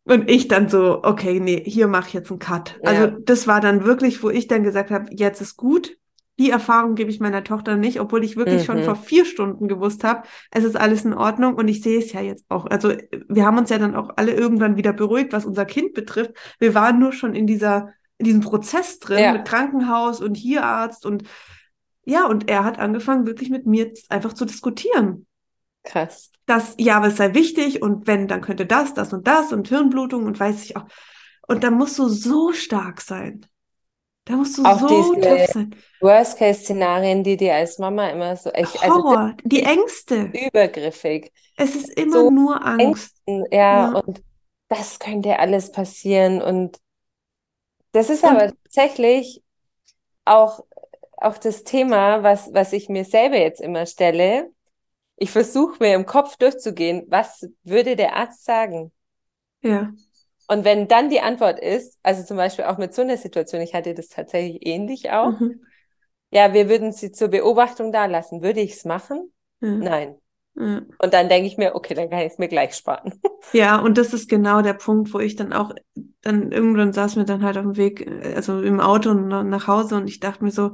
Und 0.08 0.30
ich 0.30 0.48
dann 0.48 0.70
so, 0.70 1.04
okay, 1.04 1.40
nee, 1.40 1.64
hier 1.66 1.88
mache 1.88 2.10
ich 2.10 2.14
jetzt 2.14 2.30
einen 2.30 2.38
Cut. 2.38 2.80
Ja. 2.84 2.92
Also 2.92 3.18
das 3.22 3.48
war 3.48 3.60
dann 3.60 3.86
wirklich, 3.86 4.22
wo 4.22 4.30
ich 4.30 4.46
dann 4.46 4.62
gesagt 4.62 4.92
habe, 4.92 5.08
jetzt 5.10 5.42
ist 5.42 5.58
gut 5.58 5.98
die 6.38 6.50
Erfahrung 6.50 6.96
gebe 6.96 7.10
ich 7.10 7.20
meiner 7.20 7.44
Tochter 7.44 7.76
nicht, 7.76 8.00
obwohl 8.00 8.24
ich 8.24 8.36
wirklich 8.36 8.62
mhm. 8.62 8.66
schon 8.66 8.84
vor 8.84 8.96
vier 8.96 9.26
Stunden 9.26 9.68
gewusst 9.68 10.04
habe, 10.04 10.24
es 10.52 10.64
ist 10.64 10.76
alles 10.76 11.06
in 11.06 11.14
Ordnung 11.14 11.56
und 11.56 11.68
ich 11.68 11.82
sehe 11.82 12.00
es 12.00 12.12
ja 12.12 12.22
jetzt 12.22 12.46
auch. 12.50 12.66
Also 12.66 12.94
wir 13.30 13.46
haben 13.46 13.58
uns 13.58 13.70
ja 13.70 13.78
dann 13.78 13.96
auch 13.96 14.10
alle 14.18 14.34
irgendwann 14.34 14.76
wieder 14.76 14.92
beruhigt, 14.92 15.32
was 15.32 15.46
unser 15.46 15.66
Kind 15.66 15.94
betrifft. 15.94 16.32
Wir 16.60 16.74
waren 16.74 17.00
nur 17.00 17.14
schon 17.14 17.34
in 17.36 17.48
dieser, 17.48 17.94
in 18.18 18.26
diesem 18.26 18.42
Prozess 18.42 19.00
drin 19.00 19.20
ja. 19.20 19.34
mit 19.34 19.46
Krankenhaus 19.46 20.22
und 20.22 20.36
hier 20.36 20.64
Arzt 20.64 21.06
und 21.06 21.24
ja, 22.06 22.28
und 22.28 22.50
er 22.50 22.64
hat 22.64 22.78
angefangen, 22.78 23.26
wirklich 23.26 23.50
mit 23.50 23.66
mir 23.66 23.92
einfach 24.10 24.34
zu 24.34 24.46
diskutieren. 24.46 25.26
Krass. 25.84 26.32
Das, 26.46 26.76
ja, 26.78 26.98
aber 26.98 27.08
es 27.08 27.18
sei 27.18 27.34
wichtig 27.34 27.82
und 27.82 28.06
wenn, 28.06 28.28
dann 28.28 28.42
könnte 28.42 28.66
das, 28.66 28.94
das 28.94 29.12
und 29.12 29.28
das 29.28 29.52
und 29.52 29.68
Hirnblutung 29.68 30.26
und 30.26 30.40
weiß 30.40 30.64
ich 30.64 30.78
auch. 30.78 30.86
Und 31.48 31.64
da 31.64 31.72
musst 31.72 31.98
du 31.98 32.08
so 32.08 32.54
stark 32.54 33.02
sein. 33.02 33.46
Da 34.26 34.36
musst 34.36 34.58
du 34.58 34.66
auch 34.66 34.80
so 34.80 35.14
tough 35.14 35.46
sein. 35.52 35.76
Worst-Case-Szenarien, 36.02 37.24
die 37.24 37.38
dir 37.38 37.56
als 37.56 37.78
Mama 37.78 38.10
immer 38.10 38.36
so 38.36 38.50
echt. 38.50 38.82
Also 38.82 38.96
Horror, 38.96 39.18
also, 39.18 39.36
die 39.44 39.62
Ängste. 39.62 40.32
Übergriffig. 40.48 41.32
Es 41.58 41.76
ist 41.76 41.90
immer 41.92 42.12
so 42.12 42.32
nur 42.32 42.66
Angst. 42.66 42.82
Ängsten, 43.28 43.46
ja, 43.52 43.60
ja, 43.60 43.92
und 44.00 44.24
das 44.68 44.98
könnte 44.98 45.38
alles 45.38 45.72
passieren. 45.72 46.42
Und 46.42 46.78
das 47.96 48.10
ist 48.10 48.26
aber 48.26 48.54
tatsächlich 48.64 49.42
auch, 50.26 50.66
auch 51.18 51.38
das 51.38 51.64
Thema, 51.64 52.24
was, 52.24 52.54
was 52.54 52.74
ich 52.74 52.90
mir 52.90 53.06
selber 53.06 53.38
jetzt 53.38 53.62
immer 53.62 53.86
stelle. 53.86 54.52
Ich 55.16 55.32
versuche 55.32 55.78
mir 55.80 55.96
im 55.96 56.06
Kopf 56.06 56.36
durchzugehen, 56.36 57.06
was 57.08 57.48
würde 57.64 57.96
der 57.96 58.18
Arzt 58.18 58.44
sagen? 58.44 58.92
Ja. 59.62 59.94
Und 60.48 60.66
wenn 60.66 60.90
dann 60.90 61.10
die 61.10 61.22
Antwort 61.22 61.60
ist, 61.60 61.98
also 62.04 62.24
zum 62.24 62.36
Beispiel 62.36 62.66
auch 62.66 62.78
mit 62.78 62.94
so 62.94 63.02
einer 63.02 63.16
Situation, 63.16 63.62
ich 63.62 63.74
hatte 63.74 63.94
das 63.94 64.10
tatsächlich 64.10 64.66
ähnlich 64.66 65.12
auch, 65.12 65.40
mhm. 65.40 65.66
ja, 66.32 66.54
wir 66.54 66.68
würden 66.68 66.92
sie 66.92 67.14
zur 67.14 67.30
Beobachtung 67.30 67.94
da 67.94 68.08
lassen. 68.08 68.42
Würde 68.42 68.60
ich 68.60 68.74
es 68.74 68.84
machen? 68.84 69.32
Mhm. 69.62 69.80
Nein. 69.80 70.16
Mhm. 70.56 70.88
Und 71.00 71.14
dann 71.14 71.30
denke 71.30 71.48
ich 71.48 71.58
mir, 71.58 71.76
okay, 71.76 71.94
dann 71.94 72.10
kann 72.10 72.20
ich 72.20 72.34
es 72.34 72.38
mir 72.38 72.48
gleich 72.48 72.76
sparen. 72.76 73.14
Ja, 73.54 73.78
und 73.80 74.00
das 74.00 74.12
ist 74.12 74.28
genau 74.28 74.64
der 74.64 74.74
Punkt, 74.74 75.14
wo 75.14 75.20
ich 75.20 75.36
dann 75.36 75.54
auch, 75.54 75.72
dann 76.22 76.52
irgendwann 76.52 76.94
saß 76.94 77.16
mir 77.16 77.26
dann 77.26 77.44
halt 77.44 77.58
auf 77.60 77.64
dem 77.64 77.78
Weg, 77.78 78.10
also 78.36 78.60
im 78.60 78.80
Auto 78.80 79.14
nach 79.14 79.68
Hause 79.68 79.98
und 79.98 80.08
ich 80.08 80.20
dachte 80.20 80.44
mir 80.44 80.50
so, 80.50 80.74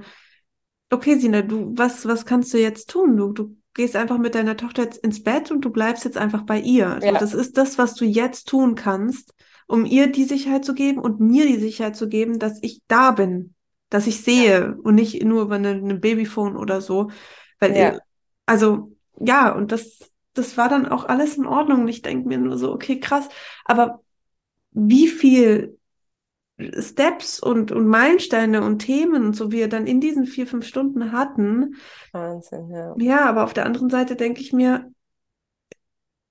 okay, 0.89 1.17
Sina, 1.17 1.41
du, 1.41 1.73
was, 1.75 2.05
was 2.05 2.25
kannst 2.25 2.53
du 2.53 2.59
jetzt 2.59 2.89
tun? 2.89 3.17
Du, 3.17 3.33
du 3.33 3.57
gehst 3.73 3.97
einfach 3.97 4.17
mit 4.17 4.35
deiner 4.35 4.55
Tochter 4.55 4.83
jetzt 4.83 5.03
ins 5.03 5.21
Bett 5.21 5.51
und 5.51 5.65
du 5.65 5.69
bleibst 5.69 6.05
jetzt 6.05 6.17
einfach 6.17 6.43
bei 6.43 6.59
ihr. 6.59 6.97
Ja. 7.03 7.11
das 7.11 7.33
ist 7.33 7.57
das, 7.57 7.77
was 7.77 7.93
du 7.95 8.05
jetzt 8.05 8.47
tun 8.47 8.75
kannst 8.75 9.33
um 9.71 9.85
ihr 9.85 10.11
die 10.11 10.25
Sicherheit 10.25 10.65
zu 10.65 10.73
geben 10.73 10.99
und 10.99 11.21
mir 11.21 11.45
die 11.45 11.57
Sicherheit 11.57 11.95
zu 11.95 12.09
geben, 12.09 12.39
dass 12.39 12.59
ich 12.61 12.81
da 12.89 13.11
bin, 13.11 13.55
dass 13.89 14.05
ich 14.05 14.21
sehe 14.21 14.59
ja. 14.59 14.75
und 14.83 14.95
nicht 14.95 15.23
nur 15.23 15.43
über 15.43 15.55
ein 15.55 16.01
Babyphone 16.01 16.57
oder 16.57 16.81
so. 16.81 17.09
Weil, 17.57 17.77
ja. 17.77 17.97
also, 18.45 18.91
ja, 19.25 19.51
und 19.51 19.71
das, 19.71 19.99
das 20.33 20.57
war 20.57 20.69
dann 20.69 20.87
auch 20.87 21.05
alles 21.05 21.37
in 21.37 21.45
Ordnung. 21.45 21.81
Und 21.81 21.87
ich 21.87 22.01
denke 22.01 22.27
mir 22.27 22.37
nur 22.37 22.57
so, 22.57 22.71
okay, 22.71 22.99
krass, 22.99 23.29
aber 23.65 24.01
wie 24.71 25.07
viel 25.07 25.77
Steps 26.79 27.39
und, 27.39 27.71
und 27.71 27.87
Meilensteine 27.87 28.63
und 28.63 28.79
Themen 28.79 29.25
und 29.25 29.35
so 29.35 29.51
wir 29.51 29.67
dann 29.67 29.87
in 29.87 29.99
diesen 29.99 30.25
vier, 30.25 30.45
fünf 30.45 30.65
Stunden 30.65 31.11
hatten. 31.11 31.75
Wahnsinn, 32.11 32.69
ja. 32.69 32.93
Ja, 32.97 33.25
aber 33.25 33.43
auf 33.43 33.53
der 33.53 33.65
anderen 33.65 33.89
Seite 33.89 34.15
denke 34.15 34.41
ich 34.41 34.53
mir, 34.53 34.91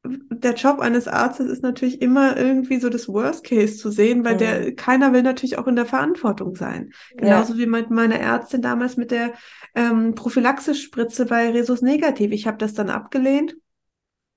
der 0.03 0.55
Job 0.55 0.81
eines 0.81 1.09
Arztes 1.09 1.47
ist 1.47 1.63
natürlich 1.63 2.01
immer 2.01 2.37
irgendwie 2.37 2.81
so 2.81 2.89
das 2.89 3.09
Worst 3.09 3.45
Case 3.45 3.77
zu 3.77 3.91
sehen, 3.91 4.25
weil 4.25 4.35
mhm. 4.35 4.39
der 4.39 4.75
keiner 4.75 5.13
will 5.13 5.23
natürlich 5.23 5.59
auch 5.59 5.67
in 5.67 5.77
der 5.77 5.87
Verantwortung 5.87 6.57
sein. 6.57 6.93
Genauso 7.17 7.53
ja. 7.53 7.59
wie 7.59 7.67
mit 7.67 7.91
meiner 7.91 8.19
Ärztin 8.19 8.63
damals 8.63 8.97
mit 8.97 9.11
der 9.11 9.33
ähm, 9.75 10.15
Prophylaxespritze 10.15 11.27
bei 11.27 11.51
Resus 11.51 11.83
Negativ. 11.83 12.33
Ich 12.33 12.47
habe 12.47 12.59
das 12.59 12.73
dann 12.73 12.89
abgelehnt. 12.89 13.57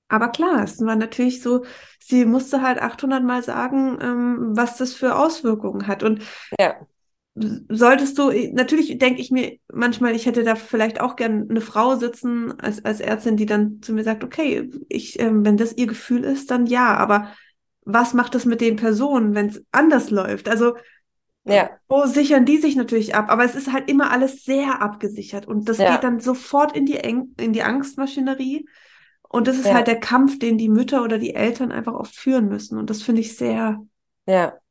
Aber 0.08 0.28
klar, 0.28 0.62
es 0.62 0.78
war 0.84 0.96
natürlich 0.96 1.42
so, 1.42 1.64
sie 1.98 2.26
musste 2.26 2.60
halt 2.60 2.80
800 2.80 3.24
Mal 3.24 3.42
sagen, 3.42 3.98
ähm, 4.02 4.48
was 4.50 4.76
das 4.76 4.92
für 4.92 5.16
Auswirkungen 5.16 5.86
hat. 5.86 6.02
Und 6.02 6.22
ja 6.60 6.76
solltest 7.34 8.16
du, 8.18 8.30
natürlich 8.52 8.98
denke 8.98 9.20
ich 9.20 9.30
mir 9.30 9.58
manchmal, 9.72 10.14
ich 10.14 10.26
hätte 10.26 10.44
da 10.44 10.54
vielleicht 10.54 11.00
auch 11.00 11.16
gern 11.16 11.48
eine 11.50 11.60
Frau 11.60 11.96
sitzen 11.96 12.58
als, 12.60 12.84
als 12.84 13.00
Ärztin, 13.00 13.36
die 13.36 13.46
dann 13.46 13.82
zu 13.82 13.92
mir 13.92 14.04
sagt, 14.04 14.22
okay, 14.22 14.70
ich, 14.88 15.18
ähm, 15.20 15.44
wenn 15.44 15.56
das 15.56 15.76
ihr 15.76 15.86
Gefühl 15.86 16.24
ist, 16.24 16.50
dann 16.50 16.66
ja, 16.66 16.96
aber 16.96 17.32
was 17.84 18.14
macht 18.14 18.34
das 18.34 18.44
mit 18.44 18.60
den 18.60 18.76
Personen, 18.76 19.34
wenn 19.34 19.48
es 19.48 19.62
anders 19.72 20.10
läuft? 20.10 20.48
Also 20.48 20.74
Ja. 21.44 21.78
Wo 21.88 22.06
sichern 22.06 22.46
die 22.46 22.58
sich 22.58 22.76
natürlich 22.76 23.14
ab? 23.14 23.30
Aber 23.30 23.44
es 23.44 23.54
ist 23.54 23.70
halt 23.72 23.90
immer 23.90 24.10
alles 24.10 24.44
sehr 24.44 24.80
abgesichert 24.80 25.46
und 25.46 25.68
das 25.68 25.78
Ja. 25.78 25.92
geht 25.92 26.04
dann 26.04 26.18
sofort 26.18 26.74
in 26.74 26.86
die, 26.86 26.96
Eng 26.96 27.34
in 27.38 27.52
die 27.52 27.62
Angstmaschinerie. 27.62 28.66
Und 29.28 29.46
das 29.48 29.58
ist 29.58 29.66
Ja. 29.66 29.74
halt 29.74 29.86
der 29.88 30.00
Kampf, 30.00 30.38
den 30.38 30.58
die 30.58 30.68
Mütter 30.68 31.02
oder 31.02 31.18
die 31.18 31.34
Eltern 31.34 31.72
einfach 31.72 31.92
oft 31.92 32.16
führen 32.16 32.48
müssen. 32.48 32.78
Und 32.78 32.88
das 32.88 33.02
finde 33.02 33.20
ich 33.20 33.36
sehr 33.36 33.84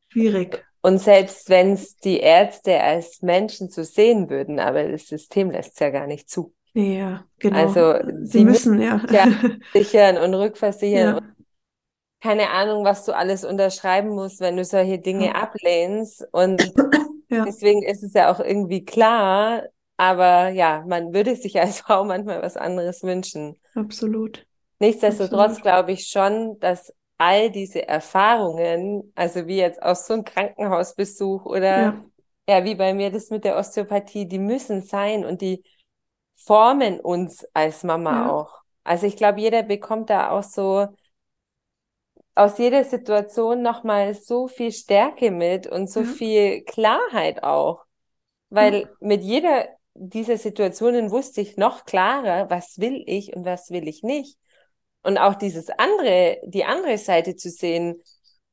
schwierig. 0.10 0.66
Und 0.84 1.00
selbst 1.00 1.50
wenn 1.50 1.74
es 1.74 1.98
die 1.98 2.20
Ärzte 2.20 2.80
als 2.82 3.22
Menschen 3.22 3.70
so 3.70 3.84
sehen 3.84 4.30
würden, 4.30 4.60
aber 4.60 4.84
das 4.84 5.08
System 5.08 5.50
lässt 5.50 5.74
es 5.74 5.80
ja 5.80 5.90
gar 5.90 6.08
nicht 6.08 6.30
zu. 6.30 6.54
Ja, 6.74 7.24
genau. 7.40 7.58
Also, 7.58 7.94
Sie 8.24 8.40
die 8.40 8.46
müssen, 8.46 8.82
ja. 8.82 9.02
ja. 9.10 9.26
Sichern 9.74 10.18
und 10.18 10.34
rückversichern 10.34 11.00
Ja. 11.08 11.18
und 11.18 11.24
keine 12.22 12.50
Ahnung, 12.52 12.86
was 12.86 13.06
du 13.06 13.14
alles 13.16 13.44
unterschreiben 13.46 14.10
musst, 14.10 14.40
wenn 14.42 14.58
du 14.58 14.64
solche 14.66 15.00
Dinge 15.00 15.28
Ja. 15.28 15.32
ablehnst. 15.36 16.28
Und 16.32 16.62
Ja. 17.30 17.46
deswegen 17.46 17.82
ist 17.82 18.04
es 18.04 18.14
ja 18.14 18.32
auch 18.32 18.40
irgendwie 18.40 18.86
klar, 18.86 19.64
aber 19.98 20.50
ja, 20.50 20.84
man 20.88 21.14
würde 21.14 21.36
sich 21.36 21.60
als 21.60 21.80
Frau 21.80 22.04
manchmal 22.04 22.42
was 22.42 22.58
anderes 22.58 23.04
wünschen. 23.04 23.58
Absolut. 23.74 24.46
Nichtsdestotrotz 24.80 25.40
Absolut. 25.58 25.62
glaube 25.64 25.92
ich 25.94 26.08
schon, 26.08 26.60
dass 26.60 26.94
all 27.24 27.52
diese 27.52 27.88
Erfahrungen, 27.88 29.12
also 29.16 29.48
wie 29.48 29.58
jetzt 29.58 29.82
aus 29.82 30.08
so 30.08 30.14
einem 30.16 30.24
Krankenhausbesuch 30.26 31.46
oder 31.46 31.92
Ja, 31.92 32.04
ja, 32.50 32.66
wie 32.66 32.76
bei 32.76 32.94
mir 32.94 33.12
das 33.12 33.30
mit 33.30 33.46
der 33.46 33.58
Osteopathie, 33.58 34.28
die 34.28 34.40
müssen 34.40 34.84
sein 34.84 35.26
und 35.26 35.42
die 35.42 35.64
formen 36.36 37.00
uns 37.00 37.46
als 37.54 37.84
Mama 37.84 38.24
Ja. 38.24 38.26
auch. 38.26 38.54
Also 38.84 39.08
ich 39.08 39.18
glaube, 39.18 39.42
jeder 39.42 39.64
bekommt 39.64 40.10
da 40.10 40.32
auch 40.32 40.44
so 40.44 40.88
aus 42.36 42.58
jeder 42.58 42.84
Situation 42.84 43.62
nochmal 43.62 44.14
so 44.16 44.48
viel 44.48 44.72
Stärke 44.72 45.32
mit 45.32 45.68
und 45.68 45.90
so 45.90 46.04
Ja. 46.04 46.04
viel 46.04 46.64
Klarheit 46.64 47.44
auch. 47.44 47.86
Weil 48.50 48.96
mit 49.00 49.24
jeder 49.24 49.68
dieser 49.96 50.38
Situationen 50.38 51.12
wusste 51.12 51.42
ich 51.42 51.58
noch 51.58 51.86
klarer, 51.86 52.50
was 52.50 52.80
will 52.80 53.04
ich 53.08 53.36
und 53.36 53.46
was 53.46 53.72
will 53.72 53.88
ich 53.88 54.04
nicht. 54.04 54.38
Und 55.04 55.18
auch 55.18 55.36
dieses 55.36 55.70
andere, 55.70 56.40
die 56.46 56.66
andere 56.66 56.98
Seite 56.98 57.36
zu 57.36 57.50
sehen, 57.50 58.02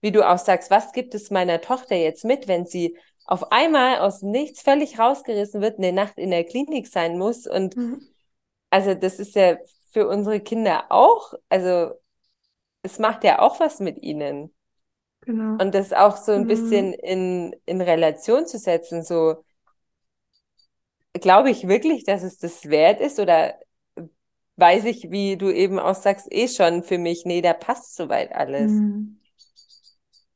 wie 0.01 0.13
du 0.13 0.29
auch 0.29 0.39
sagst, 0.39 0.71
was 0.71 0.93
gibt 0.93 1.15
es 1.15 1.31
meiner 1.31 1.61
Tochter 1.61 1.97
jetzt 1.97 2.25
mit, 2.25 2.49
wenn 2.49 2.67
sie 2.67 2.97
auf 3.27 3.53
einmal 3.53 3.99
aus 4.01 4.23
Nichts 4.23 4.63
völlig 4.63 4.99
rausgerissen 4.99 5.61
wird, 5.63 5.79
eine 5.79 5.93
Nacht 5.93 6.19
in 6.19 6.31
der 6.31 6.45
Klinik 6.45 6.89
sein 6.89 7.19
muss. 7.19 7.47
Und 7.47 7.77
Mhm. 7.77 8.11
also 8.71 8.95
das 8.95 9.19
ist 9.19 9.35
ja 9.37 9.57
für 9.93 10.09
unsere 10.09 10.41
Kinder 10.41 10.87
auch, 10.91 11.35
also 11.49 11.93
es 12.83 12.99
macht 12.99 13.25
ja 13.25 13.41
auch 13.41 13.61
was 13.61 13.81
mit 13.81 14.03
ihnen. 14.03 14.55
genau. 15.23 15.61
Und 15.61 15.75
das 15.75 15.93
auch 15.93 16.17
so 16.17 16.33
ein 16.33 16.47
Mhm. 16.47 16.47
bisschen 16.47 16.93
in, 16.95 17.55
in 17.67 17.81
Relation 17.83 18.47
zu 18.47 18.59
setzen, 18.59 19.03
so 19.03 19.45
glaube 21.21 21.51
ich 21.51 21.69
wirklich, 21.69 22.05
dass 22.05 22.23
es 22.23 22.39
das 22.39 22.65
wert 22.69 23.01
ist 23.01 23.19
oder 23.19 23.55
weiß 24.61 24.85
ich, 24.85 25.11
wie 25.11 25.37
du 25.37 25.51
eben 25.51 25.79
auch 25.79 25.95
sagst, 25.95 26.29
eh 26.31 26.49
schon 26.49 26.83
für 26.83 26.99
mich, 26.99 27.25
nee, 27.25 27.41
da 27.41 27.53
passt 27.53 27.97
soweit 27.97 28.33
alles. 28.33 28.71
Mhm. 28.71 29.21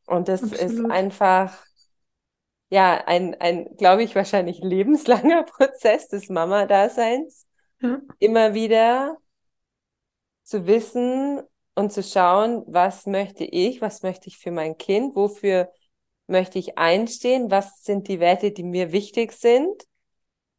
Und 0.07 0.29
das 0.29 0.43
ist 0.43 0.63
Absolut. 0.63 0.91
einfach, 0.91 1.65
ja, 2.71 3.03
ein, 3.07 3.35
ein, 3.41 3.77
glaube 3.77 4.03
ich, 4.03 4.15
wahrscheinlich 4.15 4.59
lebenslanger 4.61 5.43
Prozess 5.57 6.09
des 6.09 6.29
Mama-Daseins. 6.29 7.47
Ja. 7.81 8.01
Immer 8.19 8.55
wieder 8.55 9.19
zu 10.43 10.67
wissen 10.67 11.43
und 11.75 11.93
zu 11.93 12.03
schauen, 12.03 12.63
was 12.67 13.07
möchte 13.07 13.45
ich, 13.45 13.81
was 13.81 14.03
möchte 14.03 14.29
ich 14.29 14.39
für 14.39 14.51
mein 14.51 14.77
Kind, 14.79 15.17
wofür 15.17 15.71
möchte 16.27 16.59
ich 16.59 16.79
einstehen, 16.79 17.51
was 17.51 17.83
sind 17.83 18.09
die 18.09 18.21
Werte, 18.21 18.53
die 18.53 18.63
mir 18.63 18.93
wichtig 18.93 19.33
sind. 19.33 19.83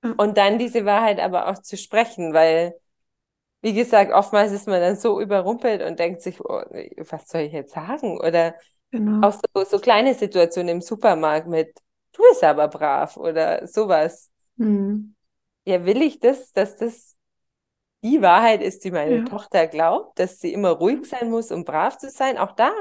Ja. 0.03 0.13
Und 0.17 0.37
dann 0.37 0.59
diese 0.59 0.85
Wahrheit 0.85 1.19
aber 1.19 1.47
auch 1.47 1.59
zu 1.59 1.77
sprechen, 1.77 2.33
weil, 2.33 2.75
wie 3.61 3.73
gesagt, 3.73 4.11
oftmals 4.13 4.51
ist 4.51 4.67
man 4.67 4.81
dann 4.81 4.95
so 4.97 5.19
überrumpelt 5.21 5.81
und 5.83 5.99
denkt 5.99 6.21
sich, 6.21 6.39
oh, 6.41 6.61
was 7.09 7.27
soll 7.27 7.41
ich 7.41 7.53
jetzt 7.53 7.73
sagen? 7.73 8.19
Oder 8.19 8.55
Genau. 8.91 9.21
auch 9.21 9.33
so, 9.33 9.63
so 9.65 9.79
kleine 9.79 10.13
Situationen 10.15 10.69
im 10.77 10.81
Supermarkt 10.81 11.47
mit, 11.47 11.77
du 12.13 12.23
bist 12.29 12.43
aber 12.43 12.67
brav 12.69 13.17
oder 13.17 13.67
sowas. 13.67 14.31
Mhm. 14.57 15.15
Ja, 15.65 15.85
will 15.85 16.01
ich 16.01 16.19
das, 16.19 16.51
dass 16.53 16.75
das 16.77 17.15
die 18.03 18.21
Wahrheit 18.21 18.61
ist, 18.63 18.83
die 18.85 18.91
meine 18.91 19.23
Ja. 19.23 19.25
Tochter 19.25 19.67
glaubt, 19.67 20.19
dass 20.19 20.39
sie 20.39 20.53
immer 20.53 20.71
ruhig 20.71 21.05
sein 21.05 21.29
muss, 21.31 21.51
um 21.51 21.65
brav 21.65 21.97
zu 21.97 22.09
sein? 22.09 22.37
Auch 22.37 22.53
da 22.53 22.71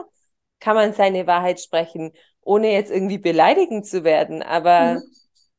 kann 0.60 0.76
man 0.76 0.94
seine 0.94 1.26
Wahrheit 1.26 1.60
sprechen, 1.60 2.12
ohne 2.42 2.72
jetzt 2.72 2.90
irgendwie 2.92 3.18
beleidigend 3.18 3.86
zu 3.86 4.04
werden, 4.04 4.42
aber 4.42 5.02
Ja. 5.02 5.02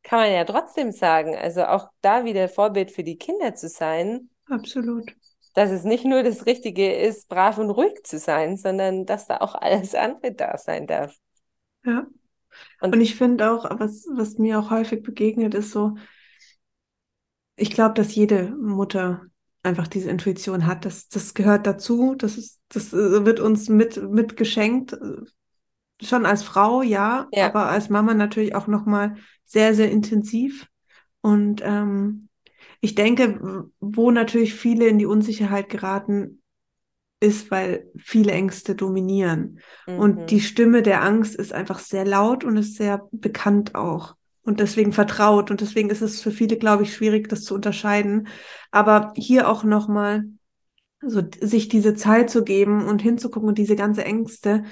kann 0.03 0.19
man 0.21 0.33
ja 0.33 0.45
trotzdem 0.45 0.91
sagen, 0.91 1.35
also 1.37 1.65
auch 1.65 1.89
da 2.01 2.25
wieder 2.25 2.49
Vorbild 2.49 2.91
für 2.91 3.03
die 3.03 3.17
Kinder 3.17 3.55
zu 3.55 3.69
sein, 3.69 4.29
Absolut. 4.49 5.15
dass 5.53 5.71
es 5.71 5.83
nicht 5.85 6.03
nur 6.05 6.21
das 6.21 6.45
Richtige 6.45 6.93
ist, 6.93 7.29
brav 7.29 7.57
und 7.57 7.69
ruhig 7.69 8.03
zu 8.03 8.19
sein, 8.19 8.57
sondern 8.57 9.05
dass 9.05 9.25
da 9.25 9.37
auch 9.37 9.55
alles 9.55 9.95
andere 9.95 10.33
da 10.33 10.57
sein 10.57 10.85
darf. 10.85 11.15
Ja. 11.85 12.05
Und- 12.81 12.93
Und 12.95 13.01
ich 13.01 13.15
finde 13.15 13.51
auch, 13.51 13.65
was, 13.79 14.05
was 14.13 14.37
mir 14.37 14.59
auch 14.59 14.69
häufig 14.69 15.01
begegnet, 15.03 15.53
ist 15.53 15.71
so, 15.71 15.95
ich 17.55 17.71
glaube, 17.71 17.93
dass 17.93 18.13
jede 18.15 18.49
Mutter 18.57 19.21
einfach 19.63 19.87
diese 19.87 20.09
Intuition 20.09 20.67
hat. 20.67 20.85
Das, 20.85 21.07
das 21.07 21.33
gehört 21.33 21.65
dazu. 21.65 22.15
Das 22.15 22.37
ist, 22.37 22.59
das 22.69 22.93
äh, 22.93 23.25
wird 23.25 23.39
uns 23.39 23.69
mit, 23.69 24.01
mit 24.11 24.37
geschenkt. 24.37 24.93
äh, 24.93 25.21
Schon 26.01 26.25
als 26.25 26.43
Frau, 26.43 26.81
ja, 26.81 27.27
Ja. 27.31 27.45
aber 27.47 27.67
als 27.69 27.87
Mama 27.89 28.13
natürlich 28.13 28.53
auch 28.55 28.67
nochmal 28.67 29.15
sehr, 29.45 29.73
sehr 29.73 29.89
intensiv. 29.89 30.67
Und 31.21 31.61
ähm, 31.63 32.27
ich 32.81 32.95
denke, 32.95 33.69
wo 33.79 34.11
natürlich 34.11 34.53
viele 34.53 34.87
in 34.87 34.99
die 34.99 35.05
Unsicherheit 35.05 35.69
geraten, 35.69 36.41
ist, 37.19 37.49
weil 37.51 37.89
viele 37.97 38.31
Ängste 38.31 38.75
dominieren. 38.75 39.59
Mhm. 39.87 39.99
Und 39.99 40.31
die 40.31 40.41
Stimme 40.41 40.81
der 40.81 41.03
Angst 41.03 41.35
ist 41.35 41.53
einfach 41.53 41.79
sehr 41.79 42.05
laut 42.05 42.43
und 42.43 42.57
ist 42.57 42.75
sehr 42.75 43.07
bekannt 43.11 43.75
auch. 43.75 44.15
Und 44.43 44.59
deswegen 44.59 44.93
vertraut. 44.93 45.49
Und 45.49 45.61
deswegen 45.61 45.89
ist 45.89 46.01
es 46.01 46.21
für 46.21 46.31
viele, 46.31 46.57
glaube 46.57 46.83
ich, 46.83 46.93
schwierig, 46.93 47.29
das 47.29 47.43
zu 47.43 47.55
unterscheiden. 47.55 48.27
Aber 48.71 49.13
hier 49.15 49.49
auch 49.49 49.63
nochmal, 49.63 50.25
so 51.01 51.21
sich 51.41 51.67
diese 51.67 51.95
Zeit 51.95 52.29
zu 52.29 52.43
geben 52.43 52.85
und 52.85 53.01
hinzugucken 53.01 53.49
und 53.49 53.57
diese 53.57 53.75
ganze 53.75 54.05
Ängste, 54.05 54.63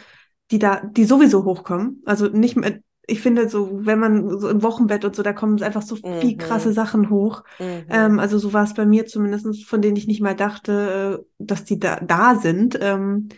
die 0.52 0.60
da, 0.60 0.82
die 0.84 1.06
sowieso 1.06 1.46
hochkommen. 1.46 2.02
Also 2.06 2.28
nicht 2.28 2.56
mehr, 2.56 2.80
ich 3.08 3.22
finde 3.22 3.50
so, 3.50 3.86
wenn 3.86 4.00
man 4.00 4.40
so 4.40 4.50
im 4.50 4.64
Wochenbett 4.64 5.06
und 5.06 5.16
so, 5.16 5.24
da 5.24 5.34
kommen 5.34 5.62
einfach 5.62 5.82
so 5.82 5.98
viel 6.20 6.38
Mhm. 6.38 6.38
krasse 6.38 6.74
Sachen 6.74 7.10
hoch. 7.10 7.44
Mhm. 7.60 7.86
Ähm, 7.90 8.20
also 8.20 8.38
so 8.38 8.54
war 8.54 8.64
es 8.64 8.74
bei 8.74 8.86
mir 8.86 9.06
zumindest, 9.06 9.66
von 9.66 9.82
denen 9.82 9.98
ich 9.98 10.08
nicht 10.08 10.22
mal 10.22 10.36
dachte, 10.36 11.20
äh, 11.22 11.26
dass 11.40 11.66
die 11.66 11.80
da, 11.80 12.00
da 12.00 12.36
sind. 12.36 12.78
Ähm, 12.82 13.30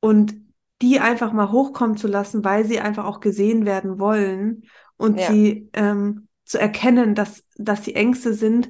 und 0.00 0.34
die 0.80 1.00
einfach 1.00 1.32
mal 1.32 1.50
hochkommen 1.50 1.96
zu 1.96 2.06
lassen, 2.06 2.44
weil 2.44 2.64
sie 2.64 2.80
einfach 2.80 3.04
auch 3.04 3.20
gesehen 3.20 3.66
werden 3.66 3.98
wollen 3.98 4.64
und 4.96 5.18
Ja. 5.18 5.26
sie 5.28 5.68
ähm, 5.72 6.28
zu 6.44 6.58
erkennen, 6.58 7.14
dass, 7.14 7.44
dass 7.56 7.84
sie 7.84 7.94
Ängste 7.94 8.32
sind, 8.32 8.68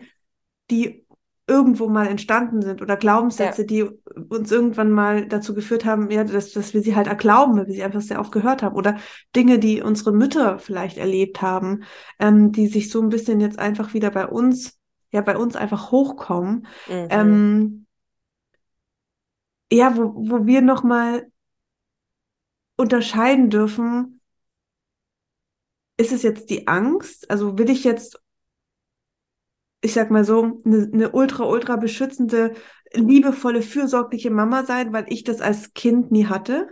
die 0.70 1.06
irgendwo 1.48 1.88
mal 1.88 2.06
entstanden 2.06 2.62
sind 2.62 2.82
oder 2.82 2.96
Glaubenssätze, 2.96 3.64
die 3.64 3.82
uns 3.82 4.52
irgendwann 4.52 4.90
mal 4.90 5.26
dazu 5.26 5.54
geführt 5.54 5.84
haben, 5.84 6.10
ja, 6.10 6.22
dass, 6.22 6.52
dass 6.52 6.74
wir 6.74 6.82
sie 6.82 6.94
halt 6.94 7.06
erglauben, 7.06 7.56
weil 7.56 7.66
wir 7.66 7.74
sie 7.74 7.82
einfach 7.82 8.02
sehr 8.02 8.20
oft 8.20 8.32
gehört 8.32 8.62
haben 8.62 8.76
oder 8.76 8.98
Dinge, 9.34 9.58
die 9.58 9.80
unsere 9.80 10.12
Mütter 10.12 10.58
vielleicht 10.58 10.98
erlebt 10.98 11.40
haben, 11.40 11.84
ähm, 12.18 12.52
die 12.52 12.66
sich 12.66 12.90
so 12.90 13.00
ein 13.00 13.08
bisschen 13.08 13.40
jetzt 13.40 13.58
einfach 13.58 13.94
wieder 13.94 14.10
bei 14.10 14.26
uns, 14.26 14.78
ja, 15.10 15.22
bei 15.22 15.36
uns 15.36 15.56
einfach 15.56 15.90
hochkommen. 15.90 16.66
Mhm. 16.86 17.06
Ähm, 17.10 17.86
ja, 19.72 19.96
wo, 19.96 20.12
wo 20.14 20.46
wir 20.46 20.60
nochmal 20.60 21.30
unterscheiden 22.76 23.50
dürfen, 23.50 24.20
ist 25.96 26.12
es 26.12 26.22
jetzt 26.22 26.48
die 26.50 26.68
Angst? 26.68 27.30
Also 27.30 27.58
will 27.58 27.68
ich 27.68 27.84
jetzt, 27.84 28.20
ich 29.80 29.92
sag 29.94 30.10
mal 30.10 30.24
so, 30.24 30.60
eine, 30.64 30.90
eine 30.92 31.10
ultra, 31.12 31.44
ultra 31.44 31.76
beschützende, 31.76 32.54
liebevolle, 32.92 33.62
fürsorgliche 33.62 34.30
Mama 34.30 34.64
sein, 34.64 34.92
weil 34.92 35.06
ich 35.08 35.24
das 35.24 35.40
als 35.40 35.72
Kind 35.74 36.10
nie 36.10 36.26
hatte 36.26 36.68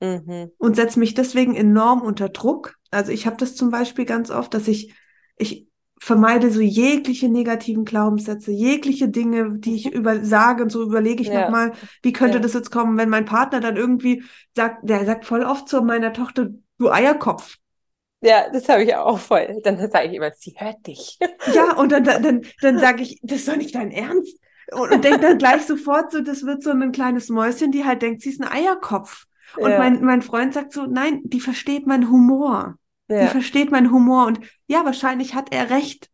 Mhm. 0.00 0.52
und 0.58 0.76
setze 0.76 0.98
mich 0.98 1.14
deswegen 1.14 1.54
enorm 1.54 2.02
unter 2.02 2.28
Druck. 2.28 2.74
Also 2.90 3.12
ich 3.12 3.26
habe 3.26 3.36
das 3.36 3.54
zum 3.54 3.70
Beispiel 3.70 4.04
ganz 4.04 4.30
oft, 4.30 4.54
dass 4.54 4.68
ich, 4.68 4.94
ich 5.36 5.66
vermeide 6.00 6.50
so 6.52 6.60
jegliche 6.60 7.28
negativen 7.28 7.84
Glaubenssätze, 7.84 8.52
jegliche 8.52 9.08
Dinge, 9.08 9.58
die 9.58 9.74
ich 9.74 9.92
über 9.92 10.24
sage 10.24 10.62
und 10.62 10.70
so 10.70 10.82
überlege 10.82 11.22
ich 11.22 11.28
Ja. 11.28 11.42
nochmal, 11.42 11.72
wie 12.02 12.12
könnte 12.12 12.38
Ja. 12.38 12.42
das 12.42 12.54
jetzt 12.54 12.70
kommen, 12.70 12.96
wenn 12.96 13.08
mein 13.08 13.24
Partner 13.24 13.60
dann 13.60 13.76
irgendwie 13.76 14.22
sagt, 14.54 14.88
der 14.88 15.04
sagt 15.04 15.24
voll 15.24 15.42
oft 15.42 15.68
zu 15.68 15.82
meiner 15.82 16.12
Tochter, 16.12 16.50
du 16.78 16.90
Eierkopf. 16.90 17.56
Ja, 18.20 18.48
das 18.50 18.68
habe 18.68 18.82
ich 18.82 18.94
auch 18.96 19.18
voll. 19.18 19.60
Dann 19.62 19.78
sage 19.90 20.08
ich 20.08 20.14
immer, 20.14 20.32
sie 20.36 20.54
hört 20.56 20.86
dich. 20.86 21.18
Ja, 21.54 21.76
und 21.76 21.92
dann, 21.92 22.04
dann, 22.04 22.42
dann, 22.60 22.78
sage 22.78 23.02
ich, 23.02 23.20
das 23.22 23.38
ist 23.38 23.48
doch 23.48 23.56
nicht 23.56 23.74
dein 23.74 23.90
Ernst. 23.90 24.38
Und, 24.72 24.92
und 24.92 25.04
denke 25.04 25.20
dann 25.20 25.38
gleich 25.38 25.62
sofort 25.62 26.12
so, 26.12 26.20
das 26.20 26.44
wird 26.44 26.62
so 26.62 26.70
ein 26.70 26.92
kleines 26.92 27.28
Mäuschen, 27.28 27.72
die 27.72 27.84
halt 27.84 28.02
denkt, 28.02 28.22
sie 28.22 28.30
ist 28.30 28.42
ein 28.42 28.48
Eierkopf. 28.48 29.24
Und 29.56 29.70
Ja. 29.70 29.78
mein, 29.78 30.04
mein 30.04 30.22
Freund 30.22 30.52
sagt 30.52 30.72
so, 30.72 30.84
nein, 30.84 31.20
die 31.24 31.40
versteht 31.40 31.86
meinen 31.86 32.10
Humor. 32.10 32.76
Ja. 33.08 33.22
Sie 33.22 33.28
versteht 33.28 33.70
meinen 33.70 33.90
Humor 33.90 34.26
und 34.26 34.40
ja, 34.66 34.84
wahrscheinlich 34.84 35.34
hat 35.34 35.54
er 35.54 35.70
recht. 35.70 36.10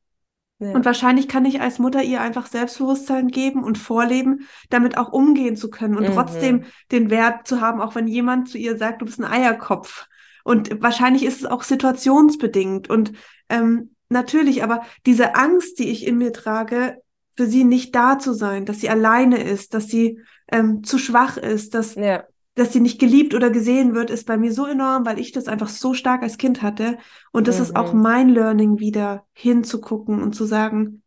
Ja. 0.61 0.71
Und 0.71 0.85
wahrscheinlich 0.85 1.27
kann 1.27 1.45
ich 1.45 1.61
als 1.61 1.81
Mutter 1.81 2.03
ihr 2.03 2.21
einfach 2.21 2.47
Selbstbewusstsein 2.47 3.29
geben 3.29 3.65
und 3.65 3.77
vorleben, 3.77 4.47
damit 4.71 4.97
auch 4.97 5.13
umgehen 5.13 5.57
zu 5.57 5.69
können 5.69 5.97
und 5.97 6.09
mhm. 6.09 6.13
trotzdem 6.13 6.65
den 6.93 7.11
Wert 7.11 7.49
zu 7.49 7.61
haben, 7.61 7.81
auch 7.81 7.97
wenn 7.97 8.07
jemand 8.07 8.49
zu 8.49 8.59
ihr 8.59 8.77
sagt, 8.77 9.03
du 9.03 9.07
bist 9.07 9.19
ein 9.19 9.31
Eierkopf. 9.31 10.07
Und 10.45 10.81
wahrscheinlich 10.81 11.25
ist 11.25 11.41
es 11.41 11.47
auch 11.47 11.65
situationsbedingt 11.65 12.89
und 12.89 13.13
ähm, 13.49 13.97
natürlich, 14.09 14.63
aber 14.63 14.83
diese 15.07 15.35
Angst, 15.35 15.79
die 15.79 15.91
ich 15.91 16.07
in 16.07 16.19
mir 16.19 16.33
trage, 16.33 16.99
für 17.37 17.47
sie 17.47 17.65
nicht 17.65 17.95
da 17.95 18.19
zu 18.19 18.33
sein, 18.33 18.65
dass 18.65 18.81
sie 18.81 18.89
alleine 18.89 19.43
ist, 19.43 19.75
dass 19.75 19.89
sie 19.89 20.21
ähm, 20.53 20.85
zu 20.85 20.99
schwach 20.99 21.37
ist, 21.37 21.75
dass, 21.75 21.97
ja. 21.97 22.25
dass 22.55 22.73
sie 22.73 22.81
nicht 22.81 23.01
geliebt 23.01 23.35
oder 23.35 23.51
gesehen 23.51 23.95
wird, 23.95 24.11
ist 24.11 24.27
bei 24.27 24.37
mir 24.37 24.53
so 24.53 24.67
enorm, 24.67 25.05
weil 25.05 25.19
ich 25.19 25.33
das 25.33 25.49
einfach 25.49 25.69
so 25.69 25.95
stark 25.95 26.23
als 26.23 26.39
Kind 26.39 26.63
hatte. 26.63 26.99
Und 27.33 27.49
das 27.49 27.57
mhm. 27.57 27.63
ist 27.63 27.77
auch 27.77 27.93
mhm. 27.93 28.03
mein 28.03 28.29
Learning, 28.29 28.79
wieder 28.79 29.27
hinzugucken 29.33 30.23
und 30.23 30.35
zu 30.35 30.45
sagen, 30.45 31.03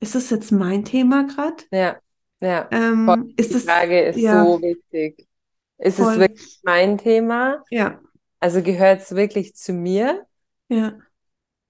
ist 0.00 0.14
das 0.14 0.28
jetzt 0.30 0.52
mein 0.52 0.84
Thema 0.84 1.24
gerade? 1.24 1.62
Ja, 1.70 1.96
ja. 2.40 2.68
Ähm, 2.70 3.32
ist 3.36 3.54
Die 3.54 3.60
Frage 3.60 4.00
ist 4.00 4.18
ja, 4.18 4.44
so 4.44 4.60
wichtig. 4.60 5.26
Ist 5.78 5.96
voll. 5.96 6.12
es 6.12 6.18
wirklich 6.18 6.60
mein 6.64 6.98
Thema? 6.98 7.62
Ja. 7.70 8.00
Also 8.42 8.60
gehört 8.60 9.02
es 9.02 9.14
wirklich 9.14 9.54
zu 9.54 9.72
mir? 9.72 10.26
Ja. 10.68 10.94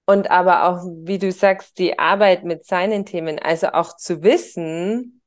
Und 0.07 0.31
aber 0.31 0.67
auch, 0.67 0.83
wie 1.03 1.19
du 1.19 1.31
sagst, 1.31 1.77
die 1.77 1.99
Arbeit 1.99 2.45
mit 2.45 2.65
seinen 2.65 3.05
Themen, 3.05 3.37
also 3.37 3.67
auch 3.67 3.95
zu 3.95 4.23
wissen, 4.23 5.21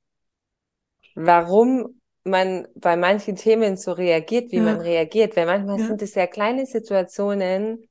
warum 1.14 2.00
man 2.24 2.66
bei 2.74 2.96
manchen 2.96 3.36
Themen 3.36 3.76
so 3.76 3.92
reagiert, 3.92 4.50
wie 4.50 4.56
ja. 4.56 4.64
man 4.64 4.80
reagiert. 4.80 5.36
Weil 5.36 5.46
manchmal 5.46 5.78
ja. 5.78 5.86
sind 5.86 6.02
es 6.02 6.16
ja 6.16 6.26
kleine 6.26 6.66
Situationen, 6.66 7.88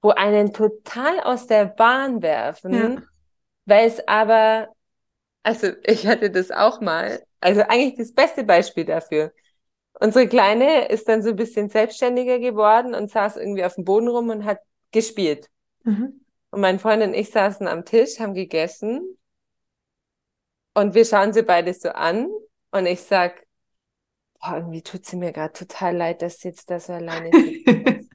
wo 0.00 0.08
einen 0.08 0.54
total 0.54 1.20
aus 1.20 1.46
der 1.46 1.66
Bahn 1.66 2.22
werfen, 2.22 2.72
ja. 2.72 3.02
weil 3.66 3.86
es 3.86 4.08
aber, 4.08 4.68
also 5.42 5.72
ich 5.84 6.06
hatte 6.06 6.30
das 6.30 6.50
auch 6.50 6.80
mal, 6.80 7.22
also 7.40 7.60
eigentlich 7.68 7.96
das 7.96 8.14
beste 8.14 8.44
Beispiel 8.44 8.86
dafür. 8.86 9.30
Unsere 10.00 10.28
Kleine 10.28 10.88
ist 10.88 11.08
dann 11.08 11.22
so 11.22 11.30
ein 11.30 11.36
bisschen 11.36 11.68
selbstständiger 11.70 12.38
geworden 12.38 12.94
und 12.94 13.10
saß 13.10 13.36
irgendwie 13.36 13.64
auf 13.64 13.74
dem 13.74 13.84
Boden 13.84 14.08
rum 14.08 14.30
und 14.30 14.44
hat 14.44 14.60
gespielt. 14.92 15.48
Mhm. 15.84 16.24
Und 16.50 16.60
mein 16.60 16.78
Freund 16.78 17.02
und 17.02 17.14
ich 17.14 17.30
saßen 17.30 17.66
am 17.66 17.84
Tisch, 17.84 18.20
haben 18.20 18.34
gegessen 18.34 19.18
und 20.74 20.94
wir 20.94 21.04
schauen 21.04 21.32
sie 21.32 21.42
beide 21.42 21.74
so 21.74 21.90
an 21.90 22.30
und 22.70 22.86
ich 22.86 23.00
sag, 23.00 23.44
boah, 24.40 24.56
irgendwie 24.56 24.82
tut 24.82 25.04
sie 25.04 25.16
mir 25.16 25.32
gerade 25.32 25.52
total 25.52 25.96
leid, 25.96 26.22
dass 26.22 26.38
sie 26.38 26.48
jetzt 26.48 26.70
da 26.70 26.78
so 26.78 26.92
alleine 26.92 27.30
sitzt. 27.32 28.10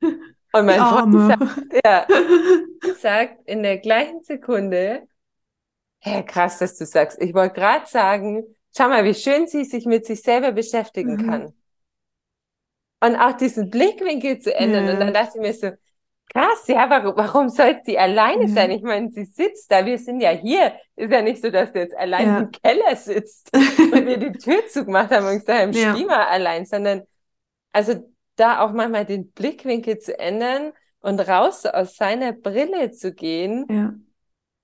und 0.00 0.66
mein 0.66 0.80
Freund 0.80 1.12
sagt, 1.12 1.84
ja, 1.84 2.06
sagt 3.00 3.48
in 3.48 3.64
der 3.64 3.78
gleichen 3.78 4.22
Sekunde, 4.22 5.08
hä, 5.98 6.22
krass, 6.22 6.58
dass 6.58 6.78
du 6.78 6.86
sagst. 6.86 7.20
Ich 7.20 7.34
wollte 7.34 7.54
gerade 7.56 7.86
sagen, 7.86 8.55
schau 8.76 8.88
mal, 8.88 9.04
wie 9.04 9.14
schön 9.14 9.46
sie 9.46 9.64
sich 9.64 9.86
mit 9.86 10.06
sich 10.06 10.22
selber 10.22 10.52
beschäftigen 10.52 11.16
mhm. 11.16 11.30
kann. 11.30 11.52
Und 13.00 13.16
auch 13.16 13.32
diesen 13.32 13.70
Blickwinkel 13.70 14.38
zu 14.38 14.54
ändern. 14.54 14.86
Ja. 14.86 14.92
Und 14.92 15.00
dann 15.00 15.14
dachte 15.14 15.38
ich 15.38 15.42
mir 15.42 15.52
so, 15.52 15.70
Krass, 16.32 16.66
ja, 16.66 16.90
warum, 16.90 17.16
warum 17.16 17.48
sollte 17.48 17.82
sie 17.86 17.98
alleine 17.98 18.42
ja. 18.42 18.48
sein? 18.48 18.70
Ich 18.72 18.82
meine, 18.82 19.10
sie 19.10 19.24
sitzt 19.24 19.70
da, 19.70 19.86
wir 19.86 19.98
sind 19.98 20.20
ja 20.20 20.30
hier. 20.30 20.74
Ist 20.96 21.12
ja 21.12 21.22
nicht 21.22 21.40
so, 21.40 21.50
dass 21.50 21.72
sie 21.72 21.78
jetzt 21.78 21.96
allein 21.96 22.26
ja. 22.26 22.38
im 22.40 22.50
Keller 22.50 22.96
sitzt 22.96 23.56
und 23.56 24.06
wir 24.06 24.16
die 24.16 24.32
Tür 24.32 24.66
zugemacht 24.68 25.10
haben 25.12 25.26
und 25.26 25.38
gesagt 25.38 25.60
haben, 25.60 25.72
ja. 25.72 25.94
mal 26.06 26.26
allein, 26.26 26.66
sondern 26.66 27.02
also 27.72 28.10
da 28.34 28.60
auch 28.60 28.72
manchmal 28.72 29.06
den 29.06 29.30
Blickwinkel 29.30 29.98
zu 29.98 30.18
ändern 30.18 30.72
und 31.00 31.20
raus 31.20 31.64
aus 31.64 31.96
seiner 31.96 32.32
Brille 32.32 32.90
zu 32.90 33.14
gehen 33.14 33.64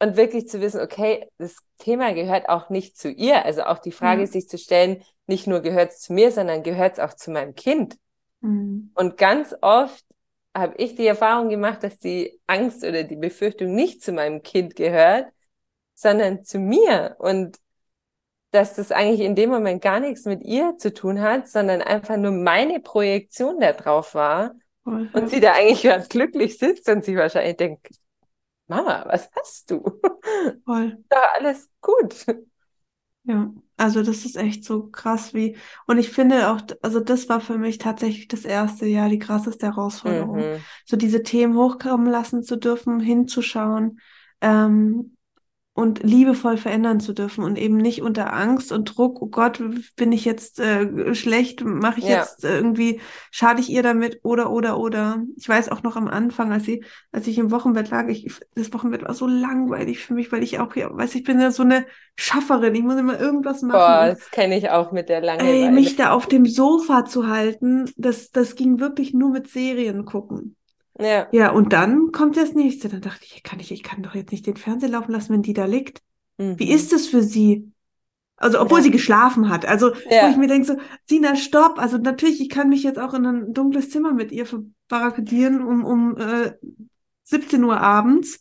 und 0.01 0.17
wirklich 0.17 0.49
zu 0.49 0.61
wissen, 0.61 0.81
okay, 0.81 1.29
das 1.39 1.57
Thema 1.83 2.15
gehört 2.15 2.49
auch 2.49 2.71
nicht 2.71 2.97
zu 2.97 3.11
ihr. 3.11 3.45
Also 3.45 3.65
auch 3.65 3.79
die 3.79 3.93
Frage 3.93 4.27
sich 4.27 4.49
zu 4.49 4.57
stellen, 4.57 5.03
nicht 5.27 5.47
nur 5.47 5.61
gehört 5.61 5.93
es 5.93 6.01
zu 6.01 6.13
mir, 6.13 6.33
sondern 6.33 6.63
gehört 6.63 6.95
es 6.95 6.99
auch 7.01 7.15
zu 7.15 7.31
meinem 7.31 7.55
Kind. 7.55 7.97
Mhm. 8.41 8.91
Und 8.95 9.17
ganz 9.19 9.55
oft 9.61 10.05
habe 10.55 10.75
ich 10.77 10.95
die 10.95 11.07
Erfahrung 11.07 11.49
gemacht, 11.49 11.83
dass 11.83 11.99
die 11.99 12.41
Angst 12.47 12.85
oder 12.85 13.05
die 13.05 13.17
Befürchtung 13.17 13.75
nicht 13.75 14.03
zu 14.03 14.13
meinem 14.13 14.43
Kind 14.43 14.77
gehört, 14.77 15.27
sondern 15.95 16.45
zu 16.45 16.59
mir 16.59 17.17
und 17.19 17.59
dass 18.51 18.75
das 18.75 18.93
eigentlich 18.93 19.21
in 19.21 19.35
dem 19.35 19.51
Moment 19.51 19.83
gar 19.83 19.99
nichts 19.99 20.27
mit 20.27 20.43
ihr 20.43 20.77
zu 20.77 20.93
tun 20.93 21.21
hat, 21.21 21.49
sondern 21.49 21.81
einfach 21.81 22.19
nur 22.19 22.33
meine 22.33 22.81
Projektion 22.81 23.61
da 23.61 23.73
drauf 23.73 24.15
war 24.15 24.55
und 24.85 25.31
sie 25.31 25.41
da 25.41 25.55
eigentlich 25.55 25.85
ganz 25.85 26.09
glücklich 26.11 26.59
sitzt 26.59 26.89
und 26.89 27.05
sie 27.05 27.17
wahrscheinlich 27.17 27.57
denkt, 27.57 27.89
Mama, 28.69 29.05
was 29.07 29.29
hast 29.37 29.71
du? 29.71 29.83
Voll. 30.65 31.05
Doch 31.11 31.35
alles 31.35 31.71
gut. 31.81 32.15
Ja, 33.25 33.53
also 33.77 34.03
das 34.03 34.25
ist 34.25 34.37
echt 34.37 34.65
so 34.65 34.89
krass 34.89 35.33
wie, 35.33 35.57
und 35.87 35.99
ich 35.99 36.11
finde 36.11 36.51
auch, 36.51 36.61
also 36.83 36.99
das 36.99 37.29
war 37.29 37.41
für 37.41 37.57
mich 37.57 37.79
tatsächlich 37.79 38.27
das 38.27 38.45
erste 38.45 38.87
Jahr 38.87 39.09
die 39.09 39.21
krasseste 39.21 39.67
Herausforderung. 39.67 40.39
Mhm. 40.39 40.65
So 40.85 40.97
diese 40.97 41.23
Themen 41.23 41.57
hochkommen 41.57 42.07
lassen 42.07 42.43
zu 42.43 42.57
dürfen, 42.57 42.99
hinzuschauen, 42.99 44.01
ähm, 44.41 45.17
und 45.75 46.03
liebevoll 46.03 46.59
verändern 46.59 47.01
zu 47.01 47.15
dürfen 47.15 47.45
und 47.45 47.57
eben 47.57 47.79
nicht 47.79 48.03
unter 48.03 48.35
Angst 48.35 48.73
und 48.73 48.85
Druck, 48.85 49.23
oh 49.23 49.29
Gott, 49.29 49.63
bin 49.97 50.13
ich 50.13 50.27
jetzt 50.27 50.61
äh, 50.61 51.15
schlecht, 51.15 51.65
mache 51.65 52.01
ich 52.01 52.05
ja. 52.07 52.19
jetzt 52.19 52.45
äh, 52.45 52.57
irgendwie, 52.57 53.01
schade 53.31 53.61
ich 53.63 53.71
ihr 53.71 53.83
damit 53.83 54.21
oder 54.23 54.51
oder 54.51 54.79
oder. 54.79 55.23
Ich 55.39 55.49
weiß 55.49 55.71
auch 55.71 55.83
noch 55.83 55.97
am 55.97 56.09
Anfang, 56.09 56.53
als 56.53 56.65
sie, 56.65 56.85
als 57.11 57.27
ich 57.27 57.39
im 57.39 57.51
Wochenbett 57.51 57.89
lag, 57.89 58.09
ich, 58.09 58.31
das 58.55 58.73
Wochenbett 58.75 59.03
war 59.03 59.15
so 59.15 59.27
langweilig 59.27 60.01
für 60.01 60.13
mich, 60.13 60.31
weil 60.31 60.43
ich 60.43 60.59
auch, 60.59 60.77
ja, 60.77 60.95
weiß 60.95 61.15
ich 61.15 61.25
bin 61.25 61.41
ja 61.41 61.51
so 61.51 61.63
eine 61.63 61.87
Schafferin, 62.17 62.75
ich 62.75 62.83
muss 62.83 62.97
immer 62.97 63.19
irgendwas 63.19 63.63
machen. 63.63 63.79
Boah, 63.79 64.07
das 64.09 64.31
kenne 64.31 64.59
ich 64.59 64.69
auch 64.69 64.93
mit 64.93 65.09
der 65.09 65.23
Langeweile. 65.23 65.53
Ey, 65.53 65.71
mich 65.71 65.97
da 65.97 66.11
auf 66.11 66.27
dem 66.27 66.45
Sofa 66.45 67.07
zu 67.07 67.29
halten, 67.29 67.91
das, 67.97 68.31
das 68.31 68.57
ging 68.57 68.79
wirklich 68.79 69.15
nur 69.15 69.31
mit 69.31 69.49
Serien 69.49 70.05
gucken. 70.05 70.57
Ja. 71.05 71.29
Ja, 71.33 71.51
und 71.51 71.73
dann 71.73 72.13
kommt 72.13 72.37
das 72.37 72.55
nächste. 72.55 72.89
Dann 72.89 73.01
dachte 73.01 73.25
ich, 73.25 73.43
kann 73.43 73.61
ich, 73.61 73.73
ich 73.73 73.83
kann 73.83 74.03
doch 74.03 74.15
jetzt 74.15 74.33
nicht 74.33 74.47
den 74.47 74.57
Fernseher 74.57 74.91
laufen 74.91 75.13
lassen, 75.13 75.33
wenn 75.33 75.43
die 75.43 75.53
da 75.53 75.65
liegt. 75.65 76.03
Mhm. 76.39 76.59
Wie 76.59 76.71
ist 76.71 76.93
es 76.93 77.09
für 77.09 77.23
sie? 77.23 77.73
Also, 78.37 78.61
obwohl 78.61 78.79
ja. 78.79 78.85
sie 78.85 78.91
geschlafen 78.91 79.49
hat. 79.49 79.67
Also, 79.67 79.95
ja. 80.11 80.27
wo 80.27 80.31
ich 80.31 80.37
mir 80.37 80.49
denke, 80.49 80.67
so, 80.67 80.77
Sina, 81.05 81.37
stopp. 81.37 81.79
Also, 81.79 81.99
natürlich, 81.99 82.41
ich 82.41 82.49
kann 82.49 82.69
mich 82.69 82.83
jetzt 82.83 82.99
auch 82.99 83.15
in 83.15 83.27
ein 83.27 83.53
dunkles 83.53 83.91
Zimmer 83.91 84.13
mit 84.13 84.33
ihr 84.33 84.47
verbarrikadieren 84.47 85.63
um, 85.63 85.85
um 85.85 86.17
äh, 86.17 86.53
17 87.23 87.63
Uhr 87.63 87.81
abends. 87.81 88.41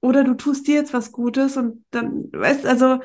Oder 0.00 0.24
du 0.24 0.34
tust 0.34 0.66
dir 0.66 0.74
jetzt 0.74 0.92
was 0.92 1.12
Gutes 1.12 1.56
und 1.56 1.84
dann, 1.90 2.28
weißt 2.32 2.66
also. 2.66 3.00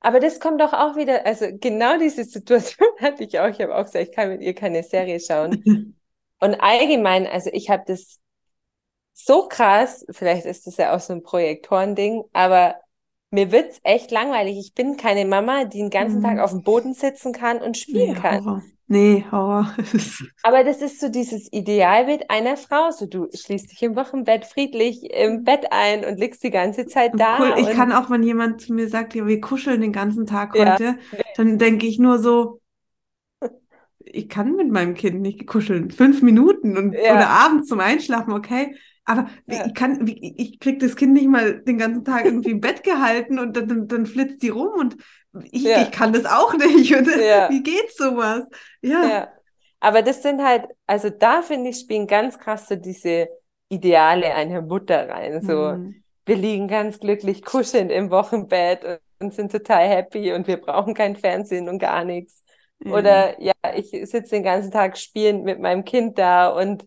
Aber 0.00 0.18
das 0.18 0.40
kommt 0.40 0.60
doch 0.60 0.72
auch 0.72 0.96
wieder, 0.96 1.24
also 1.26 1.46
genau 1.60 1.98
diese 1.98 2.24
Situation 2.24 2.88
hatte 3.00 3.24
ich 3.24 3.38
auch. 3.38 3.48
Ich 3.48 3.60
habe 3.60 3.74
auch 3.74 3.84
gesagt, 3.84 4.08
ich 4.08 4.14
kann 4.14 4.30
mit 4.30 4.42
ihr 4.42 4.54
keine 4.54 4.82
Serie 4.82 5.20
schauen. 5.20 5.94
Und 6.42 6.56
allgemein, 6.56 7.28
also 7.28 7.50
ich 7.52 7.70
habe 7.70 7.84
das 7.86 8.18
so 9.12 9.46
krass, 9.46 10.04
vielleicht 10.10 10.44
ist 10.44 10.66
das 10.66 10.76
ja 10.76 10.92
auch 10.92 10.98
so 10.98 11.12
ein 11.12 11.22
Projektorending, 11.22 12.24
aber 12.32 12.74
mir 13.30 13.52
wird's 13.52 13.78
echt 13.84 14.10
langweilig. 14.10 14.58
Ich 14.58 14.74
bin 14.74 14.96
keine 14.96 15.24
Mama, 15.24 15.66
die 15.66 15.78
den 15.78 15.90
ganzen 15.90 16.18
mhm. 16.18 16.24
Tag 16.24 16.38
auf 16.40 16.50
dem 16.50 16.64
Boden 16.64 16.94
sitzen 16.94 17.32
kann 17.32 17.58
und 17.58 17.78
spielen 17.78 18.14
nee, 18.14 18.18
kann. 18.18 18.44
Horror. 18.44 18.62
Nee, 18.88 19.24
Horror. 19.30 19.72
aber 20.42 20.64
das 20.64 20.82
ist 20.82 20.98
so 20.98 21.08
dieses 21.08 21.52
Idealbild 21.52 22.28
einer 22.28 22.56
Frau. 22.56 22.90
So, 22.90 23.06
du 23.06 23.28
schließt 23.32 23.70
dich 23.70 23.80
im 23.84 23.94
Wochenbett 23.94 24.44
friedlich 24.44 25.12
im 25.12 25.44
Bett 25.44 25.66
ein 25.70 26.04
und 26.04 26.18
liegst 26.18 26.42
die 26.42 26.50
ganze 26.50 26.86
Zeit 26.86 27.12
da. 27.14 27.38
Cool. 27.38 27.54
Ich 27.58 27.70
kann 27.70 27.92
auch, 27.92 28.10
wenn 28.10 28.24
jemand 28.24 28.60
zu 28.60 28.72
mir 28.72 28.88
sagt, 28.88 29.14
ja, 29.14 29.28
wir 29.28 29.40
kuscheln 29.40 29.80
den 29.80 29.92
ganzen 29.92 30.26
Tag 30.26 30.56
ja. 30.56 30.72
heute, 30.72 30.98
dann 31.36 31.58
denke 31.58 31.86
ich 31.86 32.00
nur 32.00 32.18
so, 32.18 32.61
ich 34.04 34.28
kann 34.28 34.56
mit 34.56 34.70
meinem 34.70 34.94
Kind 34.94 35.20
nicht 35.20 35.46
kuscheln. 35.46 35.90
Fünf 35.90 36.22
Minuten 36.22 36.76
und, 36.76 36.92
ja. 36.92 37.14
oder 37.14 37.28
abends 37.28 37.68
zum 37.68 37.80
Einschlafen, 37.80 38.32
okay. 38.32 38.76
Aber 39.04 39.28
ja. 39.46 39.66
ich 39.66 39.74
kann, 39.74 40.06
ich 40.06 40.60
krieg 40.60 40.78
das 40.78 40.94
Kind 40.94 41.14
nicht 41.14 41.28
mal 41.28 41.60
den 41.60 41.78
ganzen 41.78 42.04
Tag 42.04 42.24
irgendwie 42.24 42.50
im 42.50 42.60
Bett 42.60 42.84
gehalten 42.84 43.38
und 43.38 43.56
dann, 43.56 43.88
dann 43.88 44.06
flitzt 44.06 44.42
die 44.42 44.50
rum 44.50 44.72
und 44.78 44.96
ich, 45.50 45.62
ja. 45.62 45.82
ich 45.82 45.90
kann 45.90 46.12
das 46.12 46.24
auch 46.26 46.54
nicht. 46.54 46.94
Und 46.96 47.06
wie 47.06 47.62
geht 47.62 47.90
sowas? 47.96 48.44
Ja. 48.82 49.28
Aber 49.80 50.02
das 50.02 50.22
sind 50.22 50.42
halt, 50.42 50.66
also 50.86 51.10
da 51.10 51.42
finde 51.42 51.70
ich, 51.70 51.78
spielen 51.78 52.06
ganz 52.06 52.38
krass 52.38 52.68
so 52.68 52.76
diese 52.76 53.28
Ideale 53.68 54.34
einer 54.34 54.60
Mutter 54.60 55.08
rein. 55.08 55.40
So, 55.42 55.72
mhm. 55.72 56.02
wir 56.26 56.36
liegen 56.36 56.68
ganz 56.68 57.00
glücklich 57.00 57.42
kuschelnd 57.42 57.90
im 57.90 58.10
Wochenbett 58.10 58.84
und, 58.84 58.98
und 59.20 59.34
sind 59.34 59.50
total 59.50 59.88
happy 59.88 60.32
und 60.32 60.46
wir 60.46 60.58
brauchen 60.58 60.94
kein 60.94 61.16
Fernsehen 61.16 61.68
und 61.68 61.78
gar 61.78 62.04
nichts. 62.04 62.41
Oder 62.84 63.40
ja, 63.40 63.52
ich 63.76 63.90
sitze 63.90 64.30
den 64.30 64.42
ganzen 64.42 64.70
Tag 64.70 64.98
spielend 64.98 65.44
mit 65.44 65.60
meinem 65.60 65.84
Kind 65.84 66.18
da 66.18 66.48
und 66.48 66.86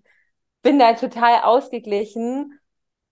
bin 0.62 0.80
da 0.80 0.94
total 0.94 1.42
ausgeglichen. 1.44 2.60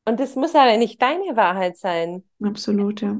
Und 0.05 0.19
das 0.19 0.35
muss 0.35 0.55
aber 0.55 0.77
nicht 0.77 1.01
deine 1.01 1.35
Wahrheit 1.35 1.77
sein. 1.77 2.23
Absolut, 2.41 3.01
ja. 3.01 3.19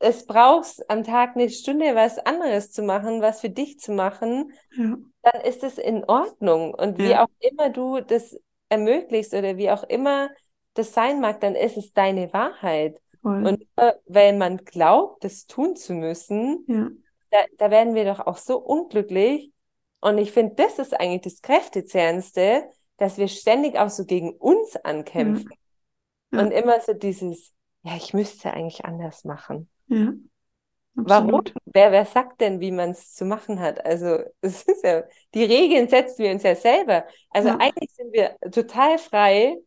Es 0.00 0.26
brauchst 0.26 0.90
am 0.90 1.02
Tag 1.02 1.34
eine 1.34 1.48
Stunde 1.48 1.94
was 1.94 2.18
anderes 2.18 2.72
zu 2.72 2.82
machen, 2.82 3.22
was 3.22 3.40
für 3.40 3.48
dich 3.48 3.78
zu 3.78 3.92
machen, 3.92 4.52
ja. 4.76 4.98
dann 5.22 5.40
ist 5.42 5.64
es 5.64 5.78
in 5.78 6.04
Ordnung. 6.04 6.74
Und 6.74 6.98
wie 6.98 7.10
ja. 7.10 7.24
auch 7.24 7.30
immer 7.38 7.70
du 7.70 8.00
das 8.00 8.38
ermöglichst 8.68 9.32
oder 9.32 9.56
wie 9.56 9.70
auch 9.70 9.84
immer 9.84 10.28
das 10.74 10.92
sein 10.92 11.20
mag, 11.20 11.40
dann 11.40 11.54
ist 11.54 11.76
es 11.76 11.92
deine 11.92 12.32
Wahrheit. 12.32 13.00
Voll. 13.22 13.46
Und 13.46 13.66
weil 14.06 14.36
man 14.36 14.58
glaubt, 14.58 15.24
das 15.24 15.46
tun 15.46 15.76
zu 15.76 15.94
müssen. 15.94 16.64
Da, 17.34 17.44
da 17.58 17.70
werden 17.70 17.94
wir 17.94 18.04
doch 18.04 18.20
auch 18.20 18.36
so 18.36 18.58
unglücklich. 18.58 19.52
Und 20.00 20.18
ich 20.18 20.32
finde, 20.32 20.54
das 20.54 20.78
ist 20.78 20.98
eigentlich 20.98 21.22
das 21.22 21.42
Kräftezehrendste, 21.42 22.68
dass 22.98 23.18
wir 23.18 23.28
ständig 23.28 23.76
auch 23.78 23.90
so 23.90 24.04
gegen 24.04 24.30
uns 24.36 24.76
ankämpfen. 24.76 25.50
Ja. 26.32 26.40
Und 26.40 26.52
immer 26.52 26.80
so 26.80 26.92
dieses, 26.92 27.52
ja, 27.82 27.96
ich 27.96 28.14
müsste 28.14 28.52
eigentlich 28.52 28.84
anders 28.84 29.24
machen. 29.24 29.68
Ja. 29.88 30.12
Warum? 30.96 31.42
Wer, 31.64 31.90
wer 31.90 32.06
sagt 32.06 32.40
denn, 32.40 32.60
wie 32.60 32.70
man 32.70 32.90
es 32.90 33.14
zu 33.14 33.24
machen 33.24 33.58
hat? 33.58 33.84
Also, 33.84 34.18
es 34.40 34.62
ist 34.62 34.84
ja, 34.84 35.02
die 35.34 35.44
Regeln 35.44 35.88
setzen 35.88 36.22
wir 36.22 36.30
uns 36.30 36.44
ja 36.44 36.54
selber. 36.54 37.04
Also 37.30 37.48
Ja. 37.48 37.58
eigentlich 37.58 37.90
sind 37.94 38.12
wir 38.12 38.36
total 38.52 38.98
frei 38.98 39.58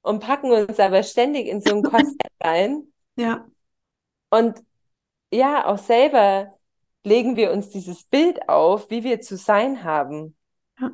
und 0.00 0.20
packen 0.20 0.50
uns 0.50 0.80
aber 0.80 1.04
ständig 1.04 1.46
in 1.46 1.60
so 1.60 1.76
ein 1.76 1.82
Korsett 1.84 2.32
rein. 2.42 2.92
Ja. 3.16 3.46
Und 4.30 4.60
ja, 5.32 5.66
auch 5.66 5.78
selber 5.78 6.58
legen 7.04 7.36
wir 7.36 7.52
uns 7.52 7.70
dieses 7.70 8.04
Bild 8.04 8.48
auf, 8.48 8.90
wie 8.90 9.04
wir 9.04 9.20
zu 9.20 9.36
sein 9.36 9.84
haben. 9.84 10.36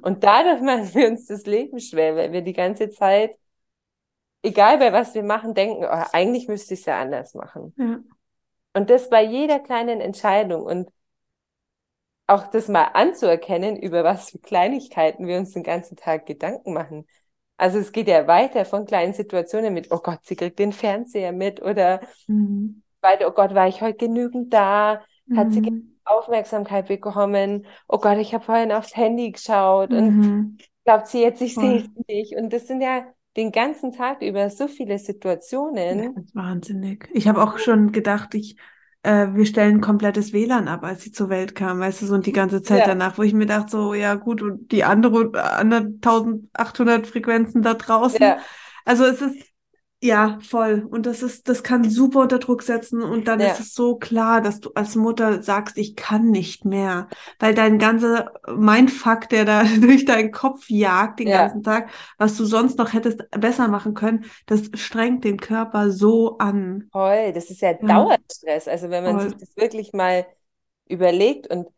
Und 0.03 0.25
dadurch 0.25 0.61
machen 0.61 0.95
wir 0.95 1.09
uns 1.09 1.27
das 1.27 1.47
Leben 1.47 1.81
schwer, 1.81 2.17
weil 2.17 2.33
wir 2.33 2.43
die 2.43 2.53
ganze 2.53 2.91
Zeit, 2.91 3.37
egal 4.43 4.79
bei 4.79 4.93
was 4.93 5.15
wir 5.15 5.23
machen, 5.23 5.55
denken, 5.55 5.85
oh, 5.85 6.05
eigentlich 6.13 6.49
müsste 6.49 6.75
ich 6.75 6.81
es 6.81 6.87
ja 6.87 7.01
anders 7.01 7.35
machen. 7.35 7.75
Ja. 7.79 8.01
Und 8.75 8.91
das 8.91 9.09
bei 9.11 9.23
jeder 9.25 9.61
kleinen 9.61 10.01
Entscheidung 10.01 10.63
und 10.63 10.91
auch 12.27 12.47
das 12.47 12.69
mal 12.69 12.85
anzuerkennen, 12.93 13.77
über 13.77 14.05
was 14.05 14.31
für 14.31 14.39
Kleinigkeiten 14.39 15.27
wir 15.27 15.39
uns 15.39 15.53
den 15.53 15.63
ganzen 15.63 15.97
Tag 15.97 16.27
Gedanken 16.27 16.75
machen. 16.75 17.07
Also 17.57 17.79
es 17.79 17.91
geht 17.91 18.07
ja 18.07 18.27
weiter 18.27 18.65
von 18.65 18.85
kleinen 18.85 19.15
Situationen 19.15 19.73
mit, 19.75 19.91
oh 19.91 19.99
Gott, 19.99 20.21
sie 20.23 20.37
kriegt 20.37 20.59
den 20.59 20.73
Fernseher 20.73 21.33
mit 21.33 21.63
oder 21.63 22.01
Mhm. 22.27 22.83
weiter, 23.01 23.29
oh 23.29 23.33
Gott, 23.33 23.55
war 23.55 23.67
ich 23.67 23.81
heute 23.81 23.97
genügend 23.97 24.53
da? 24.53 25.03
Hat 25.35 25.53
sie 25.53 25.61
Mhm. 25.61 25.98
Aufmerksamkeit 26.09 26.89
bekommen? 26.89 27.67
Oh 27.89 27.99
Gott, 27.99 28.19
ich 28.19 28.35
habe 28.35 28.45
vorhin 28.45 28.73
aufs 28.73 28.97
Handy 28.97 29.31
geschaut 29.33 29.93
und 29.95 30.19
Mhm. 30.21 30.59
glaubt 30.85 31.09
sie 31.09 31.23
jetzt, 31.23 31.41
ich 31.43 31.59
sehe 31.59 31.81
es 31.83 32.07
nicht. 32.09 32.37
Und 32.37 32.53
das 32.53 32.67
sind 32.67 32.81
ja 32.83 33.07
den 33.37 33.53
ganzen 33.53 33.93
Tag 33.93 34.23
über 34.23 34.51
so 34.51 34.69
viele 34.69 34.99
Ja, 35.89 35.97
Situationen. 35.97 36.09
das 36.15 36.25
ist 36.25 36.35
wahnsinnig. 36.35 37.09
Ich 37.15 37.29
habe 37.29 37.43
auch 37.43 37.59
schon 37.59 37.93
gedacht, 37.93 38.35
ich, 38.35 38.57
äh, 39.03 39.29
wir 39.33 39.47
stellen 39.47 39.81
komplettes 39.81 40.33
WLAN 40.35 40.69
ab, 40.69 40.85
als 40.85 41.03
sie 41.03 41.13
zur 41.13 41.31
Welt 41.31 41.55
kam, 41.55 41.81
weißt 41.81 42.03
du, 42.03 42.07
so 42.07 42.15
und 42.15 42.27
die 42.27 42.33
ganze 42.33 42.61
Zeit 42.63 42.87
Ja. 42.87 42.87
danach, 42.87 43.17
wo 43.17 43.23
ich 43.23 43.33
mir 43.33 43.47
dachte, 43.47 43.71
so, 43.73 43.95
ja 43.95 44.15
gut, 44.15 44.43
und 44.43 44.71
die 44.71 44.85
andere, 44.85 45.31
andere 45.43 45.81
1800 46.01 47.07
Frequenzen 47.07 47.63
da 47.63 47.73
draußen. 47.75 48.35
Ja, 48.35 48.49
Also 48.85 49.05
es 49.05 49.23
ist, 49.23 49.37
ja, 50.01 50.39
voll. 50.43 50.87
Und 50.89 51.07
das 51.07 51.23
ist, 51.23 51.49
das 51.49 51.63
kann 51.65 51.89
super 51.91 52.21
unter 52.21 52.39
Druck 52.39 52.63
setzen. 52.63 53.03
Und 53.03 53.27
dann 53.27 53.41
Ja. 53.41 53.49
ist 53.49 53.59
es 53.61 53.75
so 53.75 53.97
klar, 53.97 54.41
dass 54.41 54.61
du 54.61 54.71
als 54.75 54.95
Mutter 54.95 55.43
sagst, 55.43 55.77
ich 55.77 55.97
kann 55.97 56.31
nicht 56.31 56.65
mehr. 56.65 57.09
Weil 57.41 57.55
dein 57.55 57.79
ganzer 57.79 58.33
Mindfuck, 58.57 59.29
der 59.29 59.45
da 59.45 59.65
durch 59.81 60.05
deinen 60.05 60.31
Kopf 60.31 60.71
jagt 60.71 61.19
den 61.21 61.29
Ja. 61.29 61.39
ganzen 61.43 61.63
Tag, 61.65 61.91
was 62.17 62.37
du 62.37 62.45
sonst 62.45 62.79
noch 62.79 62.93
hättest 62.93 63.29
besser 63.33 63.67
machen 63.69 63.95
können, 63.95 64.25
das 64.47 64.71
strengt 64.75 65.25
den 65.25 65.39
Körper 65.39 65.91
so 65.91 66.39
an. 66.39 66.91
voll. 66.93 67.33
Das 67.33 67.51
ist 67.51 67.61
ja 67.61 67.73
Ja. 67.81 68.05
Dauerstress. 68.05 68.69
Also 68.69 68.91
wenn 68.91 69.05
man 69.05 69.19
Voll. 69.19 69.29
sich 69.31 69.37
das 69.37 69.57
wirklich 69.57 69.93
mal 69.93 70.27
überlegt 70.89 71.49
und 71.49 71.69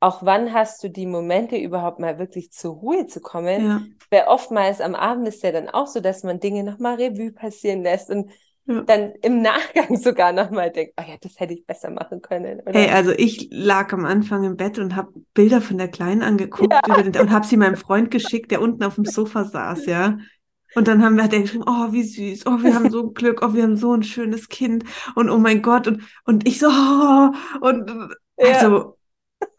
auch 0.00 0.24
wann 0.24 0.52
hast 0.54 0.82
du 0.82 0.88
die 0.88 1.06
Momente 1.06 1.56
überhaupt 1.56 2.00
mal 2.00 2.18
wirklich 2.18 2.50
zur 2.52 2.74
Ruhe 2.74 3.06
zu 3.06 3.20
kommen? 3.20 3.64
Ja, 3.64 3.82
Weil 4.10 4.24
oftmals 4.26 4.80
am 4.80 4.94
Abend 4.94 5.28
ist 5.28 5.42
ja 5.42 5.52
dann 5.52 5.68
auch 5.68 5.86
so, 5.86 6.00
dass 6.00 6.22
man 6.24 6.40
Dinge 6.40 6.64
nochmal 6.64 6.94
Revue 6.96 7.32
passieren 7.32 7.82
lässt 7.82 8.10
und 8.10 8.30
ja. 8.64 8.80
dann 8.82 9.12
im 9.22 9.42
Nachgang 9.42 9.96
sogar 9.98 10.32
nochmal 10.32 10.70
denkt, 10.70 10.94
oh 10.98 11.04
ja, 11.06 11.16
das 11.20 11.38
hätte 11.38 11.52
ich 11.52 11.66
besser 11.66 11.90
machen 11.90 12.22
können. 12.22 12.60
Oder? 12.60 12.78
Hey, 12.78 12.90
also 12.90 13.12
ich 13.12 13.48
lag 13.50 13.92
am 13.92 14.06
Anfang 14.06 14.44
im 14.44 14.56
Bett 14.56 14.78
und 14.78 14.96
habe 14.96 15.12
Bilder 15.34 15.60
von 15.60 15.76
der 15.76 15.88
Kleinen 15.88 16.22
angeguckt 16.22 16.74
über 16.86 17.02
den, 17.02 17.20
und 17.20 17.30
habe 17.30 17.46
sie 17.46 17.58
meinem 17.58 17.76
Freund 17.76 18.10
geschickt, 18.10 18.50
der 18.50 18.62
unten 18.62 18.82
auf 18.84 18.94
dem 18.94 19.04
Sofa 19.04 19.44
saß, 19.44 19.84
ja. 19.84 20.16
Und 20.76 20.86
dann 20.86 21.02
haben 21.02 21.16
wir, 21.16 21.24
er 21.24 21.40
geschrieben, 21.40 21.64
oh, 21.66 21.92
wie 21.92 22.04
süß, 22.04 22.46
oh, 22.46 22.62
wir 22.62 22.74
haben 22.74 22.90
so 22.90 23.08
ein 23.08 23.14
Glück, 23.14 23.40
oh, 23.42 23.54
wir 23.54 23.64
haben 23.64 23.76
so 23.76 23.92
ein 23.92 24.04
schönes 24.04 24.48
Kind 24.48 24.84
und 25.14 25.28
oh 25.28 25.38
mein 25.38 25.62
Gott 25.62 25.88
und, 25.88 26.02
und 26.24 26.46
ich 26.46 26.58
so, 26.58 26.68
oh, 26.68 27.30
und 27.60 27.90
Ja. 28.38 28.54
also, 28.54 28.96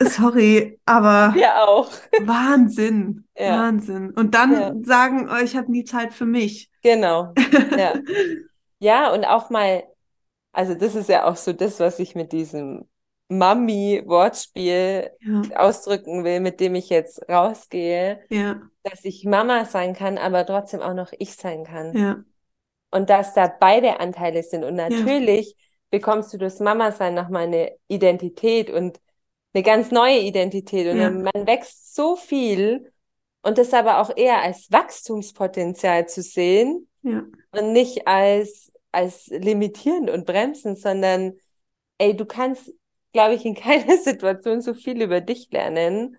sorry, 0.05 0.79
aber 0.85 1.35
Ja, 1.35 1.63
auch. 1.65 1.91
Wahnsinn, 2.17 3.25
Ja. 3.37 3.57
Wahnsinn. 3.61 4.11
Und 4.11 4.35
dann 4.35 4.53
Ja. 4.53 4.75
sagen, 4.83 5.29
oh, 5.31 5.43
ich 5.43 5.55
habe 5.55 5.71
nie 5.71 5.83
Zeit 5.83 6.13
für 6.13 6.25
mich. 6.25 6.69
Genau. 6.83 7.33
Ja. 7.75 7.93
Ja, 8.79 9.13
und 9.13 9.25
auch 9.25 9.49
mal, 9.51 9.83
also 10.53 10.75
das 10.75 10.95
ist 10.95 11.09
ja 11.09 11.25
auch 11.25 11.37
so 11.37 11.53
das, 11.53 11.79
was 11.79 11.99
ich 11.99 12.15
mit 12.15 12.31
diesem 12.33 12.89
Mami-Wortspiel 13.29 15.11
Ja, 15.19 15.41
ausdrücken 15.55 16.23
will, 16.23 16.39
mit 16.41 16.59
dem 16.59 16.75
ich 16.75 16.89
jetzt 16.89 17.27
rausgehe, 17.29 18.21
ja, 18.29 18.61
dass 18.83 19.05
ich 19.05 19.25
Mama 19.25 19.65
sein 19.65 19.93
kann, 19.95 20.17
aber 20.17 20.45
trotzdem 20.45 20.81
auch 20.81 20.93
noch 20.95 21.11
ich 21.19 21.35
sein 21.35 21.65
kann. 21.65 21.99
ja, 21.99 22.23
Und 22.91 23.09
dass 23.09 23.33
da 23.33 23.47
beide 23.47 23.99
Anteile 23.99 24.43
sind. 24.43 24.63
Und 24.63 24.75
natürlich 24.75 25.55
bekommst 25.89 26.33
du 26.33 26.37
durchs 26.37 26.59
Mama-Sein 26.59 27.13
nochmal 27.13 27.43
eine 27.43 27.77
Identität 27.87 28.69
und 28.69 28.99
eine 29.53 29.63
ganz 29.63 29.91
neue 29.91 30.19
Identität. 30.19 30.87
Und 30.87 30.97
Ja. 30.97 31.09
man 31.09 31.47
wächst 31.47 31.95
so 31.95 32.15
viel 32.15 32.91
und 33.41 33.57
das 33.57 33.73
aber 33.73 33.99
auch 33.99 34.15
eher 34.15 34.41
als 34.41 34.71
Wachstumspotenzial 34.71 36.07
zu 36.07 36.21
sehen 36.21 36.87
ja, 37.03 37.25
und 37.51 37.73
nicht 37.73 38.07
als, 38.07 38.71
als 38.91 39.27
limitierend 39.27 40.09
und 40.09 40.25
bremsend, 40.25 40.79
sondern 40.79 41.33
ey, 41.97 42.15
du 42.15 42.25
kannst, 42.25 42.71
glaube 43.13 43.35
ich, 43.35 43.45
in 43.45 43.55
keiner 43.55 43.97
Situation 43.97 44.61
so 44.61 44.73
viel 44.73 45.01
über 45.01 45.21
dich 45.21 45.51
lernen 45.51 46.17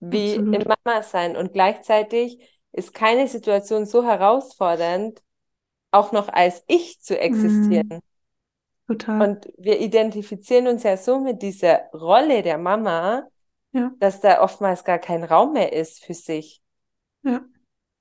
wie 0.00 0.34
Absolut. 0.36 0.54
im 0.54 0.64
Mama 0.84 1.02
sein. 1.02 1.36
Und 1.36 1.52
gleichzeitig 1.52 2.38
ist 2.72 2.92
keine 2.94 3.28
Situation 3.28 3.86
so 3.86 4.04
herausfordernd, 4.04 5.22
auch 5.90 6.12
noch 6.12 6.28
als 6.28 6.62
ich 6.68 7.00
zu 7.00 7.18
existieren. 7.18 8.00
Total. 8.86 9.28
Und 9.28 9.52
wir 9.58 9.80
identifizieren 9.80 10.66
uns 10.68 10.82
ja 10.82 10.96
so 10.96 11.20
mit 11.20 11.42
dieser 11.42 11.88
Rolle 11.92 12.42
der 12.42 12.58
Mama, 12.58 13.26
Ja. 13.72 13.92
dass 13.98 14.20
da 14.20 14.42
oftmals 14.42 14.84
gar 14.84 14.98
kein 14.98 15.24
Raum 15.24 15.52
mehr 15.52 15.72
ist 15.72 16.04
für 16.04 16.14
sich. 16.14 16.62
Ja, 17.22 17.44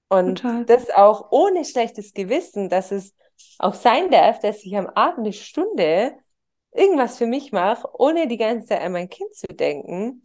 Und 0.10 0.40
total. 0.40 0.66
das 0.66 0.90
auch 0.90 1.32
ohne 1.32 1.66
schlechtes 1.66 2.14
Gewissen, 2.14 2.70
dass 2.70 2.92
es 2.92 3.14
auch 3.60 3.74
sein 3.74 4.10
darf, 4.12 4.40
dass 4.40 4.64
ich 4.64 4.78
am 4.78 4.88
Abend 4.88 5.20
eine 5.20 5.34
Stunde 5.34 6.14
irgendwas 6.72 7.18
für 7.18 7.26
mich 7.26 7.52
mache, 7.52 7.88
ohne 7.94 8.28
die 8.28 8.38
ganze 8.38 8.68
Zeit 8.68 8.82
an 8.82 8.92
mein 8.92 9.10
Kind 9.10 9.34
zu 9.34 9.48
denken. 9.48 10.24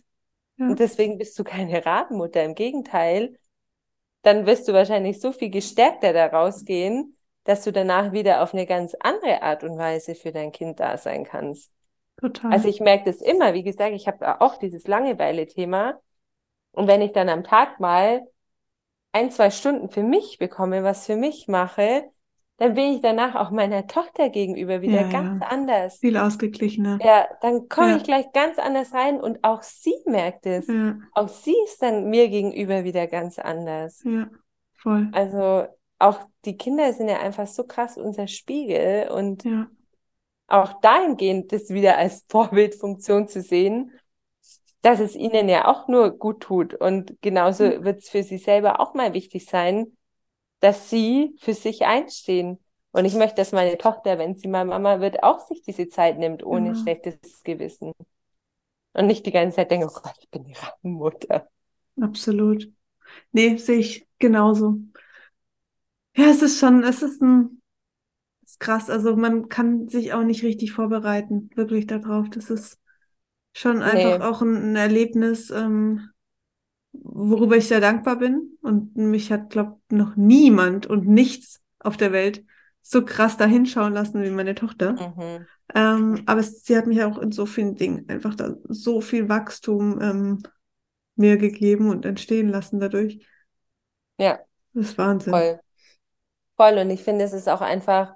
Ja. 0.56 0.66
Und 0.68 0.78
deswegen 0.78 1.16
bist 1.16 1.38
du 1.38 1.44
keine 1.44 1.84
Rabenmutter. 1.84 2.44
Im 2.44 2.54
Gegenteil, 2.54 3.38
dann 4.22 4.46
wirst 4.46 4.68
du 4.68 4.72
wahrscheinlich 4.72 5.20
so 5.20 5.32
viel 5.32 5.48
gestärkter 5.50 6.12
da 6.12 6.26
rausgehen, 6.26 7.16
dass 7.44 7.64
du 7.64 7.72
danach 7.72 8.12
wieder 8.12 8.42
auf 8.42 8.52
eine 8.54 8.66
ganz 8.66 8.94
andere 9.00 9.42
Art 9.42 9.64
und 9.64 9.78
Weise 9.78 10.14
für 10.14 10.32
dein 10.32 10.52
Kind 10.52 10.80
da 10.80 10.96
sein 10.98 11.24
kannst. 11.24 11.70
Total. 12.20 12.52
Also 12.52 12.68
ich 12.68 12.80
merke 12.80 13.04
das 13.10 13.22
immer, 13.22 13.54
wie 13.54 13.62
gesagt, 13.62 13.92
ich 13.94 14.06
habe 14.06 14.40
auch 14.40 14.56
dieses 14.56 14.86
Langeweile-Thema. 14.86 16.00
Und 16.72 16.86
wenn 16.86 17.00
ich 17.02 17.12
dann 17.12 17.28
am 17.28 17.44
Tag 17.44 17.80
mal 17.80 18.22
ein, 19.12 19.30
zwei 19.30 19.50
Stunden 19.50 19.90
für 19.90 20.02
mich 20.02 20.38
bekomme, 20.38 20.84
was 20.84 21.06
für 21.06 21.16
mich 21.16 21.48
mache, 21.48 22.04
dann 22.58 22.74
bin 22.74 22.92
ich 22.92 23.00
danach 23.00 23.34
auch 23.36 23.50
meiner 23.50 23.86
Tochter 23.86 24.28
gegenüber 24.28 24.82
wieder 24.82 25.00
Ja, 25.02 25.10
ganz 25.10 25.40
ja. 25.40 25.48
anders. 25.48 25.96
Viel 25.96 26.16
ausgeglichener. 26.18 26.98
Ja, 27.02 27.26
dann 27.40 27.68
komme 27.68 27.92
Ja. 27.92 27.96
ich 27.96 28.02
gleich 28.04 28.30
ganz 28.32 28.58
anders 28.58 28.92
rein 28.92 29.18
und 29.18 29.42
auch 29.42 29.62
sie 29.62 29.94
merkt 30.04 30.44
es. 30.46 30.68
Auch 31.14 31.28
sie 31.28 31.56
ist 31.64 31.80
dann 31.82 32.10
mir 32.10 32.28
gegenüber 32.28 32.84
wieder 32.84 33.06
ganz 33.06 33.38
anders. 33.38 34.02
ja, 34.04 34.28
voll. 34.76 35.08
Also 35.12 35.66
auch 36.00 36.20
die 36.46 36.56
Kinder 36.58 36.92
sind 36.94 37.08
ja 37.10 37.20
einfach 37.20 37.46
so 37.48 37.64
krass 37.66 37.98
unser 37.98 38.28
Spiegel 38.28 39.10
und 39.10 39.44
Ja, 39.44 39.70
auch 40.48 40.80
dahingehend 40.80 41.52
das 41.52 41.70
wieder 41.70 41.96
als 41.98 42.24
Vorbildfunktion 42.28 43.28
zu 43.28 43.42
sehen, 43.42 43.92
dass 44.82 45.00
es 45.00 45.14
ihnen 45.16 45.48
ja 45.48 45.66
auch 45.68 45.88
nur 45.88 46.10
gut 46.18 46.42
tut. 46.42 46.74
Und 46.74 47.20
genauso 47.22 47.64
Mhm. 47.64 47.84
wird 47.84 48.00
es 48.00 48.08
für 48.10 48.22
sie 48.22 48.38
selber 48.38 48.80
auch 48.80 48.94
mal 48.94 49.14
wichtig 49.14 49.46
sein, 49.46 49.96
dass 50.60 50.90
sie 50.90 51.36
für 51.40 51.54
sich 51.54 51.86
einstehen. 51.86 52.60
Und 52.92 53.06
ich 53.06 53.14
möchte, 53.14 53.36
dass 53.36 53.52
meine 53.52 53.78
Tochter, 53.78 54.18
wenn 54.18 54.36
sie 54.36 54.48
mal 54.48 54.64
Mama 54.66 55.00
wird, 55.00 55.22
auch 55.24 55.40
sich 55.40 55.62
diese 55.62 55.88
Zeit 55.88 56.18
nimmt, 56.18 56.44
ohne 56.44 56.74
Genau. 56.74 56.76
schlechtes 56.76 57.18
Gewissen. 57.44 57.92
Und 58.92 59.06
nicht 59.08 59.26
die 59.26 59.32
ganze 59.32 59.56
Zeit 59.56 59.70
denke, 59.72 59.86
oh 59.88 60.00
Gott, 60.00 60.14
ich 60.20 60.30
bin 60.30 60.44
die 60.44 60.52
Rabenmutter. 60.54 61.48
absolut. 62.00 62.68
Nee, 63.32 63.56
sehe 63.58 63.78
ich 63.80 64.06
genauso. 64.18 64.78
Ja, 66.20 66.28
es 66.28 66.42
ist 66.42 66.58
schon, 66.58 66.84
es 66.84 67.02
ist 67.02 67.22
ein, 67.22 67.62
es 68.44 68.52
ist 68.52 68.60
krass. 68.60 68.90
Also 68.90 69.16
man 69.16 69.48
kann 69.48 69.88
sich 69.88 70.12
auch 70.12 70.22
nicht 70.22 70.42
richtig 70.42 70.72
vorbereiten, 70.72 71.48
wirklich 71.54 71.86
darauf. 71.86 72.28
Das 72.28 72.50
ist 72.50 72.78
schon 73.54 73.80
einfach 73.80 74.18
Nee. 74.18 74.24
auch 74.24 74.42
ein, 74.42 74.72
ein 74.72 74.76
Erlebnis, 74.76 75.50
ähm, 75.50 76.10
worüber 76.92 77.56
ich 77.56 77.68
sehr 77.68 77.80
dankbar 77.80 78.18
bin. 78.18 78.58
Und 78.60 78.96
mich 78.96 79.32
hat, 79.32 79.48
glaube 79.48 79.80
noch 79.90 80.14
niemand 80.16 80.86
und 80.86 81.08
nichts 81.08 81.62
auf 81.78 81.96
der 81.96 82.12
Welt 82.12 82.44
so 82.82 83.02
krass 83.02 83.38
da 83.38 83.46
hinschauen 83.46 83.94
lassen 83.94 84.22
wie 84.22 84.30
meine 84.30 84.54
Tochter. 84.54 84.92
Mhm. 84.92 85.46
Ähm, 85.74 86.22
aber 86.26 86.40
es, 86.40 86.64
sie 86.64 86.76
hat 86.76 86.86
mich 86.86 87.02
auch 87.02 87.16
in 87.16 87.32
so 87.32 87.46
vielen 87.46 87.76
Dingen 87.76 88.06
einfach 88.10 88.34
da 88.34 88.56
so 88.68 89.00
viel 89.00 89.30
Wachstum 89.30 89.98
ähm, 90.02 90.42
mir 91.16 91.38
gegeben 91.38 91.88
und 91.88 92.04
entstehen 92.04 92.48
lassen 92.50 92.78
dadurch. 92.78 93.24
Ja. 94.18 94.40
Das 94.74 94.90
ist 94.90 94.98
Wahnsinn. 94.98 95.32
Voll. 95.32 95.60
Voll. 96.60 96.76
Und 96.76 96.90
ich 96.90 97.02
finde, 97.02 97.24
es 97.24 97.32
ist 97.32 97.48
auch 97.48 97.62
einfach 97.62 98.14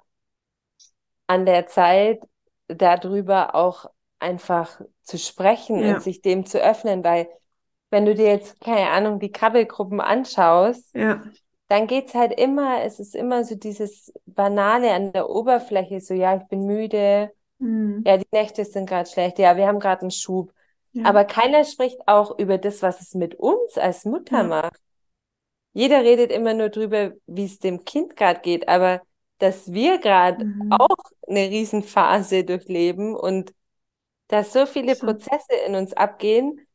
an 1.25 1.47
der 1.47 1.65
Zeit, 1.65 2.21
darüber 2.67 3.55
auch 3.55 3.89
einfach 4.19 4.79
zu 5.01 5.17
sprechen 5.17 5.79
ja. 5.79 5.95
und 5.95 6.03
sich 6.03 6.21
dem 6.21 6.45
zu 6.45 6.61
öffnen, 6.61 7.03
weil 7.03 7.27
wenn 7.89 8.05
du 8.05 8.13
dir 8.13 8.27
jetzt, 8.27 8.61
keine 8.61 8.91
Ahnung, 8.91 9.19
die 9.19 9.31
Krabbelgruppen 9.31 9.99
anschaust, 9.99 10.93
ja. 10.93 11.23
dann 11.69 11.87
es 11.87 12.13
halt 12.13 12.39
immer, 12.39 12.83
es 12.83 12.99
ist 12.99 13.15
immer 13.15 13.43
so 13.43 13.55
dieses 13.55 14.13
Banale 14.27 14.93
an 14.93 15.11
der 15.11 15.27
Oberfläche, 15.27 15.99
so 15.99 16.13
ja, 16.13 16.35
ich 16.37 16.47
bin 16.47 16.67
müde, 16.67 17.31
mhm. 17.57 18.03
ja, 18.05 18.17
die 18.17 18.27
Nächte 18.31 18.63
sind 18.63 18.87
gerade 18.87 19.09
schlecht, 19.09 19.39
ja, 19.39 19.57
wir 19.57 19.65
haben 19.65 19.79
gerade 19.79 20.01
einen 20.01 20.11
Schub. 20.11 20.53
Ja. 20.91 21.05
Aber 21.05 21.25
keiner 21.25 21.63
spricht 21.63 22.07
auch 22.07 22.37
über 22.37 22.59
das, 22.59 22.83
was 22.83 23.01
es 23.01 23.15
mit 23.15 23.33
uns 23.33 23.75
als 23.79 24.05
Mutter 24.05 24.43
macht. 24.43 24.84
Jeder 25.75 26.03
redet 26.03 26.31
immer 26.31 26.53
nur 26.53 26.69
drüber, 26.69 27.11
wie 27.27 27.43
es 27.43 27.59
dem 27.59 27.83
Kind 27.83 28.15
gerade 28.15 28.39
geht, 28.39 28.69
aber 28.69 29.01
dass 29.39 29.73
wir 29.73 29.97
gerade 29.97 30.45
mhm. 30.45 30.71
auch 30.71 30.95
eine 31.27 31.49
Riesenphase 31.49 32.45
durchleben 32.45 33.13
und 33.13 33.53
dass 34.29 34.53
so 34.53 34.65
viele 34.65 34.95
so. 34.95 35.05
Prozesse 35.05 35.53
in 35.67 35.75
uns 35.75 35.91
abgehen, 35.91 36.65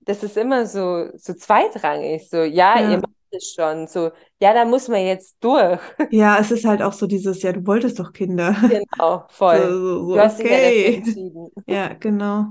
das 0.00 0.22
ist 0.22 0.38
immer 0.38 0.64
so, 0.64 1.10
so 1.14 1.34
zweitrangig. 1.34 2.30
So, 2.30 2.38
ja, 2.38 2.80
ja. 2.80 2.92
ihr 2.92 2.96
macht 2.96 3.12
es 3.32 3.52
schon. 3.54 3.86
So, 3.86 4.12
ja, 4.40 4.54
da 4.54 4.64
muss 4.64 4.88
man 4.88 5.04
jetzt 5.04 5.36
durch. 5.40 5.78
Ja, 6.10 6.38
es 6.38 6.50
ist 6.50 6.64
halt 6.64 6.80
auch 6.80 6.94
so 6.94 7.06
dieses, 7.06 7.42
ja, 7.42 7.52
du 7.52 7.66
wolltest 7.66 7.98
doch 7.98 8.14
Kinder. 8.14 8.56
Genau, 8.62 9.26
voll. 9.28 9.60
So, 9.60 9.78
so, 9.78 10.14
du 10.14 10.20
hast 10.20 10.40
okay. 10.40 10.48
dich 10.48 10.90
ja 10.90 10.96
entschieden. 10.96 11.50
Ja, 11.66 11.92
genau. 11.92 12.46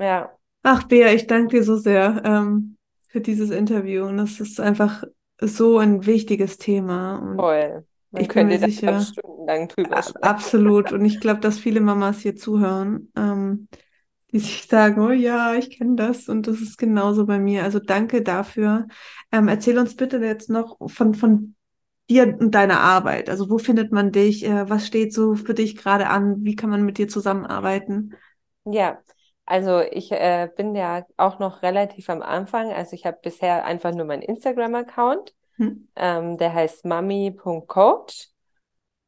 Ja. 0.00 0.32
Ach, 0.62 0.84
Bea, 0.84 1.12
ich 1.12 1.26
danke 1.26 1.58
dir 1.58 1.64
so 1.64 1.76
sehr 1.76 2.22
ähm, 2.24 2.78
für 3.08 3.20
dieses 3.20 3.50
Interview. 3.50 4.06
Und 4.06 4.16
das 4.16 4.40
ist 4.40 4.58
einfach 4.58 5.04
so 5.40 5.78
ein 5.78 6.06
wichtiges 6.06 6.58
Thema. 6.58 7.18
Und 7.18 7.36
voll. 7.36 7.84
Man 8.10 8.22
ich 8.22 8.28
könnte 8.28 8.58
da 8.58 8.66
sicher, 8.68 9.00
stundenlang 9.00 9.68
drüber 9.68 10.02
sprechen. 10.02 10.22
Absolut. 10.22 10.92
Und 10.92 11.04
ich 11.04 11.20
glaube, 11.20 11.40
dass 11.40 11.58
viele 11.58 11.80
Mamas 11.80 12.20
hier 12.20 12.36
zuhören. 12.36 13.10
Ähm, 13.16 13.68
die 14.34 14.40
sich 14.40 14.66
sagen, 14.66 15.00
oh 15.00 15.12
ja, 15.12 15.54
ich 15.54 15.70
kenne 15.78 15.94
das 15.94 16.28
und 16.28 16.48
das 16.48 16.60
ist 16.60 16.76
genauso 16.76 17.24
bei 17.24 17.38
mir. 17.38 17.62
Also 17.62 17.78
danke 17.78 18.20
dafür. 18.20 18.88
Ähm, 19.30 19.46
erzähl 19.46 19.78
uns 19.78 19.94
bitte 19.94 20.18
jetzt 20.18 20.50
noch 20.50 20.76
von, 20.90 21.14
von 21.14 21.54
dir 22.10 22.36
und 22.40 22.52
deiner 22.52 22.80
Arbeit. 22.80 23.30
Also 23.30 23.48
wo 23.48 23.58
findet 23.58 23.92
man 23.92 24.10
dich? 24.10 24.44
Äh, 24.44 24.68
was 24.68 24.88
steht 24.88 25.14
so 25.14 25.36
für 25.36 25.54
dich 25.54 25.76
gerade 25.76 26.08
an? 26.08 26.38
Wie 26.40 26.56
kann 26.56 26.68
man 26.68 26.84
mit 26.84 26.98
dir 26.98 27.06
zusammenarbeiten? 27.06 28.14
Ja, 28.64 28.98
also 29.46 29.80
ich 29.80 30.10
äh, 30.12 30.48
bin 30.56 30.74
ja 30.74 31.04
auch 31.16 31.38
noch 31.38 31.62
relativ 31.62 32.08
am 32.10 32.22
Anfang. 32.22 32.72
Also 32.72 32.94
ich 32.94 33.06
habe 33.06 33.18
bisher 33.22 33.64
einfach 33.64 33.94
nur 33.94 34.06
meinen 34.06 34.22
Instagram-Account. 34.22 35.34
Hm. 35.56 35.88
Ähm, 35.96 36.38
der 36.38 36.52
heißt 36.52 36.84
mami.coach. 36.84 38.28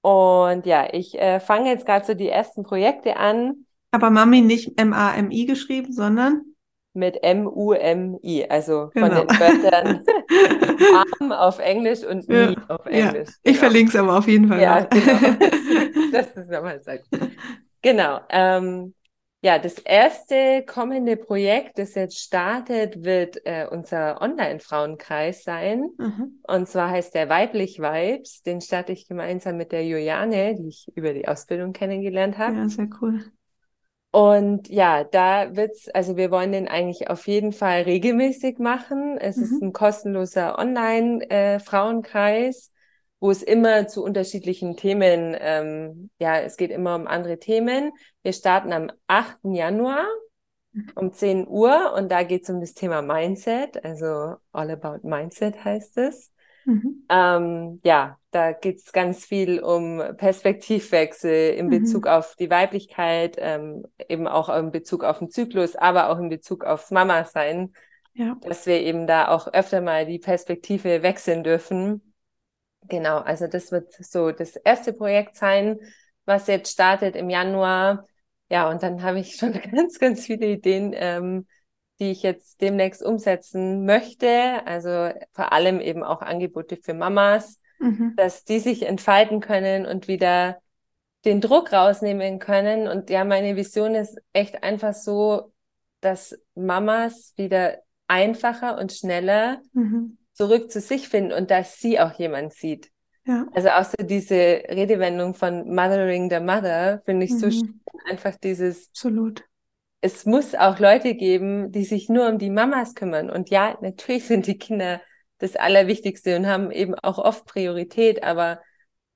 Und 0.02 0.66
ja, 0.66 0.88
ich 0.92 1.18
äh, 1.18 1.40
fange 1.40 1.70
jetzt 1.70 1.86
gerade 1.86 2.06
so 2.06 2.14
die 2.14 2.28
ersten 2.28 2.62
Projekte 2.62 3.16
an 3.16 3.66
aber 3.96 4.10
Mami 4.10 4.42
nicht 4.42 4.78
M-A-M-I 4.78 5.46
geschrieben, 5.46 5.90
sondern? 5.90 6.42
Mit 6.92 7.22
M-U-M-I, 7.22 8.46
also 8.46 8.90
genau. 8.92 9.06
von 9.06 9.26
den 9.26 9.40
Wörtern 9.40 10.04
Arm 11.20 11.32
auf 11.32 11.58
Englisch 11.58 12.04
und 12.04 12.26
ja. 12.28 12.50
Mi 12.50 12.56
auf 12.68 12.84
Englisch. 12.84 13.28
Ja. 13.28 13.34
Ich 13.42 13.52
genau. 13.52 13.58
verlinke 13.58 13.90
es 13.90 13.96
aber 13.96 14.18
auf 14.18 14.28
jeden 14.28 14.48
Fall. 14.48 14.60
Ja, 14.60 14.80
genau. 14.80 15.12
Das, 16.12 16.26
ist 16.28 16.50
nochmal 16.50 16.78
gut. 16.78 17.30
Genau. 17.80 18.20
Ähm, 18.28 18.94
ja, 19.42 19.58
das 19.58 19.78
erste 19.78 20.64
kommende 20.66 21.16
Projekt, 21.16 21.78
das 21.78 21.94
jetzt 21.94 22.18
startet, 22.18 23.04
wird 23.04 23.38
äh, 23.44 23.66
unser 23.70 24.20
Online-Frauenkreis 24.20 25.44
sein. 25.44 25.90
Mhm. 25.98 26.40
Und 26.42 26.68
zwar 26.68 26.90
heißt 26.90 27.14
der 27.14 27.28
Weiblich 27.28 27.78
Vibes. 27.78 28.42
Den 28.42 28.60
starte 28.60 28.92
ich 28.92 29.06
gemeinsam 29.06 29.56
mit 29.56 29.72
der 29.72 29.86
Juliane, 29.86 30.56
die 30.56 30.68
ich 30.68 30.90
über 30.94 31.12
die 31.12 31.28
Ausbildung 31.28 31.72
kennengelernt 31.72 32.38
habe. 32.38 32.56
Ja, 32.56 32.68
sehr 32.68 32.88
cool. 33.00 33.24
Und 34.10 34.68
ja, 34.70 35.04
da 35.04 35.54
wird's, 35.54 35.88
also 35.90 36.16
wir 36.16 36.30
wollen 36.30 36.52
den 36.52 36.68
eigentlich 36.68 37.10
auf 37.10 37.26
jeden 37.26 37.52
Fall 37.52 37.82
regelmäßig 37.82 38.58
machen. 38.58 39.18
Es 39.18 39.36
mhm. 39.36 39.42
ist 39.42 39.62
ein 39.62 39.74
kostenloser 39.74 40.58
Online-Frauenkreis, 40.58 42.68
äh, 42.68 42.70
wo 43.20 43.30
es 43.30 43.42
immer 43.42 43.88
zu 43.88 44.04
unterschiedlichen 44.04 44.76
Themen, 44.76 45.36
ähm, 45.38 46.10
ja, 46.18 46.38
es 46.40 46.56
geht 46.56 46.70
immer 46.70 46.94
um 46.96 47.06
andere 47.06 47.38
Themen. 47.38 47.92
Wir 48.22 48.32
starten 48.32 48.72
am 48.72 48.90
8. 49.06 49.38
Januar 49.54 50.06
um 50.94 51.12
10 51.12 51.48
Uhr 51.48 51.94
und 51.94 52.10
da 52.10 52.22
geht 52.22 52.42
es 52.42 52.50
um 52.50 52.60
das 52.60 52.74
Thema 52.74 53.00
Mindset, 53.02 53.82
also 53.84 54.36
All 54.52 54.70
About 54.70 55.06
Mindset 55.06 55.64
heißt 55.64 55.96
es. 55.98 56.32
Mhm. 56.66 57.04
Ähm, 57.08 57.80
ja, 57.84 58.18
da 58.32 58.52
geht 58.52 58.78
es 58.78 58.92
ganz 58.92 59.24
viel 59.24 59.60
um 59.60 60.02
Perspektivwechsel 60.16 61.54
in 61.54 61.70
Bezug 61.70 62.04
mhm. 62.04 62.10
auf 62.10 62.34
die 62.36 62.50
Weiblichkeit, 62.50 63.36
ähm, 63.38 63.86
eben 64.08 64.26
auch 64.26 64.48
in 64.48 64.72
Bezug 64.72 65.04
auf 65.04 65.20
den 65.20 65.30
Zyklus, 65.30 65.76
aber 65.76 66.10
auch 66.10 66.18
in 66.18 66.28
Bezug 66.28 66.64
aufs 66.64 66.90
Mama-Sein, 66.90 67.72
ja. 68.14 68.36
dass 68.42 68.66
wir 68.66 68.80
eben 68.80 69.06
da 69.06 69.28
auch 69.28 69.46
öfter 69.46 69.80
mal 69.80 70.06
die 70.06 70.18
Perspektive 70.18 71.02
wechseln 71.02 71.44
dürfen. 71.44 72.14
Genau, 72.88 73.18
also 73.18 73.46
das 73.46 73.72
wird 73.72 73.92
so 73.92 74.30
das 74.32 74.56
erste 74.56 74.92
Projekt 74.92 75.36
sein, 75.36 75.78
was 76.24 76.46
jetzt 76.46 76.72
startet 76.72 77.16
im 77.16 77.30
Januar. 77.30 78.06
Ja, 78.50 78.68
und 78.70 78.82
dann 78.82 79.02
habe 79.02 79.20
ich 79.20 79.36
schon 79.36 79.52
ganz, 79.52 79.98
ganz 79.98 80.26
viele 80.26 80.46
Ideen, 80.46 80.92
ähm, 80.94 81.46
die 81.98 82.10
ich 82.10 82.22
jetzt 82.22 82.60
demnächst 82.60 83.02
umsetzen 83.02 83.84
möchte. 83.84 84.62
Also 84.66 85.10
vor 85.32 85.52
allem 85.52 85.80
eben 85.80 86.02
auch 86.02 86.20
Angebote 86.20 86.76
für 86.76 86.94
Mamas, 86.94 87.60
mhm. 87.78 88.14
dass 88.16 88.44
die 88.44 88.58
sich 88.58 88.82
entfalten 88.84 89.40
können 89.40 89.86
und 89.86 90.08
wieder 90.08 90.58
den 91.24 91.40
Druck 91.40 91.72
rausnehmen 91.72 92.38
können. 92.38 92.86
Und 92.86 93.10
ja, 93.10 93.24
meine 93.24 93.56
Vision 93.56 93.94
ist 93.94 94.18
echt 94.32 94.62
einfach 94.62 94.94
so, 94.94 95.52
dass 96.00 96.38
Mamas 96.54 97.32
wieder 97.36 97.78
einfacher 98.06 98.78
und 98.78 98.92
schneller 98.92 99.60
mhm. 99.72 100.18
Zurück 100.36 100.70
zu 100.70 100.80
sich 100.80 101.08
finden 101.08 101.32
und 101.32 101.50
dass 101.50 101.78
sie 101.78 101.98
auch 101.98 102.12
jemand 102.18 102.52
sieht. 102.52 102.90
Ja. 103.24 103.46
Also 103.54 103.70
auch 103.70 103.84
so 103.84 104.04
diese 104.04 104.62
Redewendung 104.68 105.34
von 105.34 105.74
Mothering 105.74 106.30
the 106.30 106.40
Mother 106.40 107.00
finde 107.04 107.26
ich 107.26 107.32
mhm. 107.32 107.38
so 107.38 107.50
schön. 107.50 107.80
Einfach 108.08 108.36
dieses 108.36 108.88
Absolut 108.90 109.44
es 110.06 110.24
muss 110.24 110.54
auch 110.54 110.78
Leute 110.78 111.14
geben, 111.14 111.72
die 111.72 111.84
sich 111.84 112.08
nur 112.08 112.28
um 112.28 112.38
die 112.38 112.50
Mamas 112.50 112.94
kümmern. 112.94 113.28
Und 113.28 113.50
ja, 113.50 113.76
natürlich 113.80 114.24
sind 114.26 114.46
die 114.46 114.56
Kinder 114.56 115.00
das 115.38 115.56
Allerwichtigste 115.56 116.36
und 116.36 116.46
haben 116.46 116.70
eben 116.70 116.94
auch 116.94 117.18
oft 117.18 117.44
Priorität, 117.46 118.22
aber 118.22 118.60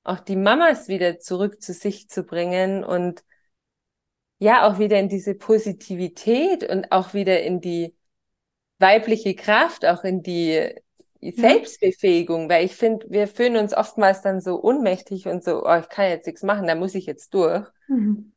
auch 0.03 0.21
die 0.21 0.37
Mamas 0.37 0.89
wieder 0.89 1.21
zurück 1.21 1.63
zu 1.63 1.73
sich 1.73 2.09
zu 2.09 2.25
bringen 2.25 2.83
und 2.85 3.23
ja, 4.39 4.67
auch 4.67 4.79
wieder 4.79 4.99
in 4.99 5.09
diese 5.09 5.35
Positivität 5.35 6.69
und 6.69 6.91
auch 6.93 7.15
wieder 7.15 7.43
in 7.43 7.61
die 7.61 7.95
weibliche 8.79 9.35
Kraft, 9.35 9.85
auch 9.85 10.03
in 10.03 10.23
die 10.23 10.75
Selbstbefähigung, 11.21 12.49
weil 12.49 12.65
ich 12.65 12.75
finde, 12.75 13.07
wir 13.11 13.29
fühlen 13.29 13.57
uns 13.57 13.75
oftmals 13.75 14.23
dann 14.23 14.41
so 14.41 14.63
ohnmächtig 14.63 15.27
und 15.29 15.45
so, 15.45 15.65
oh, 15.65 15.77
ich 15.77 15.89
kann 15.89 16.09
jetzt 16.09 16.27
nichts 16.27 16.43
machen, 16.43 16.67
da 16.67 16.75
muss 16.75 16.95
ich 16.95 17.07
jetzt 17.07 17.35
durch. 17.35 17.67
Mhm. 17.89 18.33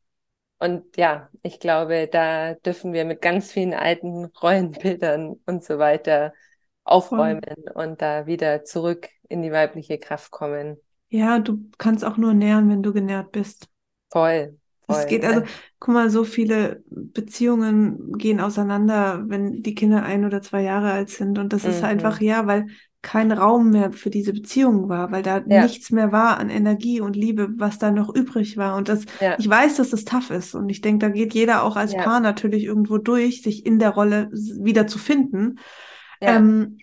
Und 0.60 0.98
ja, 0.98 1.30
ich 1.42 1.60
glaube, 1.60 2.08
da 2.08 2.54
dürfen 2.56 2.94
wir 2.94 3.06
mit 3.06 3.22
ganz 3.22 3.52
vielen 3.52 3.74
alten 3.74 4.26
Rollenbildern 4.26 5.40
und 5.46 5.64
so 5.64 5.78
weiter 5.78 6.34
aufräumen 6.84 7.42
Voll. 7.44 7.86
und 7.86 8.02
da 8.02 8.26
wieder 8.26 8.64
zurück 8.64 9.10
in 9.30 9.42
die 9.42 9.52
weibliche 9.52 9.98
Kraft 9.98 10.32
kommen. 10.32 10.78
Ja, 11.10 11.40
du 11.40 11.60
kannst 11.78 12.04
auch 12.04 12.18
nur 12.18 12.34
nähren, 12.34 12.70
wenn 12.70 12.84
du 12.84 12.94
genährt 12.94 13.32
bist. 13.32 13.68
Voll. 14.10 14.58
Es 14.88 15.08
geht 15.08 15.24
also, 15.26 15.42
guck 15.80 15.94
mal, 15.94 16.10
so 16.10 16.24
viele 16.24 16.84
Beziehungen 16.90 18.18
gehen 18.18 18.40
auseinander, 18.40 19.24
wenn 19.28 19.64
die 19.64 19.76
Kinder 19.76 20.04
ein 20.04 20.26
oder 20.26 20.42
zwei 20.42 20.62
Jahre 20.62 20.92
alt 20.92 21.10
sind. 21.10 21.40
Und 21.40 21.54
das 21.54 21.64
mhm. 21.64 21.70
ist 21.70 21.84
einfach, 21.84 22.22
ja, 22.22 22.48
weil 22.48 22.68
kein 23.04 23.34
Raum 23.34 23.72
mehr 23.72 23.92
für 23.92 24.10
diese 24.10 24.32
Beziehung 24.32 24.88
war, 24.88 25.12
weil 25.12 25.24
da 25.24 25.44
ja. 25.46 25.64
nichts 25.64 25.92
mehr 25.92 26.14
war 26.14 26.38
an 26.38 26.50
Energie 26.50 27.02
und 27.02 27.18
Liebe, 27.18 27.50
was 27.58 27.78
da 27.78 27.92
noch 27.92 28.14
übrig 28.16 28.56
war. 28.56 28.78
Und 28.78 28.88
das, 28.88 29.06
ja. 29.20 29.36
ich 29.38 29.48
weiß, 29.48 29.76
dass 29.76 29.90
das 29.90 30.06
tough 30.06 30.32
ist. 30.32 30.56
Und 30.56 30.70
ich 30.70 30.80
denke, 30.80 31.08
da 31.08 31.12
geht 31.12 31.34
jeder 31.34 31.64
auch 31.64 31.76
als 31.76 31.92
ja. 31.92 32.02
Paar 32.02 32.22
natürlich 32.22 32.64
irgendwo 32.64 32.98
durch, 32.98 33.42
sich 33.42 33.66
in 33.66 33.78
der 33.78 33.90
Rolle 33.90 34.30
wieder 34.32 34.88
zu 34.88 34.98
finden. 34.98 35.60
Ähm, 36.22 36.78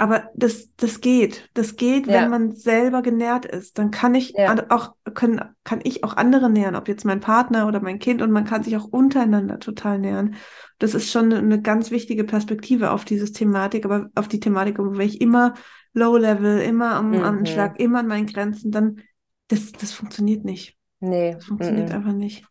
Aber 0.00 0.30
das, 0.34 0.68
das 0.76 1.00
geht. 1.00 1.50
Das 1.54 1.74
geht, 1.74 2.06
Ja. 2.06 2.22
wenn 2.22 2.30
man 2.30 2.52
selber 2.52 3.02
genährt 3.02 3.44
ist. 3.44 3.78
Dann 3.78 3.90
kann 3.90 4.14
ich 4.14 4.32
Ja. 4.36 4.54
auch, 4.70 4.94
können, 5.14 5.40
kann 5.64 5.80
ich 5.82 6.04
auch 6.04 6.16
andere 6.16 6.48
nähren, 6.48 6.76
ob 6.76 6.86
jetzt 6.86 7.04
mein 7.04 7.18
Partner 7.20 7.66
oder 7.66 7.80
mein 7.80 7.98
Kind 7.98 8.22
und 8.22 8.30
man 8.30 8.44
kann 8.44 8.62
sich 8.62 8.76
auch 8.76 8.84
untereinander 8.84 9.58
total 9.58 9.98
nähern. 9.98 10.36
Das 10.78 10.94
ist 10.94 11.10
schon 11.10 11.32
eine 11.32 11.60
ganz 11.60 11.90
wichtige 11.90 12.22
Perspektive 12.22 12.92
auf 12.92 13.04
dieses 13.04 13.32
Thematik, 13.32 13.84
aber 13.84 14.08
auf 14.14 14.28
die 14.28 14.38
Thematik, 14.40 14.76
wenn 14.78 15.00
ich 15.00 15.20
immer 15.20 15.54
low 15.94 16.16
level, 16.16 16.60
immer 16.60 16.92
am 16.94 17.10
Mhm. 17.10 17.22
Anschlag, 17.24 17.80
immer 17.80 17.98
an 17.98 18.06
meinen 18.06 18.26
Grenzen, 18.26 18.70
dann, 18.70 19.00
das, 19.48 19.72
das 19.72 19.92
funktioniert 19.92 20.44
nicht. 20.44 20.76
Nee. 21.00 21.34
Das 21.34 21.44
funktioniert 21.46 21.88
mhm. 21.88 21.94
einfach 21.96 22.12
nicht. 22.12 22.44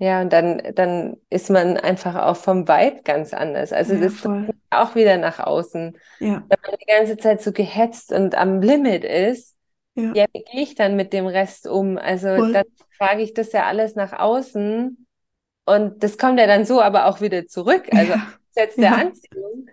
Ja, 0.00 0.22
und 0.22 0.32
dann, 0.32 0.62
dann 0.74 1.18
ist 1.28 1.50
man 1.50 1.76
einfach 1.76 2.14
auch 2.16 2.36
vom 2.36 2.66
Vibe 2.66 3.02
ganz 3.04 3.34
anders. 3.34 3.72
Also 3.72 3.96
Ja, 3.96 4.00
das 4.00 4.14
voll. 4.22 4.46
bringt 4.46 4.62
auch 4.70 4.94
wieder 4.94 5.18
nach 5.18 5.40
außen. 5.40 5.98
Ja, 6.18 6.48
Wenn 6.48 6.58
man 6.66 6.76
die 6.80 6.86
ganze 6.86 7.18
Zeit 7.18 7.42
so 7.42 7.52
gehetzt 7.52 8.10
und 8.12 8.34
am 8.34 8.62
Limit 8.62 9.04
ist, 9.04 9.56
ja, 9.94 10.14
ja, 10.14 10.26
wie 10.32 10.44
gehe 10.44 10.62
ich 10.62 10.74
dann 10.76 10.96
mit 10.96 11.12
dem 11.12 11.26
Rest 11.26 11.66
um? 11.68 11.98
Also 11.98 12.28
Voll. 12.34 12.52
dann 12.52 12.64
trage 12.98 13.22
ich 13.22 13.34
das 13.34 13.52
ja 13.52 13.66
alles 13.66 13.94
nach 13.96 14.12
außen 14.14 15.06
und 15.66 16.02
das 16.02 16.18
kommt 16.18 16.40
ja 16.40 16.46
dann 16.46 16.64
so 16.64 16.80
aber 16.82 17.06
auch 17.06 17.20
wieder 17.20 17.46
zurück. 17.46 17.88
Also 17.94 18.14
ja, 18.14 18.40
Gesetz 18.54 18.78
der 18.78 18.96
Ja. 18.96 18.98
Anziehung, 18.98 19.66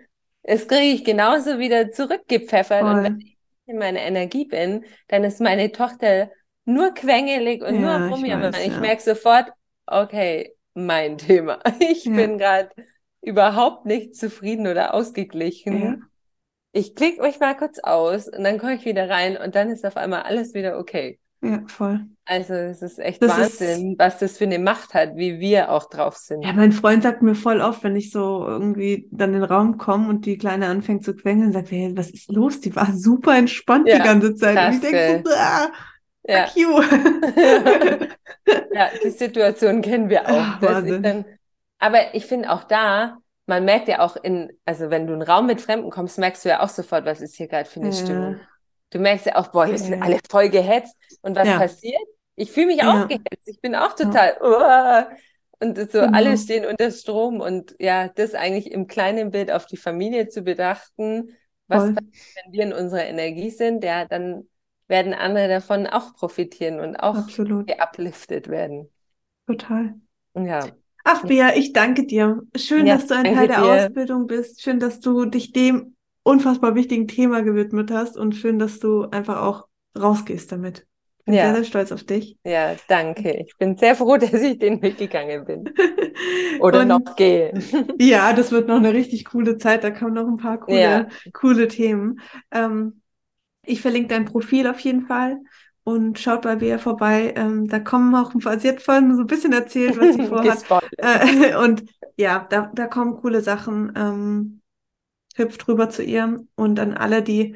das 0.44 0.68
kriege 0.68 0.94
ich 0.94 1.04
genauso 1.04 1.58
wieder 1.58 1.90
zurückgepfeffert. 1.92 2.88
Und 2.88 3.02
wenn 3.02 3.12
voll. 3.12 3.24
ich 3.24 3.38
in 3.66 3.78
meiner 3.78 4.00
Energie 4.00 4.46
bin, 4.46 4.84
dann 5.08 5.24
ist 5.24 5.40
meine 5.40 5.72
Tochter 5.72 6.30
nur 6.64 6.94
quengelig 6.94 7.62
und 7.62 7.80
nur 7.80 7.90
Ja, 7.90 7.94
am 7.94 8.04
ich 8.10 8.26
Rumjammern. 8.26 8.54
weiß, 8.54 8.66
Ich 8.66 8.80
merke 8.80 9.02
sofort, 9.02 9.50
okay, 9.90 10.54
mein 10.74 11.18
Thema. 11.18 11.60
Ich 11.80 12.04
Ja. 12.04 12.12
bin 12.12 12.38
gerade 12.38 12.70
überhaupt 13.20 13.86
nicht 13.86 14.14
zufrieden 14.16 14.66
oder 14.66 14.74
Ja, 14.84 14.90
ausgeglichen. 14.92 16.02
Ich 16.72 16.94
klicke 16.94 17.22
mich 17.22 17.40
mal 17.40 17.56
kurz 17.56 17.78
aus 17.80 18.28
und 18.28 18.44
dann 18.44 18.58
komme 18.58 18.74
ich 18.76 18.84
wieder 18.84 19.08
rein 19.08 19.36
und 19.36 19.54
dann 19.54 19.70
ist 19.70 19.84
auf 19.86 19.96
einmal 19.96 20.22
alles 20.22 20.54
wieder 20.54 20.78
okay. 20.78 21.18
ja, 21.40 21.62
voll. 21.66 22.06
Also 22.26 22.52
es 22.54 22.82
ist 22.82 22.98
echt 22.98 23.22
Das 23.22 23.30
ist- 23.38 23.60
Wahnsinn, 23.60 23.94
was 23.98 24.18
das 24.18 24.36
für 24.38 24.44
eine 24.44 24.58
Macht 24.58 24.92
hat, 24.92 25.16
wie 25.16 25.40
wir 25.40 25.70
auch 25.72 25.88
drauf 25.88 26.16
sind. 26.16 26.44
Ja, 26.44 26.52
mein 26.52 26.72
Freund 26.72 27.02
sagt 27.02 27.22
mir 27.22 27.34
voll 27.34 27.60
oft, 27.62 27.82
wenn 27.84 27.96
ich 27.96 28.10
so 28.10 28.44
irgendwie 28.46 29.08
dann 29.10 29.32
in 29.34 29.40
den 29.40 29.44
Raum 29.50 29.78
komme 29.78 30.08
und 30.08 30.26
die 30.26 30.36
Kleine 30.36 30.66
anfängt 30.66 31.04
zu 31.04 31.14
quengeln, 31.16 31.52
sagt 31.52 31.72
er, 31.72 31.78
hey, 31.78 31.96
was 31.96 32.10
ist 32.10 32.30
los? 32.30 32.60
Die 32.60 32.74
war 32.76 32.92
super 32.92 33.36
entspannt 33.36 33.86
die 33.88 33.92
Ja, 33.92 34.04
ganze 34.04 34.34
Zeit. 34.34 34.56
Und 34.58 34.74
ich 34.74 34.80
denke 34.90 35.22
so, 35.24 35.34
ah, 35.34 35.68
Ja. 36.28 36.46
fuck 36.46 36.56
you. 36.56 36.80
Ja, 38.72 38.90
die 39.02 39.10
Situation 39.10 39.82
kennen 39.82 40.08
wir 40.08 40.28
auch. 40.28 40.58
Ach, 40.60 40.60
dann, 40.60 41.24
aber 41.78 42.14
ich 42.14 42.26
finde 42.26 42.50
auch 42.50 42.64
da, 42.64 43.18
man 43.46 43.64
merkt 43.64 43.88
ja 43.88 44.00
auch 44.00 44.16
in, 44.16 44.52
also 44.64 44.90
wenn 44.90 45.06
du 45.06 45.14
in 45.14 45.20
einen 45.22 45.30
Raum 45.30 45.46
mit 45.46 45.60
Fremden 45.60 45.90
kommst, 45.90 46.18
merkst 46.18 46.44
du 46.44 46.48
ja 46.50 46.60
auch 46.62 46.68
sofort, 46.68 47.04
was 47.04 47.20
ist 47.20 47.36
hier 47.36 47.48
gerade 47.48 47.68
für 47.68 47.80
eine 47.80 47.90
Ja. 47.90 47.94
Stimmung. 47.94 48.40
Du 48.90 48.98
merkst 48.98 49.26
ja 49.26 49.36
auch, 49.36 49.48
boah, 49.48 49.66
hier 49.66 49.78
sind 49.78 49.98
Ja. 49.98 50.00
alle 50.02 50.18
voll 50.30 50.48
gehetzt. 50.48 50.96
Und 51.22 51.36
was 51.36 51.48
Ja. 51.48 51.58
passiert? 51.58 52.00
Ich 52.36 52.52
fühle 52.52 52.66
mich 52.68 52.82
auch 52.84 53.08
gehetzt. 53.08 53.46
Ich 53.46 53.60
bin 53.60 53.74
auch 53.74 53.94
total, 53.94 54.36
uah. 54.40 55.10
und 55.60 55.76
so 55.90 56.00
Genau. 56.00 56.16
alle 56.16 56.38
stehen 56.38 56.64
unter 56.64 56.90
Strom. 56.90 57.40
Und 57.40 57.74
ja, 57.78 58.08
das 58.08 58.34
eigentlich 58.34 58.70
im 58.70 58.86
kleinen 58.86 59.30
Bild 59.30 59.50
auf 59.50 59.66
die 59.66 59.76
Familie 59.76 60.28
zu 60.28 60.42
betrachten, 60.42 61.36
was 61.66 61.84
Voll. 61.84 61.94
passiert, 61.94 62.14
wenn 62.44 62.52
wir 62.52 62.62
in 62.62 62.72
unserer 62.72 63.04
Energie 63.06 63.50
sind, 63.50 63.82
ja, 63.84 64.04
dann 64.04 64.48
werden 64.88 65.14
andere 65.14 65.48
davon 65.48 65.86
auch 65.86 66.14
profitieren 66.14 66.80
und 66.80 66.96
auch 66.96 67.18
Absolut. 67.18 67.66
geupliftet 67.66 68.48
werden. 68.48 68.90
Total. 69.46 69.94
Ja, 70.34 70.74
Ach, 71.04 71.26
Bea, 71.26 71.54
ich 71.56 71.72
danke 71.72 72.06
dir. 72.06 72.42
Schön, 72.56 72.88
Ja, 72.88 72.90
dass 72.90 73.06
du 73.06 73.14
ein 73.14 73.30
Teil 73.30 73.48
der 73.48 73.64
dir. 73.64 73.64
Ausbildung 73.64 74.26
bist. 74.26 74.62
Schön, 74.62 74.78
dass 74.80 75.00
du 75.00 75.24
dich 75.24 75.52
dem 75.52 75.96
unfassbar 76.22 76.74
wichtigen 76.74 77.08
Thema 77.08 77.42
gewidmet 77.42 77.90
hast 77.90 78.16
und 78.16 78.34
schön, 78.34 78.58
dass 78.58 78.78
du 78.78 79.04
einfach 79.10 79.40
auch 79.42 79.68
rausgehst 79.98 80.52
damit. 80.52 80.86
Ich 81.20 81.24
bin 81.24 81.34
Ja. 81.34 81.40
sehr, 81.40 81.54
sehr 81.54 81.64
stolz 81.64 81.92
auf 81.92 82.04
dich. 82.04 82.36
ja, 82.44 82.76
danke. 82.88 83.32
Ich 83.32 83.56
bin 83.58 83.76
sehr 83.76 83.96
froh, 83.96 84.16
dass 84.18 84.32
ich 84.34 84.58
den 84.58 84.82
Weg 84.82 84.98
gegangen 84.98 85.44
bin. 85.44 85.74
Oder 86.58 86.80
Und 86.80 86.88
noch 86.88 87.16
gehe. 87.16 87.52
ja, 87.98 88.32
das 88.32 88.52
wird 88.52 88.68
noch 88.68 88.76
eine 88.76 88.92
richtig 88.94 89.24
coole 89.26 89.58
Zeit. 89.58 89.84
Da 89.84 89.90
kommen 89.90 90.14
noch 90.14 90.26
ein 90.28 90.36
paar 90.38 90.60
coole, 90.60 91.06
Ja. 91.06 91.08
coole 91.32 91.68
Themen. 91.68 92.20
Ähm, 92.50 93.02
ich 93.68 93.80
verlinke 93.80 94.08
dein 94.08 94.24
Profil 94.24 94.66
auf 94.66 94.80
jeden 94.80 95.06
Fall 95.06 95.38
und 95.84 96.18
schaut 96.18 96.42
bei 96.42 96.56
Bea 96.56 96.78
vorbei. 96.78 97.34
Ähm, 97.36 97.68
da 97.68 97.78
kommen 97.78 98.14
auch 98.14 98.34
ein 98.34 98.40
paar, 98.40 98.58
sie 98.58 98.68
hat 98.68 98.82
vorhin 98.82 99.14
so 99.14 99.22
ein 99.22 99.26
bisschen 99.26 99.52
erzählt, 99.52 99.98
was 99.98 100.14
sie 100.14 100.26
vorhat. 100.28 100.64
Äh, 100.96 101.56
und 101.64 101.84
ja, 102.16 102.46
da, 102.50 102.70
da 102.74 102.86
kommen 102.86 103.16
coole 103.16 103.40
Sachen. 103.42 103.92
Ähm, 103.96 104.60
hüpft 105.36 105.68
rüber 105.68 105.88
zu 105.88 106.02
ihr 106.02 106.44
und 106.56 106.80
an 106.80 106.94
alle, 106.94 107.22
die 107.22 107.54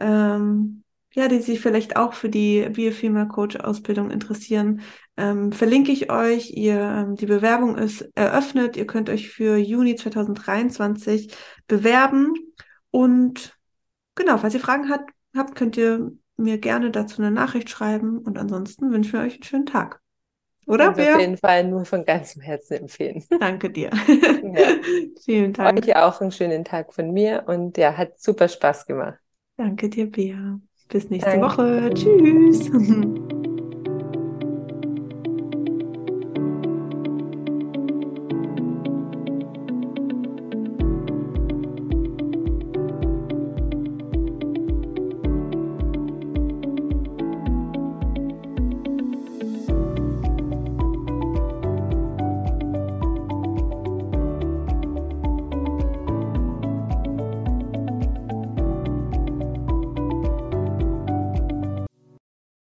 ähm, 0.00 0.84
ja, 1.14 1.28
die 1.28 1.38
sich 1.38 1.60
vielleicht 1.60 1.96
auch 1.96 2.12
für 2.12 2.28
die 2.28 2.68
Biofemale 2.70 3.28
Coach 3.28 3.56
Ausbildung 3.56 4.10
interessieren, 4.10 4.80
ähm, 5.16 5.52
verlinke 5.52 5.92
ich 5.92 6.10
euch. 6.10 6.50
Ihr, 6.50 6.80
ähm, 6.80 7.14
die 7.14 7.26
Bewerbung 7.26 7.78
ist 7.78 8.10
eröffnet. 8.16 8.76
Ihr 8.76 8.86
könnt 8.86 9.08
euch 9.08 9.30
für 9.30 9.56
Juni 9.56 9.94
2023 9.94 11.32
bewerben. 11.68 12.34
Und 12.90 13.56
genau, 14.16 14.38
falls 14.38 14.54
ihr 14.54 14.60
Fragen 14.60 14.88
hat, 14.88 15.02
habt, 15.34 15.54
könnt 15.54 15.76
ihr 15.76 16.12
mir 16.36 16.58
gerne 16.58 16.90
dazu 16.90 17.22
eine 17.22 17.30
Nachricht 17.30 17.70
schreiben. 17.70 18.18
Und 18.18 18.38
ansonsten 18.38 18.92
wünschen 18.92 19.12
wir 19.14 19.20
euch 19.20 19.34
einen 19.34 19.42
schönen 19.42 19.66
Tag. 19.66 20.00
Oder, 20.66 20.90
auf 20.90 20.96
Bea? 20.96 21.18
jeden 21.18 21.36
Fall 21.36 21.64
nur 21.64 21.84
von 21.84 22.04
ganzem 22.04 22.40
Herzen 22.40 22.74
empfehlen. 22.74 23.22
Danke 23.40 23.70
dir. 23.70 23.90
Ja. 24.08 24.68
Vielen 25.24 25.52
Dank. 25.52 25.84
Euch 25.84 25.96
auch 25.96 26.20
einen 26.20 26.32
schönen 26.32 26.64
Tag 26.64 26.94
von 26.94 27.12
mir 27.12 27.44
und 27.46 27.76
ja, 27.76 27.96
hat 27.96 28.18
super 28.18 28.48
Spaß 28.48 28.86
gemacht. 28.86 29.18
Danke 29.56 29.88
dir, 29.88 30.10
Bea. 30.10 30.58
Bis 30.88 31.10
nächste 31.10 31.38
Danke. 31.38 31.46
Woche. 31.46 31.90
Tschüss. 31.94 32.70